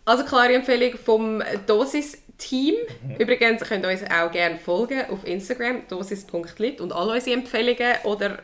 Also 0.04 0.24
klare 0.24 0.54
Empfehlung 0.54 0.98
vom 0.98 1.40
Dosis-Team. 1.68 2.27
Mhm. 2.40 3.16
Übrigens 3.18 3.62
könnt 3.62 3.84
ihr 3.84 3.90
uns 3.90 4.02
auch 4.04 4.30
gerne 4.30 4.58
folgen 4.58 5.04
auf 5.10 5.26
Instagram, 5.26 5.82
dosis.lit 5.88 6.80
und 6.80 6.92
alle 6.92 7.14
unsere 7.14 7.36
Empfehlungen 7.36 7.94
oder, 8.04 8.38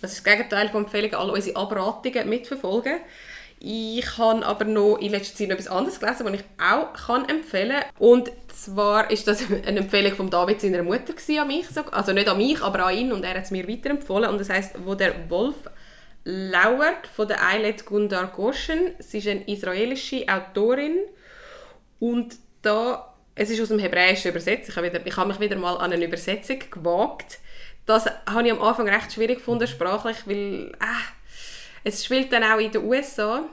das 0.00 0.12
ist 0.12 0.26
das 0.26 0.32
Gegenteil 0.32 0.68
von 0.68 0.84
Empfehlungen, 0.84 1.14
alle 1.14 1.32
unsere 1.32 1.56
Abratungen 1.56 2.28
mitverfolgen. 2.28 2.96
Ich 3.60 4.18
habe 4.18 4.46
aber 4.46 4.64
noch 4.64 4.98
in 4.98 5.10
letzter 5.10 5.36
Zeit 5.36 5.48
noch 5.48 5.56
etwas 5.56 5.68
anderes 5.68 5.98
gelesen, 5.98 6.26
was 6.26 6.34
ich 6.34 6.44
auch 6.62 6.92
kann 6.92 7.28
empfehlen 7.28 7.80
kann. 7.80 7.90
Und 7.98 8.30
zwar 8.54 9.10
ist 9.10 9.26
das 9.26 9.42
eine 9.66 9.80
Empfehlung 9.80 10.14
von 10.14 10.30
David 10.30 10.60
seiner 10.60 10.82
Mutter 10.82 11.14
an 11.40 11.48
mich. 11.48 11.66
Also 11.90 12.12
nicht 12.12 12.28
an 12.28 12.38
mich, 12.38 12.62
aber 12.62 12.86
an 12.86 12.96
ihn. 12.96 13.12
Und 13.12 13.24
er 13.24 13.34
hat 13.34 13.44
es 13.44 13.50
mir 13.50 13.68
weiterempfohlen. 13.68 14.30
Und 14.30 14.38
das 14.38 14.48
heißt, 14.48 14.76
wo 14.84 14.94
der 14.94 15.28
Wolf 15.28 15.56
lauert 16.24 17.06
von 17.08 17.26
der 17.26 17.44
Eilet 17.44 17.84
Gundar 17.84 18.28
Goshen. 18.28 18.92
Sie 19.00 19.18
ist 19.18 19.26
eine 19.26 19.48
israelische 19.48 20.24
Autorin 20.28 20.98
und 21.98 22.36
da, 22.62 23.07
es 23.38 23.50
ist 23.50 23.60
aus 23.60 23.68
dem 23.68 23.78
Hebräischen 23.78 24.32
übersetzt. 24.32 24.68
Ich 24.68 24.76
habe, 24.76 24.88
wieder, 24.88 25.06
ich 25.06 25.16
habe 25.16 25.28
mich 25.28 25.38
wieder 25.38 25.56
mal 25.56 25.76
an 25.76 25.92
eine 25.92 26.04
Übersetzung 26.04 26.58
gewagt. 26.70 27.38
Das 27.86 28.06
habe 28.28 28.46
ich 28.46 28.52
am 28.52 28.60
Anfang 28.60 28.88
recht 28.88 29.12
schwierig 29.12 29.38
gefunden, 29.38 29.68
sprachlich, 29.68 30.16
weil 30.26 30.72
äh, 30.80 31.84
es 31.84 32.04
spielt 32.04 32.32
dann 32.32 32.42
auch 32.42 32.58
in 32.58 32.72
den 32.72 32.84
USA. 32.84 33.44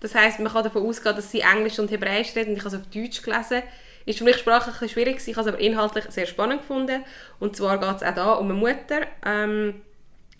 Das 0.00 0.14
heißt, 0.14 0.38
man 0.40 0.52
kann 0.52 0.64
davon 0.64 0.86
ausgehen, 0.86 1.16
dass 1.16 1.30
sie 1.30 1.40
Englisch 1.40 1.78
und 1.78 1.90
Hebräisch 1.90 2.36
reden. 2.36 2.52
Ich 2.52 2.58
habe 2.58 2.68
es 2.68 2.74
auf 2.74 2.86
Deutsch 2.94 3.22
gelesen. 3.22 3.62
Ist 4.04 4.18
für 4.18 4.24
mich 4.24 4.36
sprachlich 4.36 4.92
schwierig, 4.92 5.16
ich 5.26 5.36
habe 5.36 5.48
es 5.48 5.54
aber 5.54 5.62
inhaltlich 5.62 6.04
sehr 6.10 6.26
spannend 6.26 6.60
gefunden. 6.60 7.02
Und 7.38 7.56
zwar 7.56 7.78
geht 7.78 7.96
es 7.96 8.02
auch 8.02 8.14
da 8.14 8.32
um 8.34 8.50
eine 8.50 8.54
Mutter, 8.54 9.06
ähm, 9.24 9.80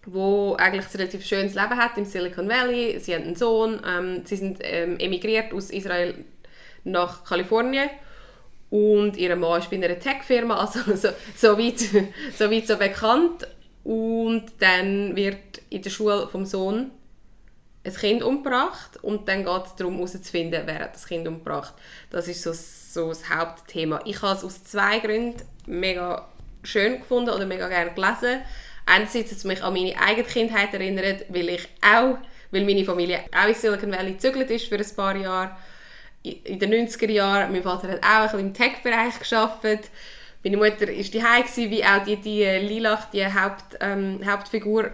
wo 0.04 0.54
eigentlich 0.56 0.86
ein 0.86 0.96
relativ 0.96 1.24
schönes 1.24 1.54
Leben 1.54 1.76
hat 1.76 1.96
im 1.96 2.04
Silicon 2.04 2.48
Valley. 2.48 2.98
Sie 3.00 3.14
hat 3.14 3.22
einen 3.22 3.36
Sohn. 3.36 3.80
Ähm, 3.86 4.22
sie 4.24 4.36
sind 4.36 4.58
ähm, 4.62 4.98
emigriert 4.98 5.54
aus 5.54 5.70
Israel 5.70 6.14
nach 6.84 7.24
Kalifornien 7.24 7.88
und 8.70 9.16
ihr 9.16 9.34
Mann 9.36 9.60
ist 9.60 9.70
bei 9.70 9.76
einer 9.76 9.98
Tech-Firma, 9.98 10.56
also 10.56 10.80
so, 10.96 11.08
so, 11.36 11.58
weit, 11.58 11.80
so 12.38 12.50
weit 12.50 12.66
so 12.66 12.76
bekannt. 12.76 13.46
Und 13.82 14.46
dann 14.58 15.16
wird 15.16 15.62
in 15.70 15.82
der 15.82 15.90
Schule 15.90 16.28
vom 16.28 16.44
Sohn 16.44 16.90
ein 17.82 17.94
Kind 17.94 18.22
umgebracht 18.22 19.02
und 19.02 19.26
dann 19.26 19.44
geht 19.44 19.66
es 19.66 19.74
darum 19.74 19.94
herauszufinden, 19.94 20.62
wer 20.66 20.80
hat 20.80 20.94
das 20.94 21.06
Kind 21.06 21.26
umgebracht. 21.26 21.74
Das 22.10 22.28
ist 22.28 22.42
so, 22.42 22.52
so 22.52 23.08
das 23.08 23.30
Hauptthema. 23.30 24.00
Ich 24.04 24.20
habe 24.20 24.36
es 24.36 24.44
aus 24.44 24.64
zwei 24.64 24.98
Gründen 24.98 25.42
mega 25.66 26.28
schön 26.62 26.98
gefunden 26.98 27.30
oder 27.30 27.46
mega 27.46 27.68
gerne 27.68 27.92
gelesen 27.92 28.42
einerseits 28.90 29.30
hat 29.30 29.38
es 29.38 29.44
mich 29.44 29.62
an 29.62 29.72
meine 29.72 29.98
eigene 29.98 30.26
Kindheit 30.26 30.74
erinnert, 30.74 31.24
weil 31.28 31.48
ich 31.48 31.68
auch, 31.82 32.18
weil 32.50 32.64
meine 32.64 32.84
Familie 32.84 33.20
auch 33.32 33.48
in 33.48 33.54
Silicon 33.54 33.92
Valley 33.92 34.12
gezügelt 34.12 34.50
ist 34.50 34.66
für 34.66 34.76
ein 34.76 34.96
paar 34.96 35.16
Jahre. 35.16 35.56
In 36.22 36.58
den 36.58 36.86
90er 36.86 37.10
Jahren, 37.10 37.50
mein 37.50 37.62
Vater 37.62 37.88
hat 37.88 38.02
auch 38.02 38.08
ein 38.08 38.22
bisschen 38.24 38.40
im 38.40 38.54
Tech-Bereich 38.54 39.20
gearbeitet. 39.20 39.90
Meine 40.44 40.56
Mutter 40.56 40.86
war 40.86 40.86
die 40.86 41.70
wie 41.70 41.84
auch 41.84 42.04
die, 42.04 42.16
die 42.16 42.44
Lilach, 42.44 43.10
die 43.10 43.26
Haupt, 43.26 43.76
ähm, 43.80 44.20
Hauptfigur. 44.24 44.90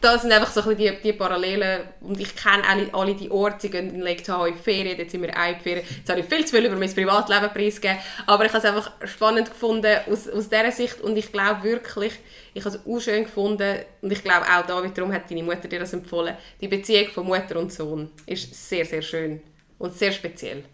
Das 0.00 0.22
sind 0.22 0.32
einfach 0.32 0.50
so 0.50 0.68
ein 0.68 0.76
die, 0.76 0.92
die 1.02 1.12
Parallelen. 1.12 1.82
Und 2.00 2.20
ich 2.20 2.34
kenne 2.36 2.62
alle, 2.68 2.92
alle 2.92 3.14
die 3.14 3.30
Orte, 3.30 3.62
sie 3.62 3.70
gehen 3.70 3.94
in 3.94 4.00
Lake 4.00 4.22
Tahoe 4.22 4.48
in 4.48 4.54
die 4.54 4.62
Ferien, 4.62 4.98
jetzt 4.98 5.12
sind 5.12 5.22
wir 5.22 5.30
auch 5.30 5.48
in 5.48 5.54
die 5.54 5.62
Ferien. 5.62 5.86
Jetzt 5.88 6.08
habe 6.08 6.20
ich 6.20 6.26
viel 6.26 6.44
zu 6.44 6.56
viel 6.56 6.66
über 6.66 6.76
mein 6.76 6.92
Privatleben 6.92 7.50
preisgegeben, 7.50 7.98
aber 8.26 8.44
ich 8.44 8.52
habe 8.52 8.58
es 8.58 8.64
einfach 8.64 8.92
spannend 9.04 9.50
gefunden 9.50 9.98
aus, 10.08 10.28
aus 10.28 10.48
dieser 10.48 10.72
Sicht. 10.72 11.00
Und 11.00 11.16
ich 11.16 11.32
glaube 11.32 11.62
wirklich, 11.62 12.12
ich 12.54 12.64
habe 12.64 12.76
es 12.76 12.86
auch 12.86 13.00
schön 13.00 13.24
gefunden. 13.24 13.78
Und 14.02 14.12
ich 14.12 14.22
glaube 14.22 14.46
auch 14.46 14.66
David, 14.66 14.98
darum 14.98 15.12
hat 15.12 15.30
deine 15.30 15.42
Mutter 15.42 15.68
dir 15.68 15.80
das 15.80 15.92
empfohlen, 15.92 16.36
die 16.60 16.68
Beziehung 16.68 17.08
von 17.08 17.26
Mutter 17.26 17.56
und 17.56 17.72
Sohn 17.72 18.10
ist 18.26 18.68
sehr, 18.68 18.84
sehr 18.84 19.02
schön 19.02 19.40
und 19.78 19.94
sehr 19.94 20.12
speziell. 20.12 20.64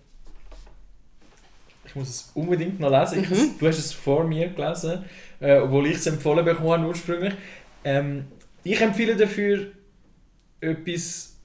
Ich 1.84 1.94
muss 1.94 2.08
es 2.08 2.30
unbedingt 2.34 2.80
noch 2.80 2.90
lesen. 2.90 3.20
Mhm. 3.20 3.58
du 3.58 3.68
hast 3.68 3.78
es 3.78 3.92
vor 3.92 4.24
mir 4.24 4.48
gelesen, 4.48 5.04
äh, 5.40 5.58
obwohl 5.58 5.88
ich 5.88 5.96
es 5.96 6.06
empfohlen 6.06 6.44
bekommen 6.44 6.84
ursprünglich. 6.84 7.34
Ähm, 7.84 8.26
ich 8.64 8.80
empfehle 8.80 9.16
dafür 9.16 9.72
etwas, 10.60 11.36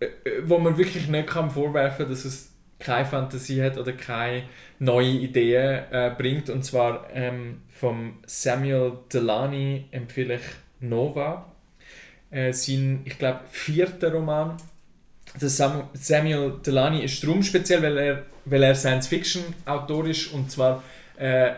äh, 0.00 0.06
äh, 0.06 0.42
wo 0.44 0.58
man 0.58 0.76
wirklich 0.76 1.06
nicht 1.08 1.28
kann 1.28 1.50
vorwerfen 1.50 2.06
kann, 2.06 2.10
dass 2.10 2.24
es 2.24 2.52
keine 2.78 3.06
Fantasie 3.06 3.62
hat 3.62 3.78
oder 3.78 3.92
keine 3.92 4.44
neue 4.78 5.10
Ideen 5.10 5.84
äh, 5.90 6.12
bringt. 6.16 6.50
Und 6.50 6.64
zwar 6.64 7.08
ähm, 7.12 7.62
vom 7.68 8.18
Samuel 8.26 8.98
Delany 9.12 9.86
empfehle 9.92 10.36
ich 10.36 10.42
Nova. 10.80 11.52
Äh, 12.30 12.52
sein, 12.52 13.02
ich 13.04 13.18
glaube, 13.18 13.40
vierter 13.50 14.12
Roman. 14.12 14.56
Der 15.40 15.48
Samuel 15.48 16.60
Delany 16.64 17.04
ist 17.04 17.22
darum 17.22 17.42
speziell, 17.42 17.82
weil 17.82 17.98
er, 17.98 18.22
weil 18.44 18.62
er 18.62 18.74
Science-Fiction-Autor 18.74 20.06
ist 20.06 20.32
und 20.32 20.50
zwar 20.50 20.82
äh, 21.16 21.52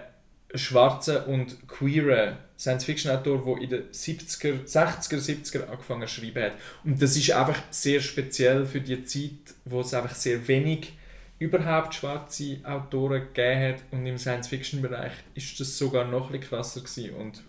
schwarze 0.55 1.25
und 1.25 1.67
queere 1.67 2.37
Science-Fiction-Autor, 2.57 3.45
der 3.45 3.63
in 3.63 3.71
den 3.71 3.83
70er, 3.91 4.65
60er, 4.65 5.19
70er 5.19 5.69
angefangen 5.69 6.07
zu 6.07 6.21
schreiben 6.21 6.45
hat. 6.45 6.53
Und 6.85 7.03
das 7.03 7.17
ist 7.17 7.33
einfach 7.33 7.61
sehr 7.71 8.01
speziell 8.01 8.65
für 8.65 8.81
die 8.81 9.05
Zeit, 9.05 9.55
wo 9.65 9.81
es 9.81 9.93
einfach 9.93 10.15
sehr 10.15 10.47
wenig 10.47 10.93
überhaupt 11.41 11.95
schwarze 11.95 12.59
Autoren 12.63 13.23
gegeben 13.35 13.75
hat. 13.75 13.83
Und 13.91 14.07
im 14.07 14.19
Science-Fiction-Bereich 14.19 15.13
ist 15.35 15.59
das 15.59 15.77
sogar 15.77 16.05
noch 16.05 16.33
ein 16.33 16.41
krasser 16.41 16.81
gewesen. 16.81 17.15
Und 17.17 17.43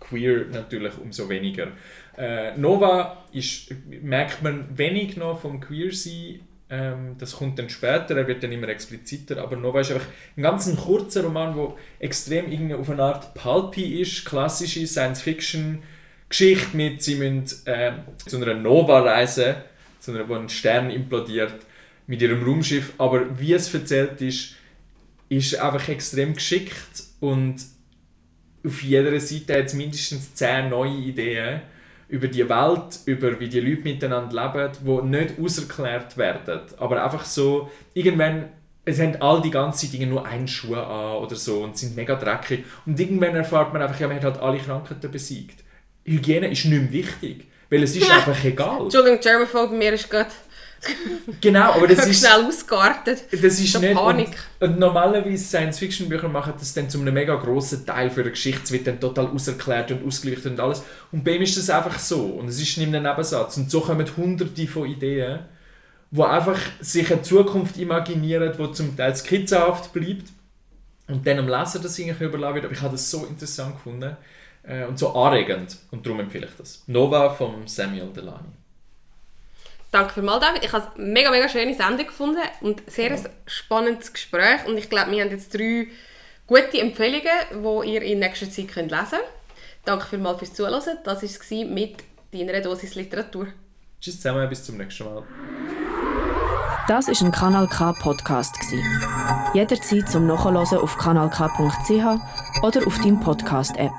queer 0.00 0.46
natürlich 0.46 0.96
umso 0.98 1.28
weniger. 1.28 1.68
Äh, 2.16 2.56
Nova 2.56 3.24
ist, 3.32 3.74
merkt 4.02 4.42
man 4.42 4.76
wenig 4.76 5.16
noch 5.16 5.40
vom 5.40 5.60
Queer-Sein 5.60 6.40
ähm, 6.68 7.14
das 7.18 7.36
kommt 7.36 7.58
dann 7.58 7.70
später, 7.70 8.16
er 8.16 8.26
wird 8.26 8.42
dann 8.42 8.50
immer 8.50 8.68
expliziter, 8.68 9.40
aber 9.40 9.54
Nova 9.56 9.80
ist 9.80 9.92
einfach 9.92 10.08
ein 10.36 10.42
ganz 10.42 10.66
ein 10.66 10.76
kurzer 10.76 11.22
Roman, 11.22 11.54
der 11.54 11.74
extrem 12.00 12.50
irgendwie 12.50 12.74
auf 12.74 12.90
eine 12.90 13.04
Art 13.04 13.34
pulpy 13.34 14.00
ist, 14.00 14.24
klassische 14.24 14.84
Science-Fiction-Geschichte 14.86 16.76
mit, 16.76 17.02
sie 17.02 17.14
müssen 17.14 17.44
äh, 17.66 17.92
zu 18.26 18.36
einer 18.38 18.54
Nova-Reise, 18.54 19.62
zu 20.00 20.10
einer, 20.10 20.28
wo 20.28 20.34
ein 20.34 20.48
Stern 20.48 20.90
implodiert, 20.90 21.54
mit 22.08 22.20
ihrem 22.20 22.42
Raumschiff, 22.42 22.94
aber 22.98 23.38
wie 23.38 23.52
es 23.52 23.72
erzählt 23.72 24.20
ist, 24.20 24.56
ist 25.28 25.56
einfach 25.56 25.88
extrem 25.88 26.34
geschickt 26.34 27.04
und 27.20 27.56
auf 28.64 28.82
jeder 28.82 29.18
Seite 29.20 29.56
hat 29.56 29.66
es 29.66 29.74
mindestens 29.74 30.34
zehn 30.34 30.68
neue 30.70 30.96
Ideen 30.96 31.60
über 32.08 32.28
die 32.28 32.48
Welt, 32.48 33.00
über 33.06 33.38
wie 33.40 33.48
die 33.48 33.60
Leute 33.60 33.82
miteinander 33.82 34.52
leben, 34.54 34.72
die 34.84 35.16
nicht 35.16 35.40
auserklärt 35.40 36.16
werden. 36.16 36.60
Aber 36.78 37.02
einfach 37.02 37.24
so, 37.24 37.70
irgendwann, 37.94 38.50
es 38.84 39.00
haben 39.00 39.16
all 39.20 39.42
die 39.42 39.50
ganzen 39.50 39.90
Dinge 39.90 40.06
nur 40.06 40.24
einen 40.24 40.46
Schuh 40.46 40.74
an 40.76 41.16
oder 41.16 41.34
so 41.34 41.64
und 41.64 41.76
sind 41.76 41.96
mega 41.96 42.14
dreckig. 42.14 42.64
Und 42.86 42.98
irgendwann 43.00 43.34
erfährt 43.34 43.72
man 43.72 43.82
einfach, 43.82 43.98
ja, 43.98 44.06
man 44.06 44.16
hat 44.16 44.24
halt 44.24 44.38
alle 44.38 44.58
Krankheiten 44.58 45.10
besiegt. 45.10 45.64
Hygiene 46.04 46.50
ist 46.50 46.64
nicht 46.64 46.80
mehr 46.80 46.92
wichtig, 46.92 47.48
weil 47.68 47.82
es 47.82 47.96
ist 47.96 48.10
einfach 48.10 48.44
egal. 48.44 48.82
Entschuldigung, 48.82 49.18
Germaphobe, 49.20 49.74
mir 49.74 49.92
ist 49.92 50.08
gerade 50.08 50.30
Genau, 51.40 51.72
aber 51.72 51.86
das 51.88 52.06
ist, 52.06 52.20
schnell 52.20 52.44
ausgeartet. 52.44 53.24
das 53.30 53.60
ist 53.60 53.80
nicht... 53.80 53.94
Panik. 53.94 54.36
Und, 54.60 54.70
und 54.70 54.78
normalerweise 54.78 55.44
Science-Fiction-Bücher 55.44 56.28
machen 56.28 56.54
das 56.58 56.74
dann 56.74 56.88
zu 56.88 57.00
einem 57.00 57.14
mega 57.14 57.34
grossen 57.34 57.84
Teil 57.84 58.10
für 58.10 58.22
eine 58.22 58.30
Geschichte. 58.30 58.62
Es 58.64 58.72
wird 58.72 58.86
dann 58.86 59.00
total 59.00 59.26
auserklärt 59.26 59.90
und 59.90 60.06
ausgeleuchtet 60.06 60.52
und 60.52 60.60
alles. 60.60 60.82
Und 61.12 61.24
bei 61.24 61.32
ihm 61.32 61.42
ist 61.42 61.56
das 61.56 61.70
einfach 61.70 61.98
so. 61.98 62.24
Und 62.24 62.48
es 62.48 62.60
ist 62.60 62.76
nicht 62.78 62.94
ein 62.94 63.02
Nebensatz. 63.02 63.56
Und 63.56 63.70
so 63.70 63.80
kommen 63.80 64.06
hunderte 64.16 64.66
von 64.66 64.88
Ideen, 64.88 65.40
wo 66.10 66.24
einfach 66.24 66.58
sich 66.80 67.12
eine 67.12 67.22
Zukunft 67.22 67.76
imaginieren, 67.78 68.52
die 68.58 68.72
zum 68.72 68.96
Teil 68.96 69.14
skizzenhaft 69.14 69.92
bleibt 69.92 70.30
und 71.08 71.26
dann 71.26 71.38
am 71.38 71.48
Leser 71.48 71.78
das 71.78 71.98
irgendwie 71.98 72.24
überlassen 72.24 72.54
wird. 72.54 72.64
Aber 72.64 72.74
ich 72.74 72.80
habe 72.80 72.92
das 72.92 73.10
so 73.10 73.26
interessant 73.26 73.76
gefunden 73.76 74.16
äh, 74.62 74.84
und 74.84 74.98
so 74.98 75.14
anregend. 75.14 75.76
Und 75.90 76.04
darum 76.04 76.20
empfehle 76.20 76.46
ich 76.46 76.56
das. 76.56 76.82
Nova 76.86 77.30
von 77.30 77.66
Samuel 77.66 78.12
Delany. 78.12 78.48
Danke 79.90 80.14
vielmals, 80.14 80.44
David. 80.44 80.64
Ich 80.64 80.72
habe 80.72 80.92
eine 80.94 81.04
mega, 81.04 81.30
mega 81.30 81.48
schöne 81.48 81.74
Sendung 81.74 82.06
gefunden 82.06 82.40
und 82.60 82.82
sehr 82.90 83.12
ein 83.12 83.28
spannendes 83.46 84.12
Gespräch. 84.12 84.66
Und 84.66 84.76
ich 84.76 84.90
glaube, 84.90 85.10
wir 85.10 85.22
haben 85.22 85.30
jetzt 85.30 85.54
drei 85.54 85.88
gute 86.46 86.78
Empfehlungen, 86.78 87.84
die 87.84 87.92
ihr 87.94 88.02
in 88.02 88.18
nächster 88.18 88.50
Zeit 88.50 88.68
könnt 88.68 88.90
lesen 88.90 89.10
könnt. 89.10 89.24
Danke 89.84 90.06
vielmals 90.06 90.38
fürs 90.38 90.52
Zuhören. 90.52 90.98
Das 91.04 91.22
war 91.22 91.28
es 91.28 91.50
mit 91.50 92.04
deiner 92.32 92.60
Dosis 92.60 92.94
Literatur. 92.94 93.48
Tschüss 94.00 94.16
zusammen, 94.16 94.48
bis 94.48 94.64
zum 94.64 94.76
nächsten 94.76 95.04
Mal. 95.04 95.22
Das 96.88 97.08
ist 97.08 97.22
ein 97.22 97.32
Kanal 97.32 97.66
K 97.66 97.92
Podcast 97.94 98.58
gsi. 98.60 98.80
Jederzeit 99.54 100.08
zum 100.08 100.26
Nachhören 100.26 100.78
auf 100.78 100.96
kanalk.ch 100.98 102.62
oder 102.62 102.86
auf 102.86 102.98
deinem 102.98 103.20
Podcast 103.20 103.76
App. 103.76 103.92